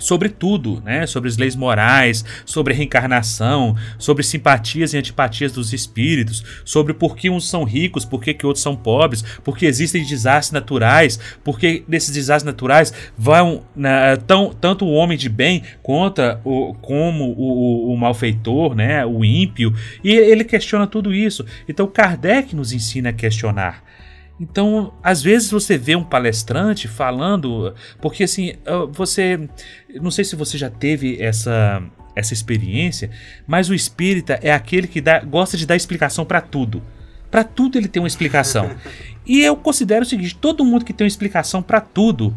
[0.00, 1.06] sobre tudo, né?
[1.06, 7.28] Sobre as leis morais, sobre reencarnação, sobre simpatias e antipatias dos espíritos, sobre por que
[7.28, 11.58] uns são ricos, por que, que outros são pobres, por que existem desastres naturais, por
[11.58, 17.24] que nesses desastres naturais vão né, tão, tanto o homem de bem contra o, como
[17.24, 19.04] o, o, o malfeitor, né?
[19.04, 21.44] O ímpio, e ele questiona tudo isso.
[21.68, 23.84] Então Kardec nos ensina a questionar.
[24.42, 29.48] Então, às vezes você vê um palestrante falando, porque assim, ah, você,
[30.00, 31.80] não sei se você já teve essa
[32.14, 33.08] essa experiência,
[33.46, 36.82] mas o espírita é aquele que dá, gosta de dar explicação para tudo.
[37.30, 38.72] Para tudo ele tem uma explicação.
[39.24, 42.36] e eu considero o seguinte: todo mundo que tem uma explicação para tudo,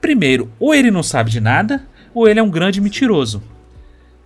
[0.00, 1.84] primeiro, ou ele não sabe de nada,
[2.14, 3.42] ou ele é um grande mentiroso.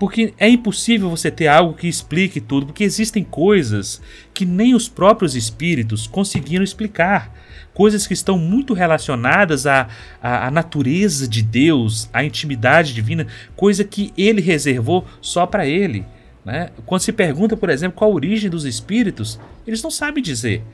[0.02, 4.02] Porque é impossível você ter algo que explique tudo, porque existem coisas
[4.34, 7.32] que nem os próprios espíritos conseguiram explicar.
[7.72, 9.86] Coisas que estão muito relacionadas à,
[10.20, 16.04] à, à natureza de Deus, à intimidade divina, coisa que ele reservou só para ele.
[16.44, 16.70] Né?
[16.84, 20.64] Quando se pergunta, por exemplo, qual a origem dos espíritos, eles não sabem dizer,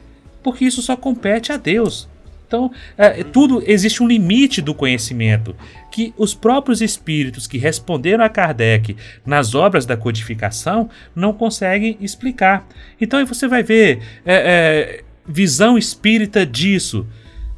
[0.42, 2.08] porque isso só compete a Deus.
[2.48, 5.54] Então, é, tudo existe um limite do conhecimento
[5.92, 12.66] que os próprios espíritos que responderam a Kardec nas obras da codificação não conseguem explicar.
[12.98, 17.06] Então, aí você vai ver é, é, visão espírita disso.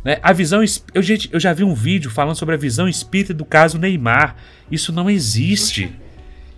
[0.04, 0.18] Né?
[0.22, 0.60] A visão,
[0.92, 4.34] eu, gente, eu já vi um vídeo falando sobre a visão espírita do caso Neymar.
[4.72, 5.92] Isso não existe.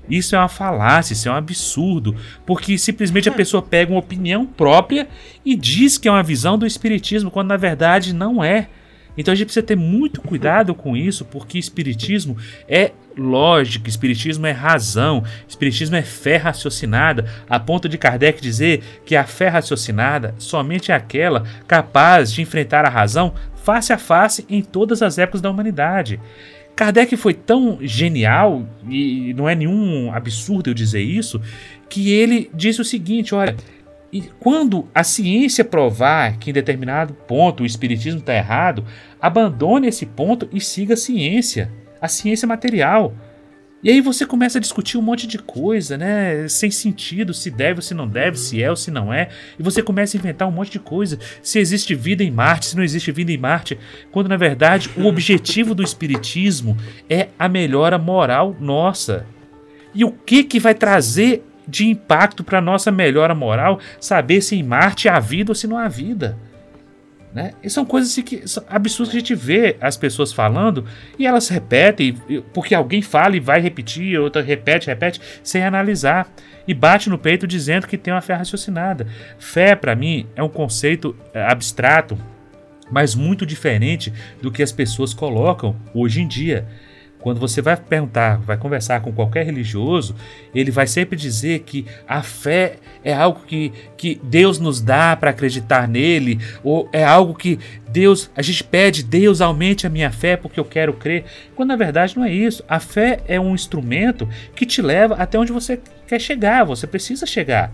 [0.08, 4.44] Isso é uma falácia, isso é um absurdo, porque simplesmente a pessoa pega uma opinião
[4.44, 5.08] própria
[5.44, 8.68] e diz que é uma visão do espiritismo, quando na verdade não é.
[9.16, 12.36] Então a gente precisa ter muito cuidado com isso, porque espiritismo
[12.68, 19.14] é lógica, espiritismo é razão, espiritismo é fé raciocinada, a ponto de Kardec dizer que
[19.14, 24.62] a fé raciocinada somente é aquela capaz de enfrentar a razão face a face em
[24.62, 26.18] todas as épocas da humanidade.
[26.74, 31.40] Kardec foi tão genial, e não é nenhum absurdo eu dizer isso,
[31.88, 33.56] que ele disse o seguinte: olha,
[34.38, 38.84] quando a ciência provar que em determinado ponto o espiritismo está errado,
[39.20, 41.70] abandone esse ponto e siga a ciência,
[42.00, 43.14] a ciência material.
[43.82, 46.46] E aí você começa a discutir um monte de coisa, né?
[46.46, 49.28] Sem sentido, se deve ou se não deve, se é ou se não é.
[49.58, 51.18] E você começa a inventar um monte de coisa.
[51.42, 53.76] Se existe vida em Marte, se não existe vida em Marte.
[54.12, 56.76] Quando na verdade o objetivo do Espiritismo
[57.10, 59.26] é a melhora moral nossa.
[59.92, 64.62] E o que que vai trazer de impacto para nossa melhora moral saber se em
[64.62, 66.38] Marte há vida ou se não há vida?
[67.34, 67.52] Né?
[67.62, 70.84] E são coisas assim que são absurdas que a gente vê as pessoas falando
[71.18, 72.14] e elas repetem,
[72.52, 76.30] porque alguém fala e vai repetir, outra repete, repete, sem analisar.
[76.68, 79.06] E bate no peito dizendo que tem uma fé raciocinada.
[79.38, 82.16] Fé, para mim, é um conceito é, abstrato,
[82.90, 86.68] mas muito diferente do que as pessoas colocam hoje em dia.
[87.22, 90.14] Quando você vai perguntar, vai conversar com qualquer religioso,
[90.52, 95.30] ele vai sempre dizer que a fé é algo que, que Deus nos dá para
[95.30, 100.36] acreditar nele, ou é algo que Deus, a gente pede, Deus aumente a minha fé
[100.36, 101.24] porque eu quero crer.
[101.54, 102.64] Quando na verdade não é isso.
[102.68, 107.24] A fé é um instrumento que te leva até onde você quer chegar, você precisa
[107.24, 107.72] chegar.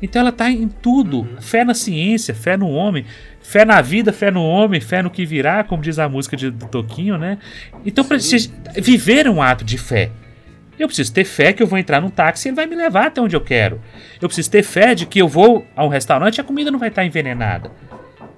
[0.00, 1.20] Então ela está em tudo.
[1.20, 1.40] Uhum.
[1.40, 3.04] Fé na ciência, fé no homem,
[3.48, 6.50] fé na vida, fé no homem, fé no que virá, como diz a música de,
[6.50, 7.38] do Toquinho, né?
[7.82, 10.10] Então precisa viver um ato de fé.
[10.78, 13.06] Eu preciso ter fé que eu vou entrar num táxi e ele vai me levar
[13.06, 13.80] até onde eu quero.
[14.20, 16.78] Eu preciso ter fé de que eu vou a um restaurante e a comida não
[16.78, 17.70] vai estar envenenada.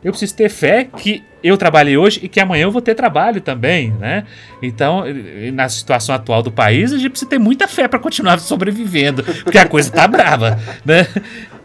[0.03, 3.41] Eu preciso ter fé que eu trabalhei hoje e que amanhã eu vou ter trabalho
[3.41, 4.25] também, né?
[4.63, 5.05] Então,
[5.53, 9.59] na situação atual do país, a gente precisa ter muita fé para continuar sobrevivendo, porque
[9.59, 11.07] a coisa tá brava, né?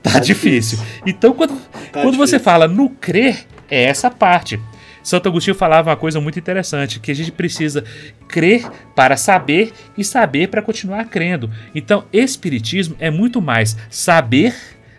[0.05, 0.77] Tá, tá difícil.
[0.77, 1.01] difícil.
[1.05, 1.59] Então, quando,
[1.91, 4.59] tá quando você fala no crer, é essa parte.
[5.01, 7.83] Santo Agostinho falava uma coisa muito interessante, que a gente precisa
[8.27, 11.49] crer para saber e saber para continuar crendo.
[11.73, 14.55] Então, espiritismo é muito mais saber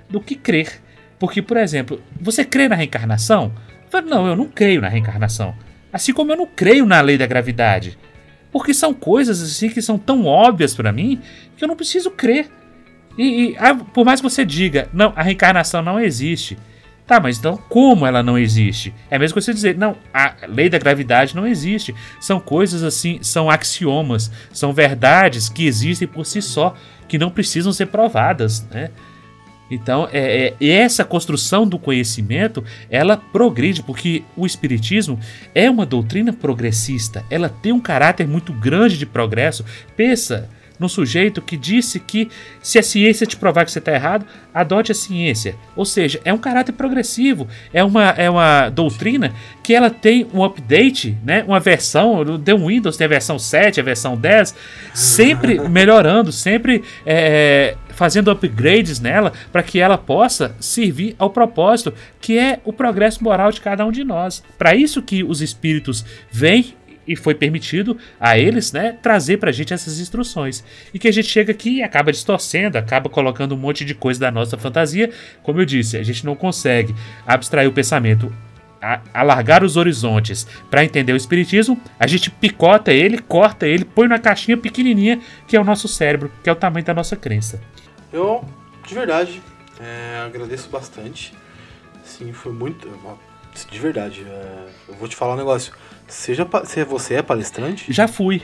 [0.08, 0.80] do que crer.
[1.18, 3.52] Porque, por exemplo, você crê na reencarnação?
[4.06, 5.54] Não, eu não creio na reencarnação.
[5.92, 7.96] Assim como eu não creio na lei da gravidade.
[8.52, 11.20] Porque são coisas assim que são tão óbvias para mim
[11.56, 12.48] que eu não preciso crer.
[13.16, 16.56] E, e ah, por mais que você diga, não, a reencarnação não existe.
[17.06, 18.92] Tá, mas então como ela não existe?
[19.08, 21.94] É mesmo que você dizer, não, a lei da gravidade não existe.
[22.20, 26.74] São coisas assim, são axiomas, são verdades que existem por si só,
[27.06, 28.90] que não precisam ser provadas, né?
[29.70, 35.18] Então, é, é, essa construção do conhecimento, ela progride, porque o Espiritismo
[35.54, 39.64] é uma doutrina progressista, ela tem um caráter muito grande de progresso.
[39.96, 40.48] Pensa
[40.78, 42.28] no sujeito que disse que
[42.62, 45.54] se a ciência te provar que você está errado, adote a ciência.
[45.74, 50.44] Ou seja, é um caráter progressivo, é uma, é uma doutrina que ela tem um
[50.44, 51.44] update, né?
[51.46, 54.54] uma versão, o Windows tem a versão 7, a versão 10,
[54.94, 62.38] sempre melhorando, sempre é, fazendo upgrades nela para que ela possa servir ao propósito, que
[62.38, 64.42] é o progresso moral de cada um de nós.
[64.56, 66.75] Para isso que os espíritos vêm
[67.06, 70.64] e foi permitido a eles, né, trazer pra gente essas instruções.
[70.92, 74.20] E que a gente chega aqui e acaba distorcendo, acaba colocando um monte de coisa
[74.20, 75.10] da nossa fantasia.
[75.42, 76.94] Como eu disse, a gente não consegue
[77.26, 78.32] abstrair o pensamento,
[79.12, 84.18] alargar os horizontes para entender o espiritismo, a gente picota ele, corta ele, põe na
[84.18, 87.60] caixinha pequenininha que é o nosso cérebro, que é o tamanho da nossa crença.
[88.12, 88.44] Eu,
[88.86, 89.42] de verdade,
[89.80, 91.34] é, agradeço bastante.
[92.04, 92.88] Sim, foi muito.
[93.70, 95.72] De verdade, é, eu vou te falar um negócio.
[96.06, 97.92] Seja, se você é palestrante?
[97.92, 98.42] Já fui.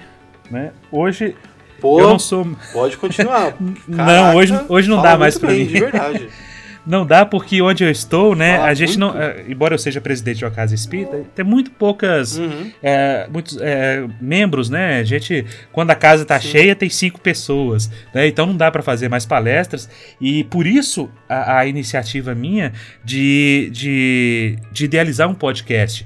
[0.50, 0.72] Né?
[0.90, 1.36] Hoje
[1.82, 2.46] Pô, eu não sou.
[2.72, 3.52] Pode continuar.
[3.90, 5.66] Caraca, não, hoje, hoje não dá mais bem, mim.
[5.66, 6.28] De verdade.
[6.84, 9.14] Não dá porque onde eu estou, né, ah, a gente muito.
[9.14, 12.72] não, é, embora eu seja presidente de uma casa espírita, tem muito poucas, uhum.
[12.82, 17.88] é, muitos é, membros, né, a gente, quando a casa está cheia, tem cinco pessoas,
[18.12, 19.88] né, então não dá para fazer mais palestras
[20.20, 22.72] e por isso a, a iniciativa minha
[23.04, 26.04] de, de, de idealizar um podcast.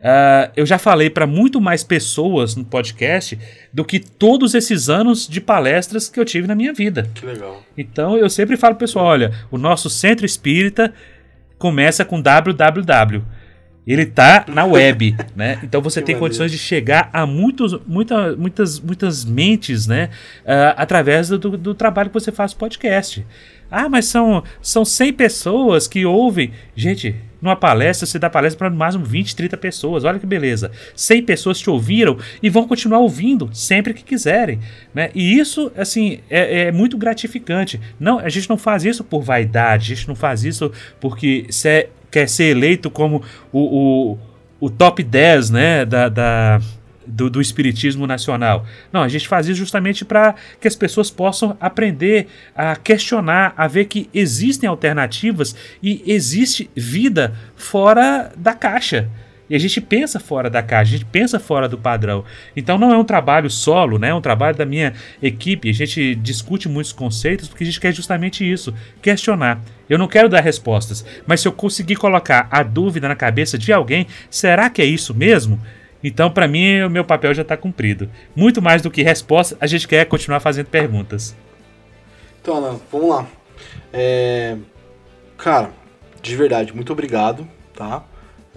[0.00, 3.36] Uh, eu já falei para muito mais pessoas no podcast
[3.72, 7.10] do que todos esses anos de palestras que eu tive na minha vida.
[7.14, 7.62] Que legal.
[7.76, 10.94] Então eu sempre falo pro pessoal: olha, o nosso centro espírita
[11.58, 13.24] começa com www.
[13.88, 15.58] Ele tá na web, né?
[15.64, 16.26] Então você que tem maneiro.
[16.26, 20.10] condições de chegar a muitos, muita, muitas, muitas mentes, né?
[20.44, 23.26] Uh, através do, do, trabalho que você faz no podcast.
[23.70, 26.52] Ah, mas são, são 100 pessoas que ouvem.
[26.76, 30.04] Gente, numa palestra, você dá palestra para no máximo 20, 30 pessoas.
[30.04, 30.70] Olha que beleza.
[30.94, 34.58] 100 pessoas te ouviram e vão continuar ouvindo sempre que quiserem.
[34.94, 35.10] Né?
[35.14, 37.80] E isso, assim, é, é muito gratificante.
[37.98, 41.88] Não, a gente não faz isso por vaidade, a gente não faz isso porque você
[42.10, 43.22] quer ser eleito como
[43.52, 44.18] o, o,
[44.60, 46.60] o top 10 né, da, da
[47.06, 48.66] do, do, espiritismo nacional.
[48.92, 53.66] Não, a gente faz isso justamente para que as pessoas possam aprender a questionar, a
[53.66, 59.08] ver que existem alternativas e existe vida fora da caixa.
[59.48, 62.24] E a gente pensa fora da caixa, a gente pensa fora do padrão.
[62.56, 64.08] Então não é um trabalho solo, né?
[64.08, 64.92] é um trabalho da minha
[65.22, 65.70] equipe.
[65.70, 69.60] A gente discute muitos conceitos porque a gente quer justamente isso, questionar.
[69.88, 73.72] Eu não quero dar respostas, mas se eu conseguir colocar a dúvida na cabeça de
[73.72, 75.58] alguém, será que é isso mesmo?
[76.04, 78.08] Então, para mim, o meu papel já está cumprido.
[78.36, 81.34] Muito mais do que resposta, a gente quer continuar fazendo perguntas.
[82.40, 83.26] Então, Alan, vamos lá.
[83.92, 84.56] É...
[85.36, 85.70] Cara,
[86.22, 88.04] de verdade, muito obrigado, tá?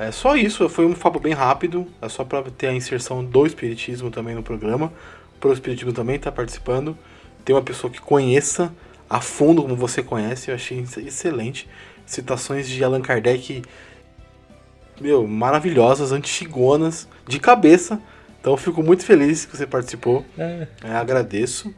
[0.01, 3.45] É só isso, foi um papo bem rápido, é só para ter a inserção do
[3.45, 4.91] espiritismo também no programa.
[5.43, 6.97] O espiritismo também está participando.
[7.45, 8.73] Tem uma pessoa que conheça
[9.07, 11.69] a fundo como você conhece, eu achei excelente.
[12.03, 13.61] Citações de Allan Kardec
[14.99, 18.01] meu, maravilhosas, antigonas, de cabeça.
[18.39, 20.25] Então eu fico muito feliz que você participou.
[20.35, 20.67] É.
[20.83, 21.71] É, agradeço.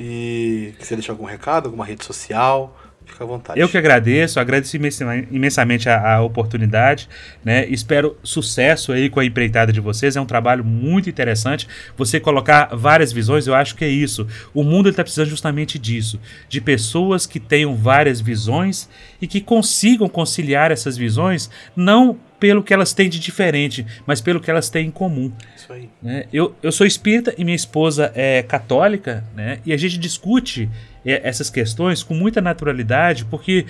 [0.00, 2.76] E quiser deixar algum recado, alguma rede social,
[3.08, 3.58] Fica à vontade.
[3.58, 7.08] Eu que agradeço, agradeço imensamente a, a, oportunidade,
[7.44, 7.66] né?
[7.66, 10.14] Espero sucesso aí com a empreitada de vocês.
[10.14, 11.66] É um trabalho muito interessante.
[11.96, 14.26] Você colocar várias visões, eu acho que é isso.
[14.52, 18.88] O mundo está precisando justamente disso, de pessoas que tenham várias visões
[19.20, 24.40] e que consigam conciliar essas visões, não pelo que elas têm de diferente, mas pelo
[24.40, 25.32] que elas têm em comum.
[25.56, 25.88] Isso aí.
[26.00, 26.26] Né?
[26.32, 29.58] Eu, eu sou espírita e minha esposa é católica, né?
[29.66, 30.68] E a gente discute
[31.04, 33.66] essas questões com muita naturalidade, porque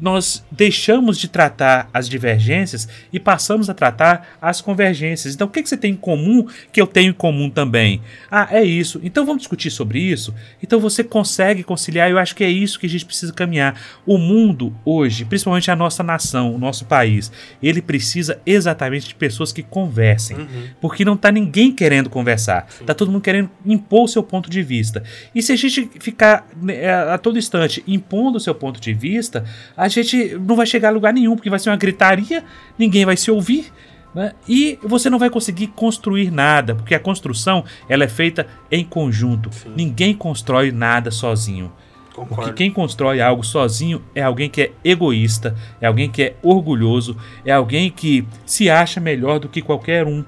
[0.00, 5.34] nós deixamos de tratar as divergências e passamos a tratar as convergências.
[5.34, 8.00] Então, o que, que você tem em comum que eu tenho em comum também?
[8.30, 9.00] Ah, é isso.
[9.02, 10.34] Então, vamos discutir sobre isso?
[10.62, 12.10] Então, você consegue conciliar.
[12.10, 13.78] Eu acho que é isso que a gente precisa caminhar.
[14.06, 17.30] O mundo hoje, principalmente a nossa nação, o nosso país,
[17.62, 20.38] ele precisa exatamente de pessoas que conversem.
[20.38, 20.68] Uhum.
[20.80, 22.66] Porque não está ninguém querendo conversar.
[22.80, 25.02] Está todo mundo querendo impor o seu ponto de vista.
[25.34, 29.44] E se a gente ficar né, a todo instante impondo o seu ponto de vista,
[29.76, 32.44] a gente não vai chegar a lugar nenhum, porque vai ser uma gritaria,
[32.78, 33.72] ninguém vai se ouvir.
[34.14, 34.32] Né?
[34.48, 39.52] E você não vai conseguir construir nada, porque a construção ela é feita em conjunto.
[39.52, 39.72] Sim.
[39.76, 41.72] Ninguém constrói nada sozinho.
[42.14, 42.34] Concordo.
[42.34, 47.16] Porque quem constrói algo sozinho é alguém que é egoísta, é alguém que é orgulhoso,
[47.44, 50.24] é alguém que se acha melhor do que qualquer um,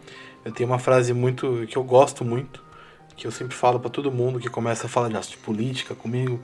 [0.45, 2.63] Eu tenho uma frase muito que eu gosto muito,
[3.17, 6.39] que eu sempre falo para todo mundo que começa a falar de política comigo.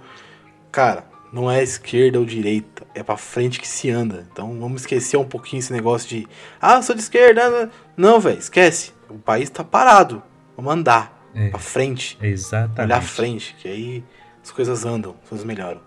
[0.72, 4.26] Cara, não é esquerda ou direita, é para frente que se anda.
[4.32, 6.26] Então vamos esquecer um pouquinho esse negócio de,
[6.60, 7.70] ah, sou de esquerda.
[7.96, 8.92] Não, velho, esquece.
[9.08, 10.20] O país tá parado.
[10.56, 12.18] Vamos andar é, para frente.
[12.20, 12.80] Exatamente.
[12.80, 14.04] Olhar à frente, que aí
[14.42, 15.80] as coisas andam, as coisas melhoram.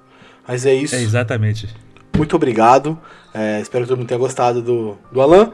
[0.47, 0.95] Mas é isso.
[0.95, 1.83] É exatamente
[2.15, 2.97] muito obrigado.
[3.33, 5.51] É, espero que todo mundo tenha gostado do, do Alan.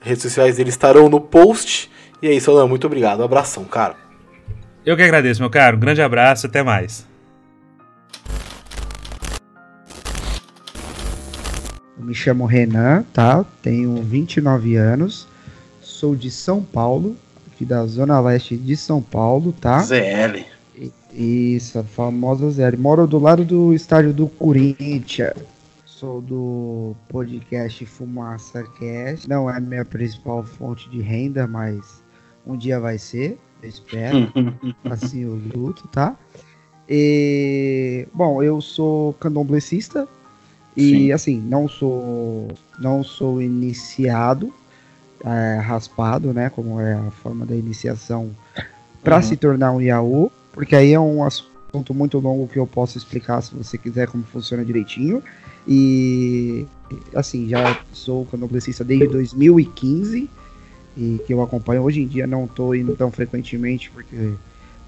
[0.00, 1.90] redes sociais dele estarão no post.
[2.22, 2.66] E é isso, Alan.
[2.66, 3.20] Muito obrigado.
[3.20, 3.94] Um abração, cara.
[4.84, 5.76] Eu que agradeço, meu caro.
[5.76, 6.46] Um grande abraço.
[6.46, 7.06] Até mais.
[11.98, 13.44] Eu me chamo Renan, tá?
[13.62, 15.28] Tenho 29 anos.
[15.82, 17.16] Sou de São Paulo,
[17.52, 19.80] aqui da Zona Leste de São Paulo, tá?
[19.80, 20.44] ZL.
[21.12, 22.78] Isso, a famosa ZL.
[22.78, 25.34] Moro do lado do estádio do Corinthians.
[25.98, 29.28] Sou do podcast Fumaça Cast.
[29.28, 32.04] Não é a minha principal fonte de renda, mas
[32.46, 34.32] um dia vai ser, eu espero.
[34.88, 36.16] assim eu luto, tá?
[36.88, 40.06] E, bom, eu sou candomblessista,
[40.76, 41.12] e Sim.
[41.12, 42.46] assim, não sou
[42.78, 44.54] não sou iniciado,
[45.24, 46.48] é, raspado, né?
[46.48, 48.30] Como é a forma da iniciação
[49.02, 49.22] para uhum.
[49.22, 53.40] se tornar um Yahoo, porque aí é um assunto muito longo que eu posso explicar
[53.40, 55.24] se você quiser como funciona direitinho.
[55.68, 56.66] E
[57.14, 60.30] assim, já sou candomblessista desde 2015
[60.96, 61.82] e que eu acompanho.
[61.82, 64.32] Hoje em dia não estou indo tão frequentemente porque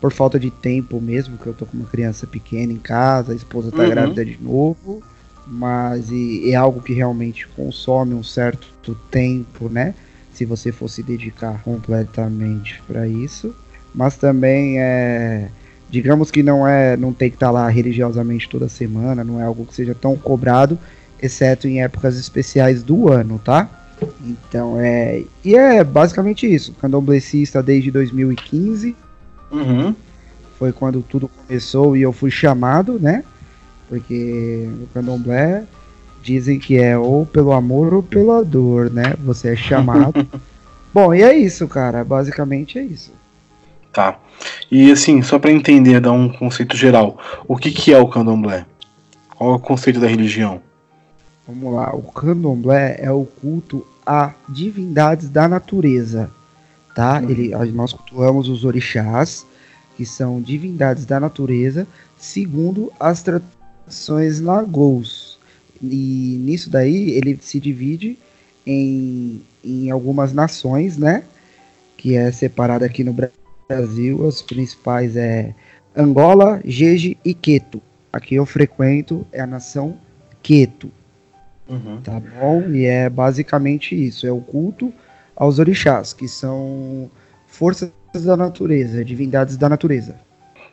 [0.00, 3.36] por falta de tempo mesmo, que eu tô com uma criança pequena em casa, a
[3.36, 3.90] esposa tá uhum.
[3.90, 5.02] grávida de novo
[5.50, 9.94] mas e, é algo que realmente consome um certo tempo, né?
[10.32, 13.54] Se você fosse dedicar completamente para isso,
[13.92, 15.50] mas também é,
[15.90, 19.44] digamos que não é, não tem que estar tá lá religiosamente toda semana, não é
[19.44, 20.78] algo que seja tão cobrado,
[21.20, 23.68] exceto em épocas especiais do ano, tá?
[24.24, 26.72] Então é e é basicamente isso.
[26.80, 28.96] Candomblessista desde 2015.
[29.50, 29.94] Uhum.
[30.58, 33.24] Foi quando tudo começou e eu fui chamado, né?
[33.88, 35.64] Porque no candomblé
[36.22, 39.14] dizem que é ou pelo amor ou pela dor, né?
[39.24, 40.26] Você é chamado.
[40.94, 42.04] Bom, e é isso, cara.
[42.04, 43.12] Basicamente é isso.
[43.92, 44.18] Tá.
[44.70, 48.64] E assim, só para entender, dar um conceito geral, o que, que é o candomblé?
[49.36, 50.60] Qual é o conceito da religião?
[51.46, 56.30] Vamos lá, o candomblé é o culto a divindades da natureza,
[56.94, 57.20] tá?
[57.20, 57.30] Uhum.
[57.30, 59.44] Ele, nós cultuamos os orixás,
[59.96, 61.86] que são divindades da natureza,
[62.16, 65.38] segundo as tradições Lagos.
[65.82, 68.18] E nisso daí ele se divide
[68.66, 71.24] em, em algumas nações, né?
[71.96, 73.39] Que é separado aqui no Brasil.
[74.26, 75.54] As principais é
[75.96, 77.80] Angola, Jeje e Queto.
[78.12, 79.96] Aqui eu frequento é a nação
[80.42, 80.90] Queto.
[81.68, 82.00] Uhum.
[82.02, 82.62] Tá bom?
[82.70, 84.26] E é basicamente isso.
[84.26, 84.92] É o culto
[85.36, 87.10] aos orixás, que são
[87.46, 87.92] forças
[88.24, 90.16] da natureza, divindades da natureza.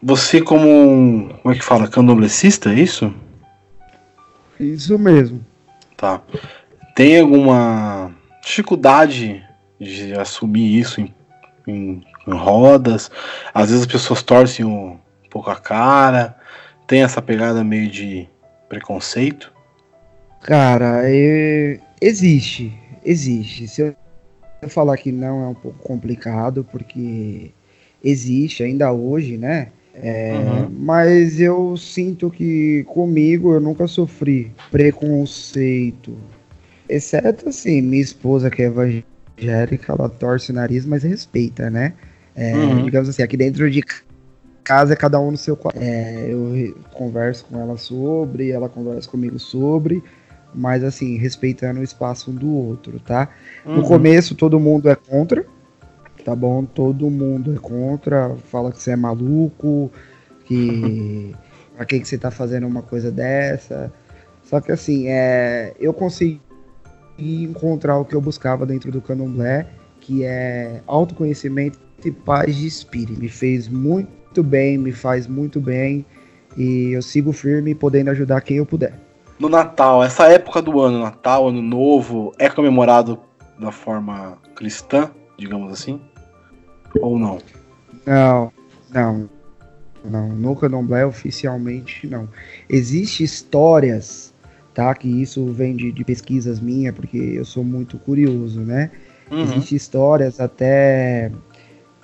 [0.01, 3.13] Você como um, como é que fala, candomblessista, é isso?
[4.59, 5.45] Isso mesmo.
[5.95, 6.21] Tá.
[6.95, 8.11] Tem alguma
[8.43, 9.43] dificuldade
[9.79, 11.13] de assumir isso em,
[11.67, 13.09] em, em rodas?
[13.53, 16.35] Às vezes as pessoas torcem um, um pouco a cara.
[16.85, 18.27] Tem essa pegada meio de
[18.69, 19.51] preconceito?
[20.41, 21.79] Cara, é...
[22.01, 22.73] existe,
[23.03, 23.67] existe.
[23.67, 27.51] Se eu falar que não é um pouco complicado, porque
[28.03, 29.69] existe ainda hoje, né?
[29.93, 30.69] É, uhum.
[30.79, 36.15] Mas eu sinto que comigo eu nunca sofri preconceito.
[36.87, 41.93] Exceto assim, minha esposa que é evangélica, ela torce o nariz, mas respeita, né?
[42.37, 42.83] É, uhum.
[42.83, 43.83] Digamos assim, aqui dentro de
[44.63, 45.79] casa é cada um no seu quarto.
[45.81, 50.03] É, eu converso com ela sobre, ela conversa comigo sobre,
[50.53, 53.27] mas assim, respeitando o espaço um do outro, tá?
[53.65, 53.77] Uhum.
[53.77, 55.43] No começo todo mundo é contra,
[56.23, 56.63] tá bom?
[56.63, 59.91] Todo mundo é contra, fala que você é maluco,
[60.45, 61.33] que
[61.75, 63.91] pra que, que você tá fazendo uma coisa dessa.
[64.43, 66.39] Só que assim, é, eu consegui
[67.17, 69.65] encontrar o que eu buscava dentro do candomblé,
[69.99, 73.19] que é autoconhecimento e paz de espírito.
[73.19, 76.05] Me fez muito bem, me faz muito bem
[76.55, 78.93] e eu sigo firme podendo ajudar quem eu puder.
[79.39, 83.19] No Natal, essa época do ano, Natal, Ano Novo, é comemorado
[83.59, 86.01] da forma cristã, digamos assim?
[86.99, 87.37] Ou não?
[88.05, 88.51] Não,
[88.89, 89.29] não.
[90.03, 92.29] Não, no candomblé oficialmente não.
[92.69, 94.33] Existem histórias,
[94.73, 94.93] tá?
[94.95, 98.89] Que isso vem de, de pesquisas minhas, porque eu sou muito curioso, né?
[99.29, 99.43] Uhum.
[99.43, 101.31] Existem histórias até.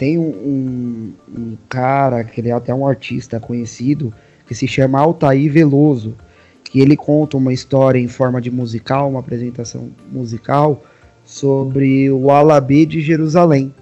[0.04, 4.14] Tem um, um, um, cara, que ele é até um artista conhecido,
[4.46, 6.18] que se chama Altair Veloso,
[6.62, 10.84] que ele conta uma história em forma de musical, uma apresentação musical,
[11.24, 13.74] sobre o Alabê de Jerusalém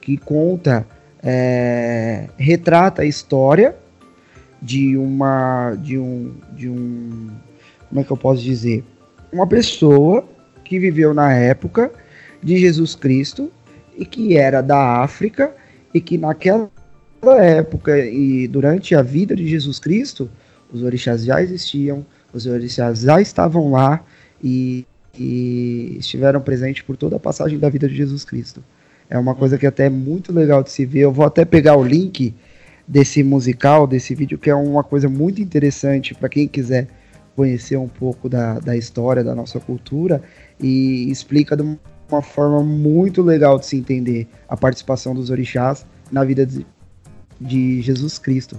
[0.00, 0.84] que conta,
[1.22, 3.76] é, retrata a história
[4.60, 7.30] de uma, de um, de um,
[7.88, 8.82] como é que eu posso dizer,
[9.32, 10.28] uma pessoa
[10.64, 11.92] que viveu na época
[12.42, 13.48] de Jesus Cristo
[13.96, 15.54] e que era da África
[15.92, 16.70] e que naquela
[17.38, 20.30] época e durante a vida de Jesus Cristo
[20.72, 24.04] os orixás já existiam, os orixás já estavam lá
[24.42, 24.84] e,
[25.18, 28.62] e estiveram presentes por toda a passagem da vida de Jesus Cristo.
[29.10, 31.00] É uma coisa que até é muito legal de se ver.
[31.00, 32.34] Eu vou até pegar o link
[32.86, 36.88] desse musical, desse vídeo, que é uma coisa muito interessante para quem quiser
[37.34, 40.22] conhecer um pouco da, da história da nossa cultura
[40.60, 41.62] e explica de
[42.10, 46.66] uma forma muito legal de se entender a participação dos orixás na vida de,
[47.40, 48.56] de Jesus Cristo.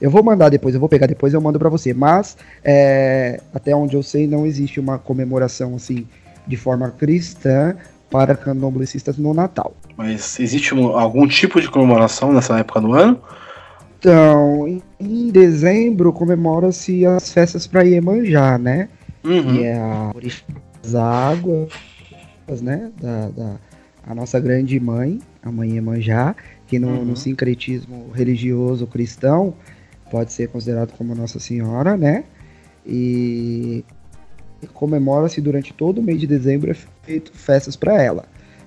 [0.00, 1.94] Eu vou mandar depois, eu vou pegar depois eu mando para você.
[1.94, 6.06] Mas é, até onde eu sei não existe uma comemoração assim
[6.46, 7.76] de forma cristã
[8.10, 9.74] para candomblecistas no Natal.
[9.96, 13.20] Mas existe algum tipo de comemoração nessa época do ano?
[13.98, 18.88] Então, em dezembro comemora-se as festas para Iemanjá, né?
[19.24, 19.54] Uhum.
[19.54, 20.12] Que é a
[20.82, 21.72] das águas,
[22.60, 22.90] né?
[23.00, 23.56] Da, da,
[24.06, 26.34] a nossa grande mãe, a mãe Iemanjá,
[26.66, 27.04] que no, uhum.
[27.04, 29.54] no sincretismo religioso cristão
[30.10, 32.24] pode ser considerado como Nossa Senhora, né?
[32.86, 33.84] E
[34.72, 38.24] comemora-se durante todo o mês de dezembro é feito festas para ela.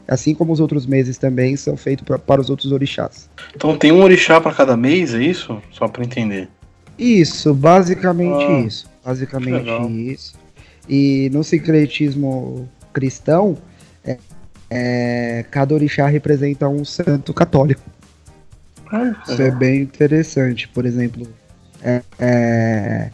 [0.07, 3.29] Assim como os outros meses também são feitos pra, para os outros orixás.
[3.55, 5.61] Então tem um orixá para cada mês, é isso?
[5.71, 6.49] Só para entender.
[6.97, 8.89] Isso, basicamente ah, isso.
[9.05, 10.33] Basicamente isso.
[10.89, 13.57] E no sincretismo cristão,
[14.69, 17.81] é, cada orixá representa um santo católico.
[18.91, 20.67] Ah, Isso é bem interessante.
[20.67, 21.27] Por exemplo,
[21.81, 23.09] é, é,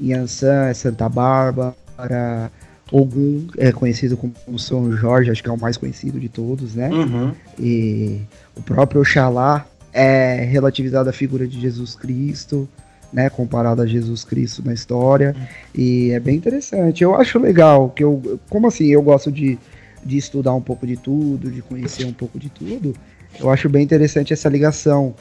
[0.00, 2.50] Yansan é Santa Bárbara,
[2.92, 6.88] Ogum é conhecido como São Jorge, acho que é o mais conhecido de todos, né?
[6.88, 7.32] Uhum.
[7.58, 8.20] E
[8.56, 12.68] o próprio Oxalá é relativizado à figura de Jesus Cristo,
[13.12, 13.30] né?
[13.30, 15.34] Comparado a Jesus Cristo na história.
[15.36, 15.46] Uhum.
[15.74, 17.04] E é bem interessante.
[17.04, 19.56] Eu acho legal, que eu, como assim, eu gosto de,
[20.04, 22.94] de estudar um pouco de tudo, de conhecer um pouco de tudo.
[23.38, 25.14] Eu acho bem interessante essa ligação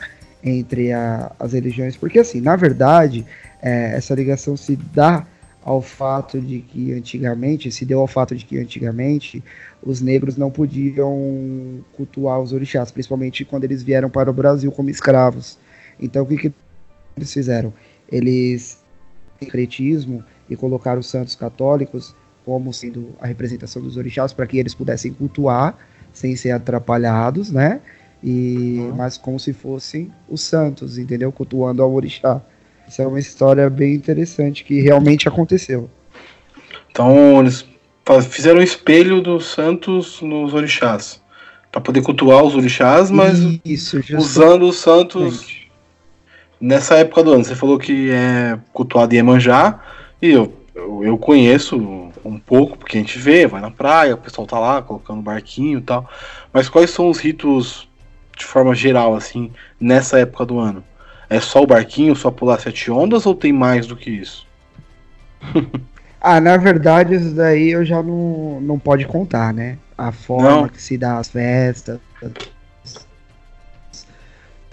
[0.44, 3.26] entre a, as religiões, porque assim, na verdade,
[3.62, 5.26] é, essa ligação se dá
[5.62, 9.44] ao fato de que antigamente, se deu ao fato de que antigamente
[9.84, 14.90] os negros não podiam cultuar os orixás, principalmente quando eles vieram para o Brasil como
[14.90, 15.58] escravos.
[16.00, 16.54] Então o que, que
[17.18, 17.74] eles fizeram?
[18.10, 18.80] Eles
[19.40, 22.16] secretismo e colocaram os santos católicos
[22.50, 25.78] como sendo a representação dos orixás para que eles pudessem cultuar
[26.12, 27.80] sem ser atrapalhados, né?
[28.24, 28.96] e uhum.
[28.96, 31.32] mas como se fossem os santos, entendeu?
[31.32, 32.42] Cultuando ao orixá.
[32.88, 35.90] Isso é uma história bem interessante que realmente aconteceu.
[36.92, 37.66] Então eles
[38.30, 41.22] fizeram um espelho dos santos nos orixás
[41.72, 45.68] para poder cultuar os orixás, mas Isso, usando os santos
[46.60, 47.46] nessa época do ano.
[47.46, 49.80] Você falou que é cultuado em Iemanjá
[50.20, 54.18] e eu, eu, eu conheço um pouco porque a gente vê, vai na praia, o
[54.18, 56.10] pessoal tá lá colocando barquinho e tal.
[56.54, 57.88] Mas quais são os ritos
[58.38, 60.84] de forma geral, assim, nessa época do ano?
[61.30, 64.48] É só o barquinho, só pular sete ondas ou tem mais do que isso?
[66.20, 69.78] ah, na verdade, isso daí eu já não, não pode contar, né?
[69.98, 70.70] A forma não.
[70.70, 72.00] que se dá as festas,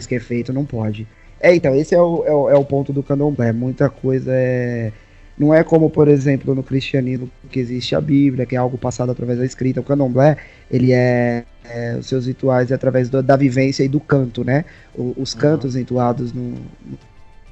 [0.06, 1.06] que é feito, não pode.
[1.40, 3.52] É, então, esse é o, é o, é o ponto do candomblé.
[3.52, 4.92] Muita coisa é.
[5.38, 9.12] Não é como, por exemplo, no cristianismo que existe a Bíblia, que é algo passado
[9.12, 9.80] através da escrita.
[9.80, 10.36] O candomblé,
[10.70, 14.64] ele é é, os seus rituais é através do, da vivência e do canto, né?
[14.94, 15.40] O, os uhum.
[15.40, 16.54] cantos entoados no,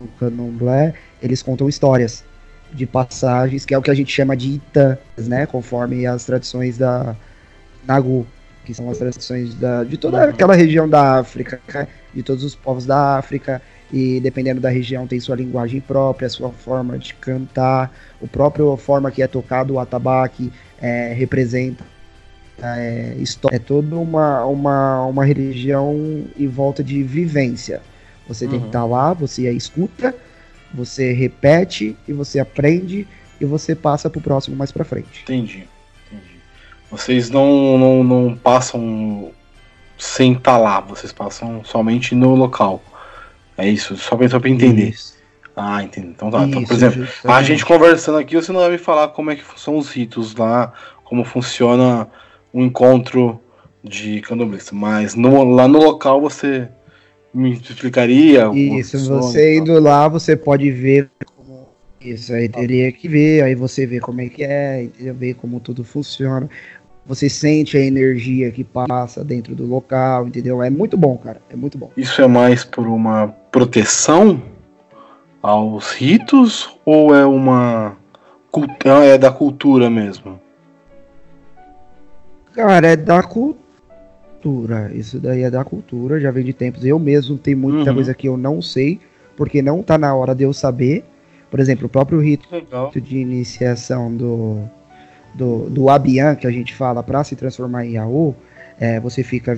[0.00, 2.24] no candomblé, eles contam histórias
[2.72, 4.98] de passagens, que é o que a gente chama de itãs,
[5.28, 5.46] né?
[5.46, 7.16] Conforme as tradições da
[7.86, 8.26] Nagu,
[8.64, 11.60] que são as tradições da, de toda aquela região da África,
[12.12, 13.60] de todos os povos da África,
[13.92, 19.10] e dependendo da região tem sua linguagem própria, sua forma de cantar, o próprio forma
[19.10, 21.84] que é tocado o atabaque é, representa
[22.62, 23.16] é,
[23.52, 27.82] é toda uma, uma, uma religião em volta de vivência.
[28.28, 28.50] Você uhum.
[28.52, 28.90] tem que estar uhum.
[28.90, 30.14] tá lá, você escuta,
[30.72, 33.06] você repete e você aprende
[33.40, 35.22] e você passa pro próximo mais pra frente.
[35.22, 35.68] Entendi.
[36.06, 36.36] entendi.
[36.90, 39.30] Vocês não, não, não passam
[39.98, 42.82] sem estar tá lá, vocês passam somente no local.
[43.56, 44.90] É isso, só pra, só pra entender.
[44.90, 45.14] Isso.
[45.56, 46.08] Ah, entendi.
[46.08, 46.38] Então tá.
[46.38, 47.36] Isso, então, por exemplo, justamente.
[47.36, 50.34] a gente conversando aqui, você não vai me falar como é que são os ritos
[50.34, 50.72] lá,
[51.04, 52.08] como funciona
[52.52, 53.40] um encontro
[53.82, 56.68] de candomblista, mas no, lá no local você
[57.32, 58.50] me explicaria?
[58.54, 61.68] Isso, você indo lá, você pode ver como
[62.00, 65.14] isso aí teria que ver, aí você vê como é que é, entendeu?
[65.14, 66.48] ver como tudo funciona.
[67.06, 70.62] Você sente a energia que passa dentro do local, entendeu?
[70.62, 71.42] É muito bom, cara.
[71.50, 71.90] É muito bom.
[71.96, 74.42] Isso é mais por uma proteção
[75.40, 77.96] aos ritos ou é uma
[79.04, 80.40] é da cultura mesmo?
[82.52, 84.90] Cara, é da cultura.
[84.92, 86.84] Isso daí é da cultura, já vem de tempos.
[86.84, 87.94] Eu mesmo tenho muita uhum.
[87.94, 88.98] coisa que eu não sei,
[89.36, 91.04] porque não tá na hora de eu saber.
[91.48, 92.90] Por exemplo, o próprio rito Legal.
[92.92, 94.68] de iniciação do,
[95.32, 98.34] do, do Abian, que a gente fala, para se transformar em Yaô,
[98.80, 99.56] é, você fica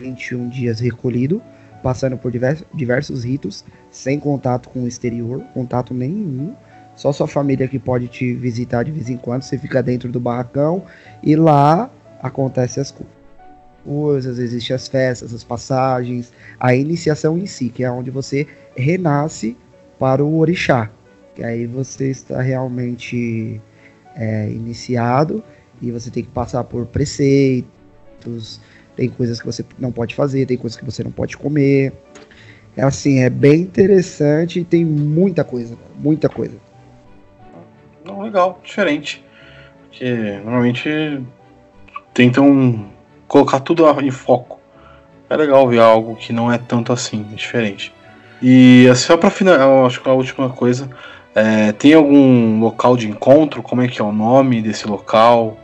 [0.00, 1.42] 21 dias recolhido,
[1.86, 2.32] passando por
[2.74, 6.52] diversos, ritos, sem contato com o exterior, contato nenhum.
[6.96, 9.42] Só sua família que pode te visitar de vez em quando.
[9.42, 10.82] Você fica dentro do barracão
[11.22, 11.88] e lá
[12.20, 12.92] acontecem as
[13.84, 19.56] coisas, existem as festas, as passagens, a iniciação em si, que é onde você renasce
[19.96, 20.90] para o orixá.
[21.36, 23.60] Que aí você está realmente
[24.16, 25.40] é, iniciado
[25.80, 28.60] e você tem que passar por preceitos,
[28.96, 31.92] tem coisas que você não pode fazer, tem coisas que você não pode comer.
[32.76, 36.56] É assim, é bem interessante e tem muita coisa, muita coisa.
[38.22, 39.24] Legal, diferente.
[39.82, 41.22] Porque normalmente
[42.12, 42.90] tentam
[43.28, 44.60] colocar tudo em foco.
[45.28, 47.92] É legal ver algo que não é tanto assim, é diferente.
[48.42, 50.88] E só para finalizar, acho que a última coisa,
[51.34, 53.62] é, tem algum local de encontro?
[53.62, 55.58] Como é que é o nome desse local?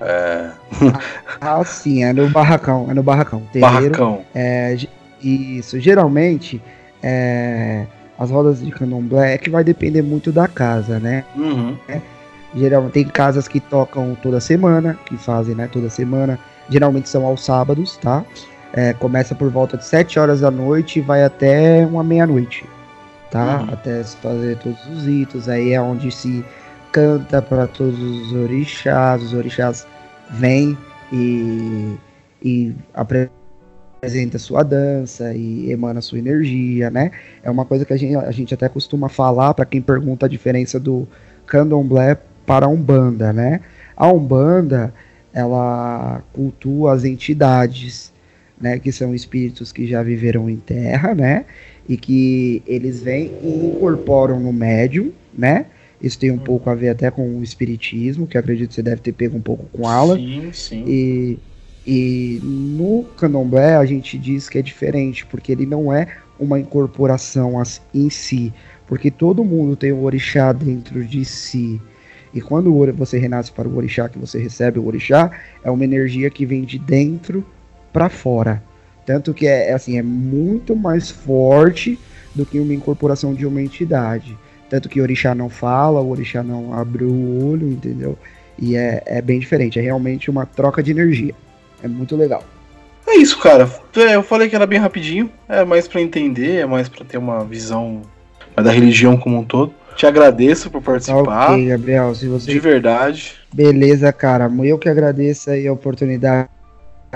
[0.00, 0.50] É...
[1.40, 3.42] ah, sim, é no barracão, é no barracão.
[3.52, 4.22] Terreiro, barracão.
[4.34, 4.76] É,
[5.22, 6.60] isso, geralmente
[7.02, 7.86] é,
[8.18, 11.24] as rodas de candomblé é que vai depender muito da casa, né?
[11.36, 11.76] Uhum.
[11.88, 12.00] É,
[12.54, 16.38] geralmente tem casas que tocam toda semana, que fazem, né, toda semana.
[16.68, 18.24] Geralmente são aos sábados, tá?
[18.72, 22.64] É, começa por volta de 7 horas da noite e vai até uma meia-noite
[23.34, 23.62] tá?
[23.62, 23.74] Uhum.
[23.74, 25.48] Até se fazer todos os ritos.
[25.48, 26.44] Aí é onde se
[26.94, 29.20] canta para todos os orixás.
[29.20, 29.84] Os orixás
[30.30, 30.78] vêm
[31.12, 31.96] e,
[32.40, 37.10] e apresenta sua dança e emana sua energia, né?
[37.42, 40.28] É uma coisa que a gente, a gente até costuma falar para quem pergunta a
[40.28, 41.06] diferença do
[41.46, 42.16] candomblé
[42.46, 43.60] para a umbanda, né?
[43.96, 44.94] A umbanda
[45.32, 48.12] ela cultua as entidades,
[48.60, 48.78] né?
[48.78, 51.44] Que são espíritos que já viveram em terra, né?
[51.88, 55.66] e que eles vêm e incorporam no médium, né?
[56.00, 59.00] Isso tem um pouco a ver até com o espiritismo, que acredito que você deve
[59.00, 60.16] ter pego um pouco com aula.
[60.16, 60.84] Sim, sim.
[60.86, 61.38] E,
[61.86, 66.08] e no candomblé a gente diz que é diferente, porque ele não é
[66.38, 67.62] uma incorporação
[67.94, 68.52] em si,
[68.86, 71.80] porque todo mundo tem o orixá dentro de si.
[72.32, 75.30] E quando você renasce para o orixá, que você recebe o orixá,
[75.62, 77.46] é uma energia que vem de dentro
[77.92, 78.62] para fora.
[79.06, 81.98] Tanto que é, é, assim, é muito mais forte
[82.34, 84.36] do que uma incorporação de uma entidade.
[84.68, 88.18] Tanto que o orixá não fala, o orixá não abre o olho, entendeu?
[88.58, 91.34] E é, é bem diferente, é realmente uma troca de energia.
[91.82, 92.42] É muito legal.
[93.06, 93.68] É isso, cara.
[93.96, 97.18] É, eu falei que era bem rapidinho, é mais para entender, é mais para ter
[97.18, 98.02] uma visão
[98.56, 99.74] da religião como um todo.
[99.96, 101.52] Te agradeço por participar.
[101.52, 102.50] Ok, Gabriel, se você.
[102.50, 103.34] De verdade.
[103.52, 104.50] Beleza, cara.
[104.64, 106.48] Eu que agradeço aí a oportunidade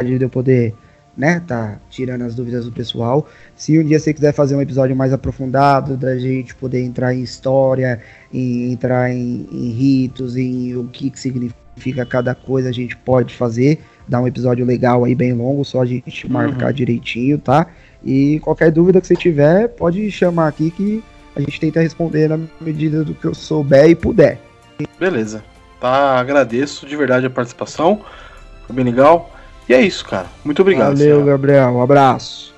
[0.04, 0.74] de eu poder
[1.18, 3.26] né, tá tirando as dúvidas do pessoal.
[3.56, 7.22] Se um dia você quiser fazer um episódio mais aprofundado, da gente poder entrar em
[7.22, 8.00] história,
[8.32, 13.34] em, entrar em, em ritos, em o que, que significa cada coisa, a gente pode
[13.34, 13.80] fazer.
[14.06, 16.32] Dar um episódio legal aí, bem longo, só a gente uhum.
[16.32, 17.66] marcar direitinho, tá?
[18.02, 21.02] E qualquer dúvida que você tiver, pode chamar aqui que
[21.34, 24.40] a gente tenta responder na medida do que eu souber e puder.
[24.98, 25.42] Beleza.
[25.80, 28.00] Tá, agradeço de verdade a participação.
[28.66, 29.30] Foi bem legal.
[29.68, 30.26] E é isso, cara.
[30.44, 30.96] Muito obrigado.
[30.96, 31.24] Valeu, senhora.
[31.24, 31.68] Gabriel.
[31.70, 32.54] Um abraço.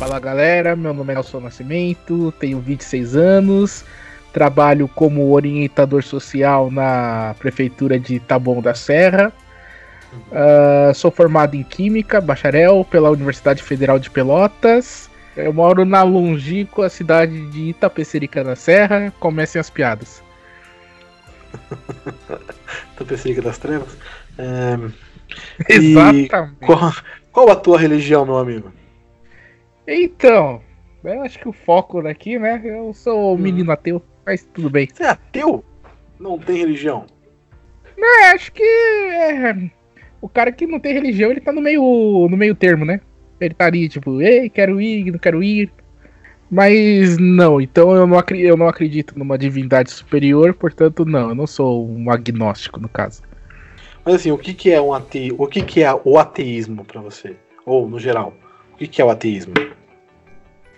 [0.00, 3.84] Fala galera, meu nome é Nelson Nascimento, tenho 26 anos,
[4.32, 9.30] trabalho como orientador social na prefeitura de Taboão da Serra.
[10.10, 15.10] Uh, sou formado em Química, bacharel pela Universidade Federal de Pelotas.
[15.36, 19.12] Eu moro na longínqua cidade de Itapecerica da Serra.
[19.20, 20.22] Comecem as piadas.
[22.96, 23.96] Tapecerica das Trevas.
[24.38, 24.76] É...
[25.68, 26.28] Exatamente.
[26.64, 26.92] Qual,
[27.32, 28.72] qual, a tua religião, meu amigo?
[29.86, 30.60] Então,
[31.04, 32.60] eu acho que o foco daqui, né?
[32.64, 33.38] Eu sou hum.
[33.38, 34.88] menino ateu, mas tudo bem.
[34.92, 35.64] Você é ateu?
[36.18, 37.06] Não tem religião?
[37.96, 39.70] Não, acho que é,
[40.20, 43.00] o cara que não tem religião, ele tá no meio, no meio termo, né?
[43.40, 45.72] Ele tá ali, tipo, ei, quero ir, não quero ir.
[46.50, 51.34] Mas não, então eu não, acredito, eu não acredito numa divindade superior, portanto, não, eu
[51.34, 53.22] não sou um agnóstico no caso.
[54.04, 55.32] Mas assim, o que, que é um ate...
[55.38, 57.36] o que, que é o ateísmo para você?
[57.64, 58.34] Ou no geral,
[58.74, 59.54] o que, que é o ateísmo?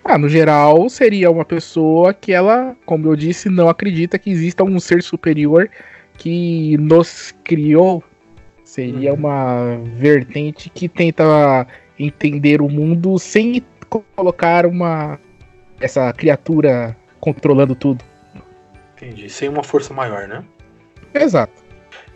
[0.04, 4.64] Ah, no geral, seria uma pessoa que ela, como eu disse, não acredita que exista
[4.64, 5.70] um ser superior
[6.18, 8.02] que nos criou.
[8.64, 9.18] Seria uhum.
[9.18, 11.66] uma vertente que tenta
[11.98, 15.18] entender o mundo sem colocar uma
[15.82, 18.04] essa criatura controlando tudo.
[18.96, 19.28] Entendi.
[19.28, 20.44] Sem uma força maior, né?
[21.12, 21.52] Exato.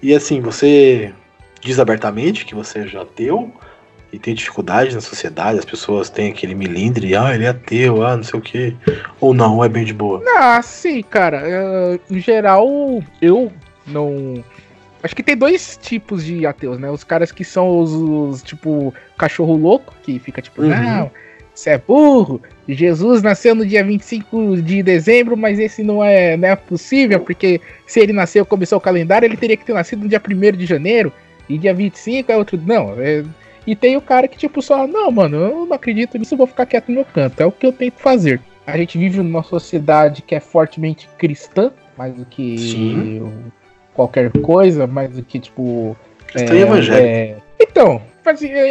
[0.02, 1.12] E assim, você
[1.60, 3.52] diz abertamente que você já deu
[4.12, 8.16] e tem dificuldade na sociedade, as pessoas têm aquele milindre, ah, ele é ateu, ah,
[8.16, 8.76] não sei o que.
[9.20, 10.22] Ou não, é bem de boa.
[10.38, 11.42] Ah, sim, cara.
[11.44, 12.68] Uh, em geral,
[13.20, 13.52] eu
[13.86, 14.44] não.
[15.02, 16.90] Acho que tem dois tipos de ateus, né?
[16.90, 20.68] Os caras que são os, os tipo, cachorro louco, que fica tipo, uhum.
[20.68, 21.10] não,
[21.58, 22.40] você é burro.
[22.68, 27.60] Jesus nasceu no dia 25 de dezembro, mas esse não é, não é possível, porque
[27.86, 30.66] se ele nasceu, começou o calendário, ele teria que ter nascido no dia 1 de
[30.66, 31.12] janeiro,
[31.48, 32.60] e dia 25 é outro.
[32.64, 33.24] Não, é...
[33.66, 36.66] E tem o cara que, tipo, só, não, mano, eu não acredito nisso, vou ficar
[36.66, 37.40] quieto no meu canto.
[37.40, 38.40] É o que eu tento fazer.
[38.64, 43.32] A gente vive numa sociedade que é fortemente cristã, mais do que Sim.
[43.92, 45.96] qualquer coisa, mais do que, tipo.
[46.28, 47.06] Cristã é, e evangélico.
[47.06, 47.36] É...
[47.60, 48.02] Então,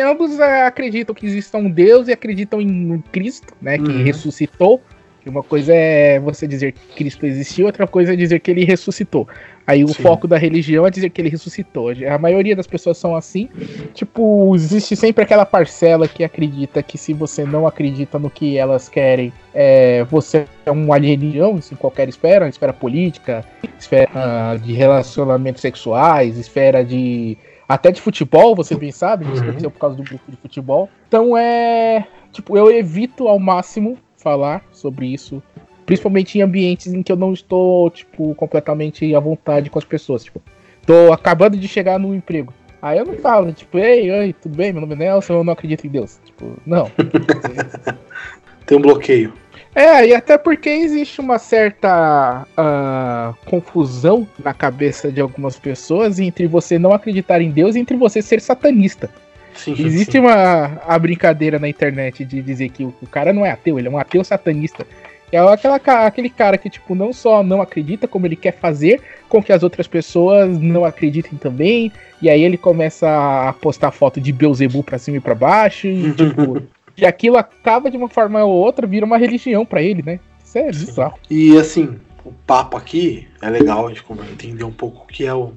[0.01, 3.77] ambos acreditam que existe um Deus e acreditam em Cristo, né?
[3.77, 4.03] Que uhum.
[4.03, 4.81] ressuscitou.
[5.25, 9.27] Uma coisa é você dizer que Cristo existiu, outra coisa é dizer que ele ressuscitou.
[9.65, 10.03] Aí o Sim.
[10.03, 11.89] foco da religião é dizer que ele ressuscitou.
[11.89, 13.49] A maioria das pessoas são assim.
[13.95, 18.87] Tipo, existe sempre aquela parcela que acredita que se você não acredita no que elas
[18.87, 23.43] querem, é, você é um alienígena, em qualquer esfera, esfera política,
[23.79, 27.35] esfera de relacionamentos sexuais, esfera de
[27.67, 29.49] até de futebol, você bem sabe, isso uhum.
[29.49, 30.89] aconteceu por causa do grupo de futebol.
[31.07, 32.07] Então é.
[32.31, 35.41] Tipo, eu evito ao máximo falar sobre isso.
[35.85, 40.23] Principalmente em ambientes em que eu não estou, tipo, completamente à vontade com as pessoas.
[40.23, 40.41] Tipo,
[40.85, 42.53] tô acabando de chegar no emprego.
[42.81, 44.71] Aí eu não falo, tipo, ei, oi, tudo bem?
[44.71, 46.19] Meu nome é Nelson, eu não acredito em Deus.
[46.25, 46.91] Tipo, não.
[48.65, 49.33] Tem um bloqueio.
[49.75, 56.47] É, e até porque existe uma certa uh, confusão na cabeça de algumas pessoas entre
[56.47, 59.09] você não acreditar em Deus e entre você ser satanista.
[59.53, 60.19] Sim, existe sim.
[60.19, 63.89] uma a brincadeira na internet de dizer que o, o, cara não é ateu, ele
[63.89, 64.87] é um ateu satanista.
[65.29, 65.75] É aquela,
[66.05, 69.63] aquele cara que, tipo, não só não acredita, como ele quer fazer com que as
[69.63, 71.91] outras pessoas não acreditem também.
[72.21, 75.87] E aí ele começa a postar foto de Beuzebu pra cima e pra baixo.
[75.87, 76.61] E, tipo,
[76.97, 80.19] E aquilo acaba de uma forma ou outra, vira uma religião para ele, né?
[80.43, 81.19] Isso é bizarro.
[81.29, 85.33] E assim, o papo aqui é legal a gente entender um pouco o que é
[85.33, 85.53] o,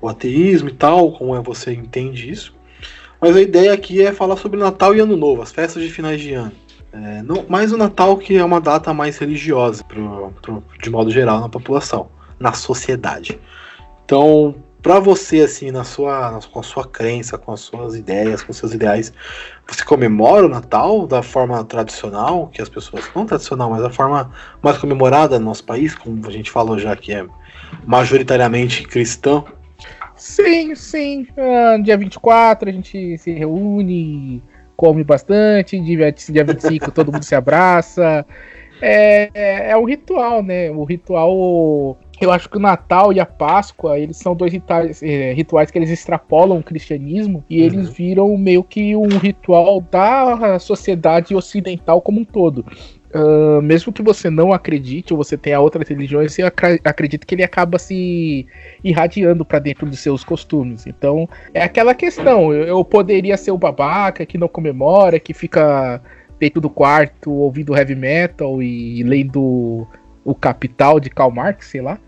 [0.00, 2.54] o ateísmo e tal, como é você entende isso.
[3.20, 6.20] Mas a ideia aqui é falar sobre Natal e Ano Novo, as festas de finais
[6.20, 6.52] de ano.
[6.92, 11.10] É, não, mais o Natal que é uma data mais religiosa, pro, pro, de modo
[11.10, 12.08] geral, na população,
[12.38, 13.38] na sociedade.
[14.04, 14.54] Então,
[14.84, 18.74] para você, assim, na sua, com a sua crença, com as suas ideias, com seus
[18.74, 19.14] ideais,
[19.66, 23.10] você comemora o Natal da forma tradicional, que as pessoas.
[23.16, 24.30] Não tradicional, mas da forma
[24.62, 27.24] mais comemorada no nosso país, como a gente falou já que é
[27.86, 29.46] majoritariamente cristão?
[30.16, 31.26] Sim, sim.
[31.34, 34.42] Uh, dia 24 a gente se reúne,
[34.76, 38.26] come bastante, dia, dia 25 todo mundo se abraça.
[38.82, 40.70] É, é, é um ritual, né?
[40.70, 45.32] O ritual eu acho que o Natal e a Páscoa, eles são dois rituais, é,
[45.32, 47.66] rituais que eles extrapolam o cristianismo e uhum.
[47.66, 52.64] eles viram meio que um ritual da sociedade ocidental como um todo.
[53.14, 57.44] Uh, mesmo que você não acredite ou você tenha outras religiões, eu acredito que ele
[57.44, 58.44] acaba se
[58.82, 60.84] irradiando para dentro dos seus costumes.
[60.84, 62.52] Então, é aquela questão.
[62.52, 66.02] Eu, eu poderia ser o babaca que não comemora, que fica
[66.40, 69.86] dentro do quarto ouvindo heavy metal e lendo
[70.24, 71.98] o Capital de Karl Marx, sei lá.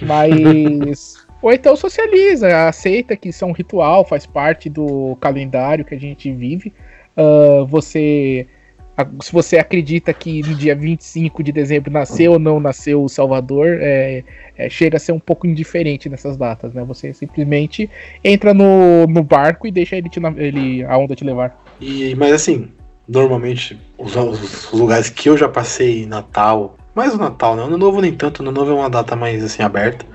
[0.00, 1.24] Mas.
[1.42, 6.00] Ou então socializa, aceita que isso é um ritual, faz parte do calendário que a
[6.00, 6.72] gente vive.
[7.16, 8.46] Uh, você.
[9.20, 13.78] Se você acredita que no dia 25 de dezembro nasceu ou não nasceu o Salvador,
[13.80, 14.22] é,
[14.56, 16.84] é, chega a ser um pouco indiferente nessas datas, né?
[16.84, 17.90] Você simplesmente
[18.22, 21.60] entra no, no barco e deixa ele, te, ele a onda te levar.
[21.80, 22.70] E, mas assim,
[23.08, 27.62] normalmente os, os, lugares que eu já passei Natal mais o Natal, né?
[27.62, 30.06] O Ano Novo nem tanto, o Ano Novo é uma data mais assim aberta.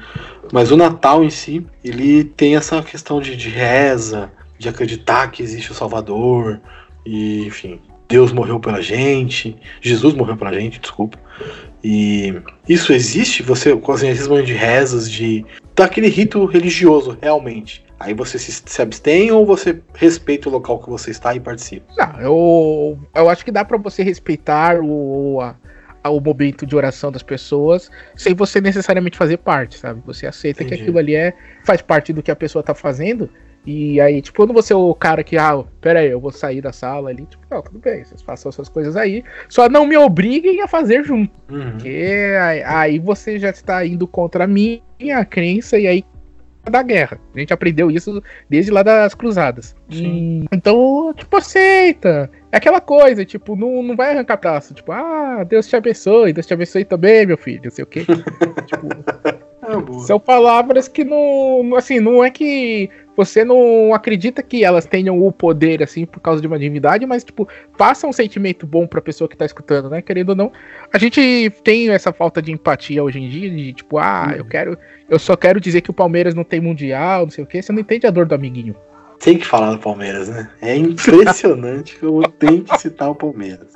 [0.52, 5.44] Mas o Natal em si, ele tem essa questão de, de reza, de acreditar que
[5.44, 6.60] existe o Salvador,
[7.06, 11.18] e enfim, Deus morreu pela gente, Jesus morreu pela gente, desculpa.
[11.84, 13.44] E isso existe?
[13.44, 15.46] Você, com as de rezas, de
[15.76, 17.86] daquele rito religioso, realmente.
[18.00, 21.86] Aí você se, se, abstém ou você respeita o local que você está e participa?
[21.98, 25.56] Não, eu, eu acho que dá para você respeitar o, a,
[26.04, 30.02] ao momento de oração das pessoas, sem você necessariamente fazer parte, sabe?
[30.06, 30.78] Você aceita Entendi.
[30.78, 33.30] que aquilo ali é faz parte do que a pessoa tá fazendo.
[33.66, 36.62] E aí, tipo, quando você é o cara que, ah, pera aí, eu vou sair
[36.62, 39.98] da sala ali, tipo, não, tudo bem, vocês façam essas coisas aí, só não me
[39.98, 41.32] obriguem a fazer junto.
[41.52, 41.72] Uhum.
[41.72, 42.34] Porque
[42.66, 46.06] aí, você já está indo contra a minha crença e aí
[46.70, 47.20] da guerra.
[47.36, 49.76] A gente aprendeu isso desde lá das cruzadas.
[50.52, 52.30] Então, tipo, aceita.
[52.52, 54.74] É aquela coisa, tipo, não, não vai arrancar braço.
[54.74, 58.06] Tipo, ah, Deus te abençoe, Deus te abençoe também, meu filho, não sei o quê.
[58.66, 58.88] tipo,
[59.62, 61.76] é são palavras que não.
[61.76, 66.42] Assim, não é que você não acredita que elas tenham o poder, assim, por causa
[66.42, 67.48] de uma divindade, mas, tipo,
[67.78, 70.02] passa um sentimento bom pra pessoa que tá escutando, né?
[70.02, 70.52] Querendo ou não.
[70.92, 74.78] A gente tem essa falta de empatia hoje em dia, de tipo, ah, eu quero.
[75.08, 77.62] Eu só quero dizer que o Palmeiras não tem mundial, não sei o quê.
[77.62, 78.76] Você não entende a dor do amiguinho.
[79.20, 80.50] Tem que falar do Palmeiras, né?
[80.62, 83.74] É impressionante que eu tenho que citar o Palmeiras.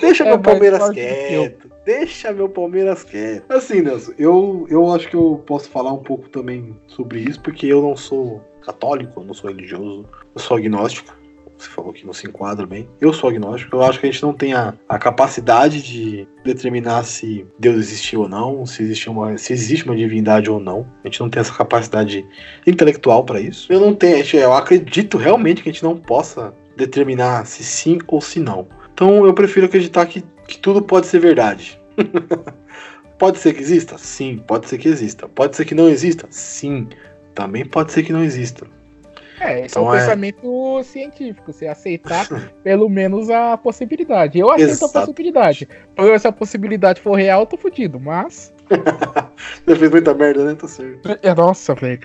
[0.00, 1.70] Deixa é, meu Palmeiras quieto.
[1.86, 3.48] Deixa meu Palmeiras quieto.
[3.48, 7.66] Assim, Nelson, eu, eu acho que eu posso falar um pouco também sobre isso, porque
[7.66, 11.21] eu não sou católico, eu não sou religioso, eu sou agnóstico.
[11.62, 12.88] Você falou que não se enquadra bem.
[13.00, 13.76] Eu sou agnóstico.
[13.76, 18.22] Eu acho que a gente não tem a, a capacidade de determinar se Deus existiu
[18.22, 20.88] ou não, se existe, uma, se existe uma divindade ou não.
[21.04, 22.26] A gente não tem essa capacidade
[22.66, 23.72] intelectual para isso.
[23.72, 28.20] Eu não tenho, eu acredito realmente que a gente não possa determinar se sim ou
[28.20, 28.66] se não.
[28.92, 31.80] Então eu prefiro acreditar que, que tudo pode ser verdade.
[33.18, 33.96] pode ser que exista?
[33.98, 35.28] Sim, pode ser que exista.
[35.28, 36.26] Pode ser que não exista?
[36.28, 36.88] Sim,
[37.36, 38.66] também pode ser que não exista.
[39.40, 39.98] É, esse então é um é...
[39.98, 42.26] pensamento científico, você aceitar
[42.62, 44.38] pelo menos a possibilidade.
[44.38, 44.98] Eu aceito Exato.
[44.98, 45.68] a possibilidade.
[45.98, 48.52] Se essa possibilidade for real, eu tô fudido, mas.
[49.66, 50.54] Você fez muita merda, né?
[50.54, 51.18] Tá certo.
[51.22, 52.00] É, nossa, velho.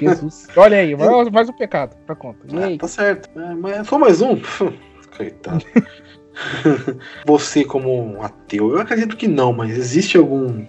[0.00, 0.46] Jesus.
[0.56, 2.38] Olha aí, mais, mais um pecado pra conta.
[2.56, 3.28] É, tá certo.
[3.38, 4.40] É, mas só mais um.
[5.14, 5.64] Coitado.
[7.26, 10.64] Você, como ateu, eu acredito que não, mas existe algum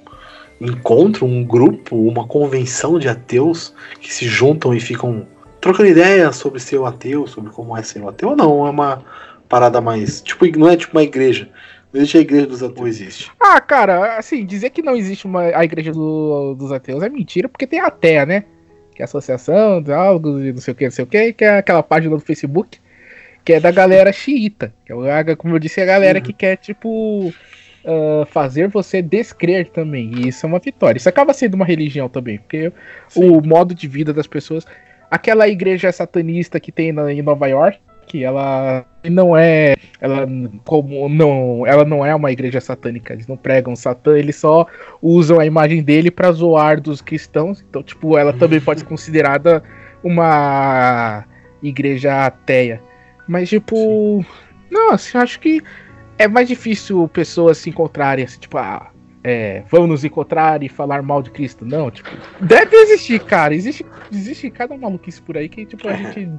[0.59, 5.27] encontro, um grupo, uma convenção de ateus que se juntam e ficam
[5.59, 8.67] trocando ideias sobre ser um ateu, sobre como é ser um ateu, ou não?
[8.67, 9.03] É uma
[9.47, 10.21] parada mais.
[10.21, 11.49] Tipo, não é tipo uma igreja.
[11.93, 13.31] Não existe a igreja dos ateus, existe.
[13.39, 17.47] Ah, cara, assim, dizer que não existe uma, a igreja do, dos ateus é mentira,
[17.47, 18.43] porque tem a TEA, né?
[18.93, 21.45] Que é a Associação de Algo, não sei o que, não sei o que, que
[21.45, 22.79] é aquela página do Facebook
[23.47, 24.73] que é da galera xiita.
[24.85, 26.25] Que é, como eu disse, é a galera uhum.
[26.25, 30.11] que quer, tipo, uh, fazer você descrer também.
[30.15, 30.97] E isso é uma vitória.
[30.97, 32.73] Isso acaba sendo uma religião também, porque
[33.07, 33.29] Sim.
[33.29, 34.65] o modo de vida das pessoas.
[35.09, 40.27] Aquela igreja satanista que tem na, em Nova York, que ela não é ela
[40.63, 44.65] como não ela não é uma igreja satânica eles não pregam satã eles só
[45.01, 49.63] usam a imagem dele para zoar dos cristãos então tipo ela também pode ser considerada
[50.03, 51.25] uma
[51.63, 52.81] igreja ateia
[53.27, 53.75] mas, tipo.
[53.75, 54.25] Sim.
[54.71, 55.61] Não, assim, acho que
[56.17, 58.89] é mais difícil pessoas se encontrarem, assim, tipo, ah,
[59.23, 61.65] é, vamos nos encontrar e falar mal de Cristo.
[61.65, 63.53] Não, tipo, deve existir, cara.
[63.53, 66.29] Existe, existe cada maluquice por aí que, tipo, a gente.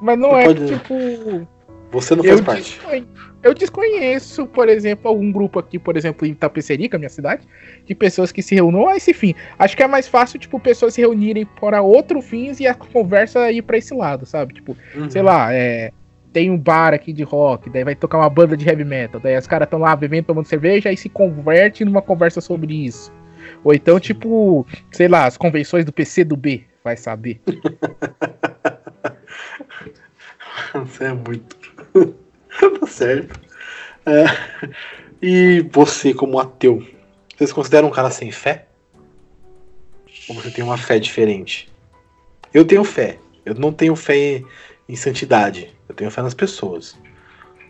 [0.00, 0.66] Mas não Você é pode...
[0.66, 1.48] tipo.
[1.90, 2.62] Você não faz eu parte.
[2.62, 3.06] Desconheço,
[3.42, 7.46] eu desconheço, por exemplo, algum grupo aqui, por exemplo, em Tapecerica, minha cidade,
[7.84, 9.34] de pessoas que se reúnem a esse fim.
[9.58, 13.52] Acho que é mais fácil, tipo, pessoas se reunirem para outro fins e a conversa
[13.52, 14.54] ir para esse lado, sabe?
[14.54, 15.10] Tipo, uhum.
[15.10, 15.92] sei lá, é
[16.32, 19.36] tem um bar aqui de rock, daí vai tocar uma banda de heavy metal, daí
[19.36, 23.12] os caras estão lá bebendo, tomando cerveja e se converte numa conversa sobre isso.
[23.62, 27.40] Ou então, tipo, sei lá, as convenções do PC do B, vai saber.
[30.74, 31.56] Você é muito.
[32.80, 33.40] tá certo.
[34.06, 34.24] É...
[35.20, 36.84] E você, como ateu,
[37.36, 38.66] você se considera um cara sem fé?
[40.28, 41.70] Ou você tem uma fé diferente?
[42.52, 43.18] Eu tenho fé.
[43.44, 44.46] Eu não tenho fé em
[44.96, 45.74] santidade.
[45.88, 46.96] Eu tenho fé nas pessoas.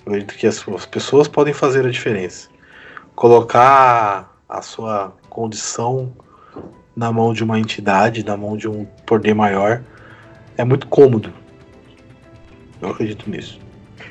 [0.05, 2.49] Eu acredito que as, as pessoas podem fazer a diferença.
[3.15, 6.13] Colocar a sua condição
[6.95, 9.83] na mão de uma entidade, na mão de um poder maior,
[10.57, 11.33] é muito cômodo.
[12.81, 13.61] Eu acredito nisso.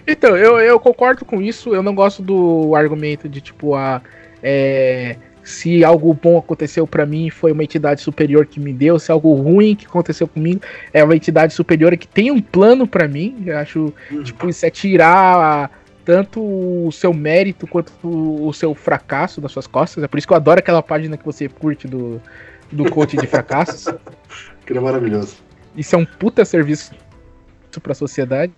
[0.07, 1.75] Então, eu, eu concordo com isso.
[1.75, 4.01] Eu não gosto do argumento de tipo, a.
[4.41, 5.15] É,
[5.51, 9.33] se algo bom aconteceu para mim foi uma entidade superior que me deu, se algo
[9.33, 10.61] ruim que aconteceu comigo
[10.93, 13.43] é uma entidade superior que tem um plano para mim.
[13.45, 14.23] Eu acho, uhum.
[14.23, 15.69] tipo, isso é tirar
[16.03, 20.03] tanto o seu mérito quanto o seu fracasso das suas costas.
[20.03, 22.21] É por isso que eu adoro aquela página que você curte do,
[22.71, 23.93] do coach de fracassos.
[24.63, 25.37] Que é maravilhoso.
[25.75, 26.93] Isso é um puta serviço
[27.81, 28.53] para a sociedade.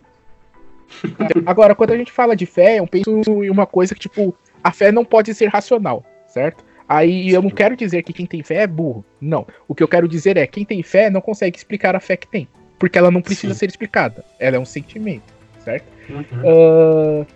[1.45, 4.71] Agora, quando a gente fala de fé, eu penso em uma coisa que, tipo, a
[4.71, 6.63] fé não pode ser racional, certo?
[6.87, 9.03] Aí eu não quero dizer que quem tem fé é burro.
[9.19, 9.47] Não.
[9.67, 12.27] O que eu quero dizer é quem tem fé não consegue explicar a fé que
[12.27, 12.47] tem.
[12.77, 13.59] Porque ela não precisa Sim.
[13.59, 14.23] ser explicada.
[14.39, 15.33] Ela é um sentimento,
[15.63, 15.85] certo?
[16.09, 17.21] Uhum.
[17.21, 17.27] Uh,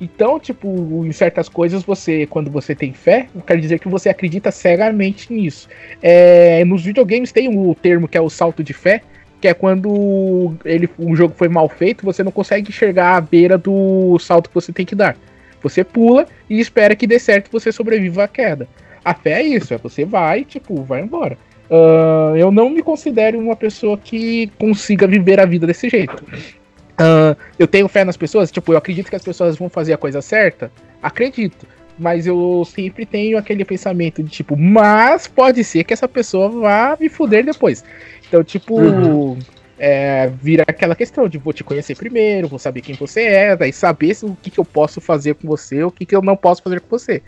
[0.00, 4.50] então, tipo, em certas coisas você, quando você tem fé, quer dizer que você acredita
[4.50, 5.68] cegamente nisso.
[6.02, 9.00] É, nos videogames tem o um termo que é o salto de fé,
[9.40, 13.56] que é quando ele, um jogo foi mal feito, você não consegue enxergar a beira
[13.56, 15.16] do salto que você tem que dar.
[15.62, 18.68] Você pula e espera que dê certo e você sobreviva à queda.
[19.06, 21.38] A fé é isso, é você vai, tipo, vai embora.
[21.70, 26.24] Uh, eu não me considero uma pessoa que consiga viver a vida desse jeito.
[26.24, 29.96] Uh, eu tenho fé nas pessoas, tipo, eu acredito que as pessoas vão fazer a
[29.96, 30.72] coisa certa.
[31.00, 31.68] Acredito.
[31.96, 36.96] Mas eu sempre tenho aquele pensamento de tipo, mas pode ser que essa pessoa vá
[36.98, 37.84] me fuder depois.
[38.26, 39.38] Então, tipo, uhum.
[39.78, 43.72] É, vira aquela questão de vou te conhecer primeiro, vou saber quem você é, daí
[43.72, 46.62] saber o que, que eu posso fazer com você, o que, que eu não posso
[46.62, 47.22] fazer com você.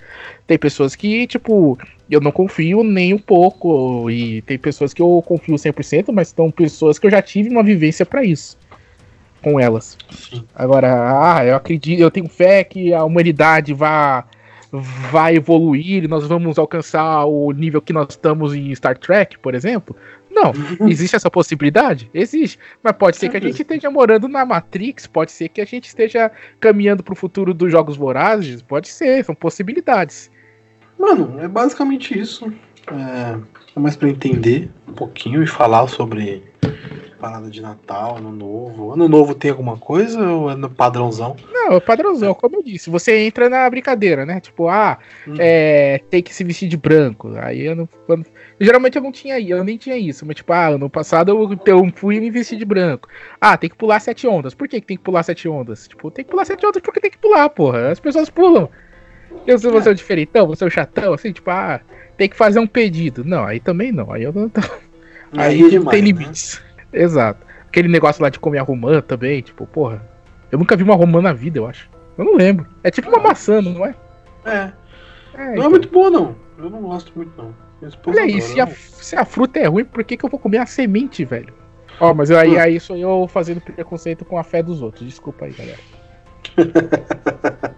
[0.46, 1.78] Tem pessoas que, tipo,
[2.10, 6.50] eu não confio nem um pouco, e tem pessoas que eu confio 100%, mas são
[6.50, 8.56] pessoas que eu já tive uma vivência para isso
[9.42, 9.96] com elas.
[10.54, 14.24] Agora, ah, eu acredito, eu tenho fé que a humanidade vai
[14.70, 19.54] vai evoluir e nós vamos alcançar o nível que nós estamos em Star Trek, por
[19.54, 19.96] exemplo.
[20.30, 20.52] Não,
[20.88, 22.10] existe essa possibilidade?
[22.12, 22.58] Existe.
[22.82, 25.86] Mas pode ser que a gente esteja morando na Matrix, pode ser que a gente
[25.86, 26.30] esteja
[26.60, 30.30] caminhando para o futuro dos Jogos Vorazes, pode ser, são possibilidades.
[30.98, 32.52] Mano, é basicamente isso.
[32.90, 33.38] É,
[33.76, 36.42] é mais para entender um pouquinho e falar sobre
[37.18, 38.92] parada de Natal, Ano Novo.
[38.92, 41.36] Ano Novo tem alguma coisa ou é no padrãozão?
[41.52, 42.90] Não, é padrãozão, como eu disse.
[42.90, 44.40] Você entra na brincadeira, né?
[44.40, 45.34] Tipo, ah, hum.
[45.38, 47.32] é, tem que se vestir de branco.
[47.40, 47.88] Aí eu não.
[48.60, 50.24] Geralmente eu não tinha eu nem tinha isso.
[50.26, 53.08] Mas, tipo, ah, ano passado eu, eu fui e me vesti de branco.
[53.40, 54.54] Ah, tem que pular sete ondas.
[54.54, 55.88] Por que, que tem que pular sete ondas?
[55.88, 57.90] Tipo, tem que pular sete ondas porque tem que pular, porra.
[57.90, 58.68] As pessoas pulam.
[59.46, 61.80] Eu sou você é o diferentão, você é o chatão, assim, tipo, ah,
[62.16, 63.24] tem que fazer um pedido.
[63.24, 64.12] Não, aí também não.
[64.12, 64.50] Aí eu não.
[65.32, 66.08] Aí, aí é demais, tem né?
[66.08, 66.62] limites.
[66.92, 67.02] Né?
[67.02, 67.46] Exato.
[67.66, 70.02] Aquele negócio lá de comer a romã também, tipo, porra.
[70.50, 71.88] Eu nunca vi uma romã na vida, eu acho.
[72.16, 72.66] Eu não lembro.
[72.82, 73.94] É tipo uma maçã, não é?
[74.44, 74.50] É.
[74.54, 74.72] é
[75.34, 75.64] não é então.
[75.64, 76.34] é muito boa, não.
[76.58, 77.67] Eu não gosto muito, não.
[78.06, 80.58] Olha aí, se a, se a, fruta é ruim, por que, que eu vou comer
[80.58, 81.54] a semente, velho?
[82.00, 82.60] Ó, oh, mas aí, hum.
[82.60, 85.06] aí sou eu fazendo preconceito com a fé dos outros.
[85.06, 85.78] Desculpa aí, galera.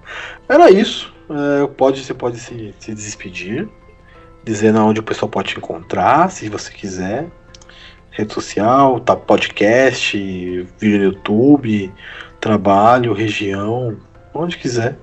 [0.48, 1.12] Era isso.
[1.28, 3.68] É, pode, você pode se, se despedir,
[4.44, 7.28] dizendo onde o pessoal pode te encontrar, se você quiser
[8.10, 10.16] rede social, tá podcast,
[10.78, 11.93] vídeo no YouTube,
[12.40, 13.97] trabalho, região,
[14.35, 14.97] onde quiser.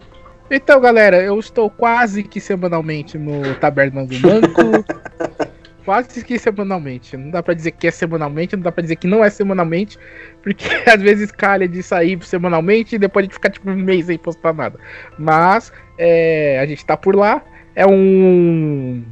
[0.50, 4.86] Então, galera, eu estou quase que semanalmente no Taberna do Banco.
[5.88, 7.16] quase que semanalmente.
[7.16, 9.98] Não dá para dizer que é semanalmente, não dá para dizer que não é semanalmente,
[10.44, 14.06] porque às vezes calha de sair semanalmente e depois a gente fica tipo um mês
[14.06, 14.80] sem postar nada.
[15.18, 17.42] Mas é, a gente tá por lá.
[17.74, 19.04] É um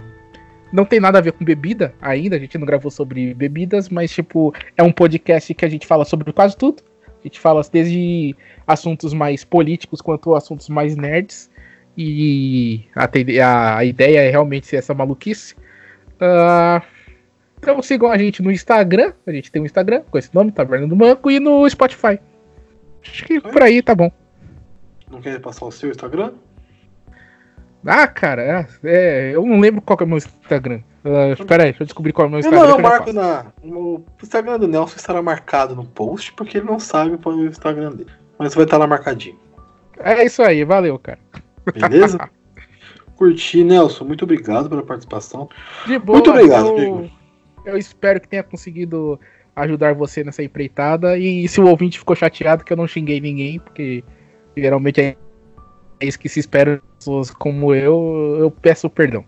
[0.74, 4.12] não tem nada a ver com bebida ainda, a gente não gravou sobre bebidas, mas
[4.12, 6.84] tipo, é um podcast que a gente fala sobre quase tudo.
[7.26, 8.36] A gente fala desde
[8.68, 11.50] assuntos mais políticos quanto assuntos mais nerds.
[11.98, 15.56] E a, a, ideia é realmente ser essa maluquice.
[16.22, 16.86] Uh,
[17.58, 19.14] então sigam a gente no Instagram.
[19.26, 22.20] A gente tem um Instagram com esse nome, Taverna do Manco, e no Spotify.
[23.02, 24.12] Acho que por aí tá bom.
[25.10, 26.34] Não quer passar o seu Instagram?
[27.86, 30.82] Ah, cara, é, é, eu não lembro qual é o meu Instagram.
[31.04, 32.62] Uh, espera aí, deixa eu descobrir qual é o meu Instagram.
[32.62, 33.46] Não, eu marco na.
[33.64, 37.48] O Instagram do Nelson estará marcado no post, porque ele não sabe qual é o
[37.48, 38.10] Instagram dele.
[38.40, 39.38] Mas vai estar lá marcadinho.
[40.00, 41.20] É isso aí, valeu, cara.
[41.74, 42.30] Beleza?
[43.16, 44.04] Curti, Nelson.
[44.04, 45.48] Muito obrigado pela participação.
[45.86, 47.10] De boa, muito obrigado, eu,
[47.66, 49.20] eu espero que tenha conseguido
[49.56, 51.18] ajudar você nessa empreitada.
[51.18, 54.04] E se o ouvinte ficou chateado que eu não xinguei ninguém, porque
[54.58, 55.16] geralmente é
[56.00, 59.26] é isso que se espera de pessoas como eu, eu peço perdão.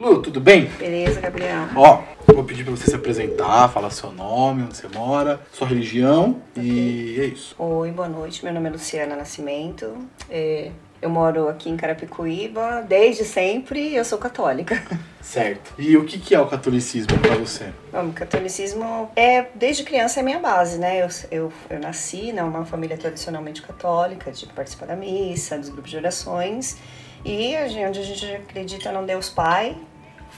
[0.00, 0.66] Lu, tudo bem?
[0.78, 1.66] Beleza, Gabriel.
[1.74, 6.40] Ó, vou pedir pra você se apresentar, falar seu nome, onde você mora, sua religião
[6.52, 6.64] okay.
[6.64, 7.56] e é isso.
[7.58, 8.44] Oi, boa noite.
[8.44, 9.92] Meu nome é Luciana Nascimento.
[10.30, 14.82] É, eu moro aqui em Carapicuíba desde sempre eu sou católica.
[15.22, 15.74] Certo.
[15.78, 17.70] E o que, que é o catolicismo para você?
[17.92, 21.02] Bom, o catolicismo é, desde criança, é minha base, né?
[21.02, 25.98] Eu, eu, eu nasci numa família tradicionalmente católica, de participar da missa, dos grupos de
[25.98, 26.78] orações.
[27.24, 27.54] E
[27.86, 29.76] onde a gente acredita no Deus Pai,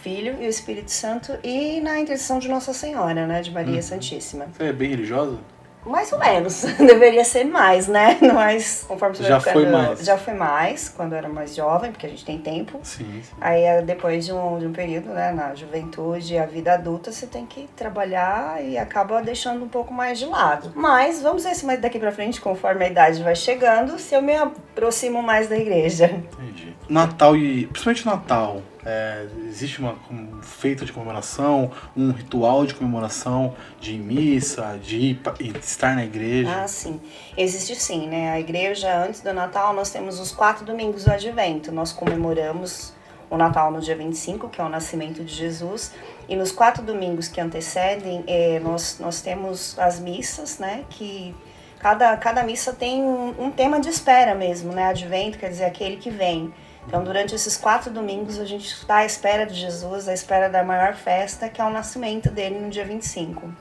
[0.03, 3.43] Filho e o Espírito Santo e na intercessão de Nossa Senhora, né?
[3.43, 3.83] De Maria hum.
[3.83, 4.47] Santíssima.
[4.57, 5.39] Você é bem religiosa?
[5.85, 6.63] Mais ou menos.
[6.79, 8.19] Deveria ser mais, né?
[8.35, 10.05] Mas conforme você já foi mais.
[10.05, 12.81] Já foi mais, quando eu era mais jovem, porque a gente tem tempo.
[12.83, 13.35] Sim, sim.
[13.41, 17.27] Aí eh, depois de um, de um período, né, na juventude, a vida adulta, você
[17.27, 20.73] tem que trabalhar e acaba deixando um pouco mais de lado.
[20.75, 24.23] Mas vamos ver se mais daqui pra frente, conforme a idade vai chegando, se eu
[24.23, 26.07] me aproximo mais da igreja.
[26.07, 26.77] Entendi.
[26.89, 27.67] Natal e.
[27.67, 34.79] Principalmente Natal é, existe uma, um feito de comemoração, um ritual de comemoração de missa,
[34.83, 36.63] de ir, de estar na igreja?
[36.63, 37.01] Ah, sim.
[37.37, 38.33] Existe sim, né?
[38.33, 41.71] A igreja, antes do Natal, nós temos os quatro domingos do advento.
[41.71, 42.95] Nós comemoramos
[43.31, 45.93] o Natal no dia 25, que é o nascimento de Jesus,
[46.29, 50.85] e nos quatro domingos que antecedem, é, nós, nós temos as missas, né?
[50.91, 51.35] Que
[51.79, 54.85] cada, cada missa tem um, um tema de espera mesmo, né?
[54.85, 56.53] Advento quer dizer aquele que vem.
[56.87, 60.65] Então, durante esses quatro domingos, a gente está à espera de Jesus, à espera da
[60.65, 63.53] maior festa, que é o nascimento dele no dia 25.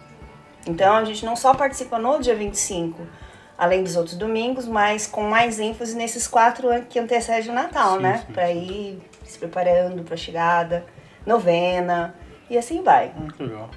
[0.67, 3.05] Então, a gente não só participa no dia 25,
[3.57, 8.03] além dos outros domingos, mas com mais ênfase nesses quatro que antecedem o Natal, sim,
[8.03, 8.25] né?
[8.33, 10.85] Para ir se preparando para a chegada,
[11.25, 12.15] novena.
[12.49, 13.13] E assim vai.
[13.15, 13.69] Muito legal.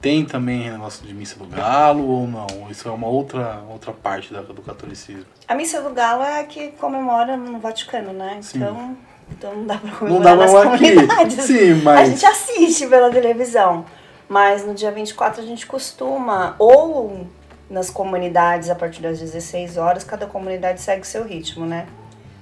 [0.00, 2.46] Tem também negócio de missa do galo ou não?
[2.70, 5.24] Isso é uma outra, outra parte da, do catolicismo.
[5.48, 8.38] A missa do galo é a que comemora no Vaticano, né?
[8.40, 8.58] Sim.
[8.58, 8.96] Então,
[9.30, 10.90] então não dá pra Não comemorar dá nas pra aqui.
[10.92, 11.44] comunidades.
[11.44, 12.08] Sim, A mas.
[12.10, 13.84] gente assiste pela televisão.
[14.28, 17.26] Mas no dia 24 a gente costuma, ou
[17.68, 21.86] nas comunidades a partir das 16 horas, cada comunidade segue seu ritmo, né?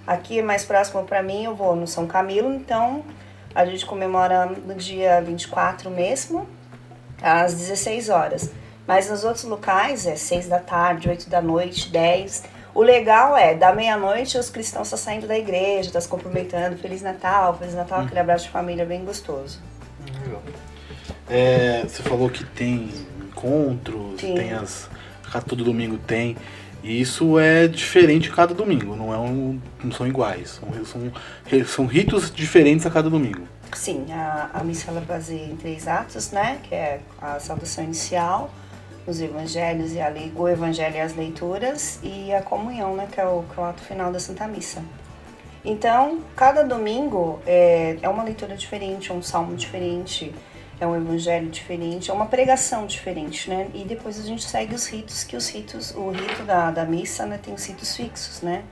[0.06, 3.02] Aqui é mais próximo para mim, eu vou no São Camilo, então
[3.54, 6.46] a gente comemora no dia 24 mesmo,
[7.22, 8.50] às 16 horas.
[8.86, 12.44] Mas nos outros locais é 6 da tarde, 8 da noite, 10.
[12.74, 17.02] O legal é, da meia-noite os cristãos estão saindo da igreja, estão se cumprimentando, Feliz
[17.02, 19.58] Natal, Feliz Natal, aquele abraço de família bem gostoso.
[20.24, 20.42] Legal.
[21.28, 24.34] É, você falou que tem encontros, Sim.
[24.34, 24.88] tem as.
[25.46, 26.36] Todo domingo tem.
[26.82, 30.60] E isso é diferente cada domingo, não, é um, não são iguais.
[30.60, 31.12] São, são,
[31.66, 33.42] são ritos diferentes a cada domingo.
[33.74, 36.60] Sim, a, a missa ela baseia em três atos, né?
[36.62, 38.50] Que é a saudação inicial,
[39.06, 43.08] os evangelhos e a lei, o evangelho e as leituras e a comunhão, né?
[43.10, 44.82] Que é o, que é o ato final da Santa Missa.
[45.64, 50.32] Então, cada domingo é, é uma leitura diferente, é um salmo diferente,
[50.78, 53.68] é um evangelho diferente, é uma pregação diferente, né?
[53.74, 57.26] E depois a gente segue os ritos, que os ritos, o rito da, da missa,
[57.26, 57.38] né?
[57.42, 58.62] Tem os ritos fixos, né?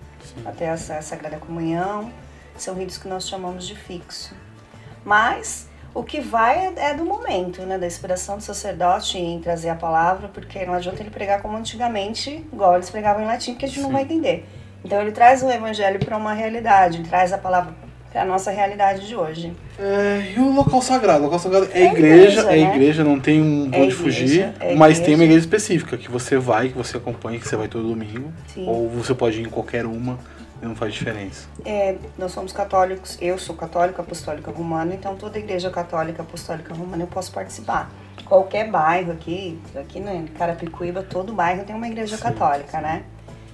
[0.45, 2.13] Até a, a Sagrada Comunhão,
[2.57, 4.35] são ritos que nós chamamos de fixo.
[5.05, 7.79] Mas o que vai é, é do momento, né?
[7.79, 12.45] Da inspiração do sacerdote em trazer a palavra, porque não adianta ele pregar como antigamente,
[12.53, 13.93] igual eles pregavam em latim, que a gente não Sim.
[13.95, 14.49] vai entender.
[14.85, 17.73] Então ele traz o evangelho para uma realidade, ele traz a palavra
[18.13, 19.53] para a nossa realidade de hoje.
[19.79, 21.21] É, e o local sagrado?
[21.21, 22.75] O local sagrado é, É igreja, igreja, é né?
[22.75, 25.41] igreja, não tem um É onde igreja, fugir, é mas tem uma igreja.
[25.41, 28.33] específica que você vai, que você acompanha, que você vai todo domingo.
[28.47, 28.67] Sim.
[28.69, 30.19] Ou você pode ir em qualquer uma
[30.65, 31.49] não faz diferença.
[31.65, 37.05] É, nós somos católicos, eu sou católica apostólica romana, então toda igreja católica apostólica romana
[37.05, 37.91] eu posso participar.
[38.25, 43.05] Qualquer bairro aqui, aqui no Carapicuíba, todo bairro tem uma igreja Sim, católica, né?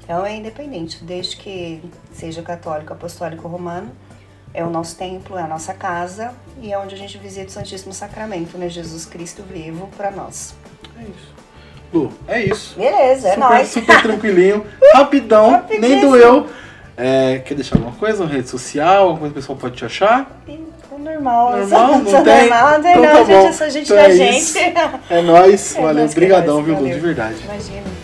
[0.05, 1.82] Então é independente, desde que
[2.12, 3.91] seja católico, apostólico romano,
[4.53, 7.53] é o nosso templo, é a nossa casa e é onde a gente visita o
[7.53, 8.69] Santíssimo Sacramento, né?
[8.69, 10.55] Jesus Cristo vivo para nós.
[10.99, 11.41] É isso.
[11.93, 12.78] Lu, é isso.
[12.78, 13.69] Beleza, é super, nóis.
[13.69, 16.49] super tranquilinho, rapidão, nem doeu.
[17.01, 19.05] É, quer deixar alguma coisa na rede social?
[19.09, 20.31] Alguma coisa que o pessoal pode te achar?
[20.47, 20.52] É
[20.98, 21.89] normal, Normal?
[21.98, 22.40] Não sou tem?
[22.48, 23.47] normal, não tem Então não, tá gente, bom.
[23.47, 24.36] eu sou gente Então da é gente.
[24.39, 24.59] isso.
[25.09, 26.12] É nóis, É valeu, que
[26.60, 26.94] é viu, Lu, valeu.
[26.94, 27.36] de verdade.
[27.44, 27.99] Imagina.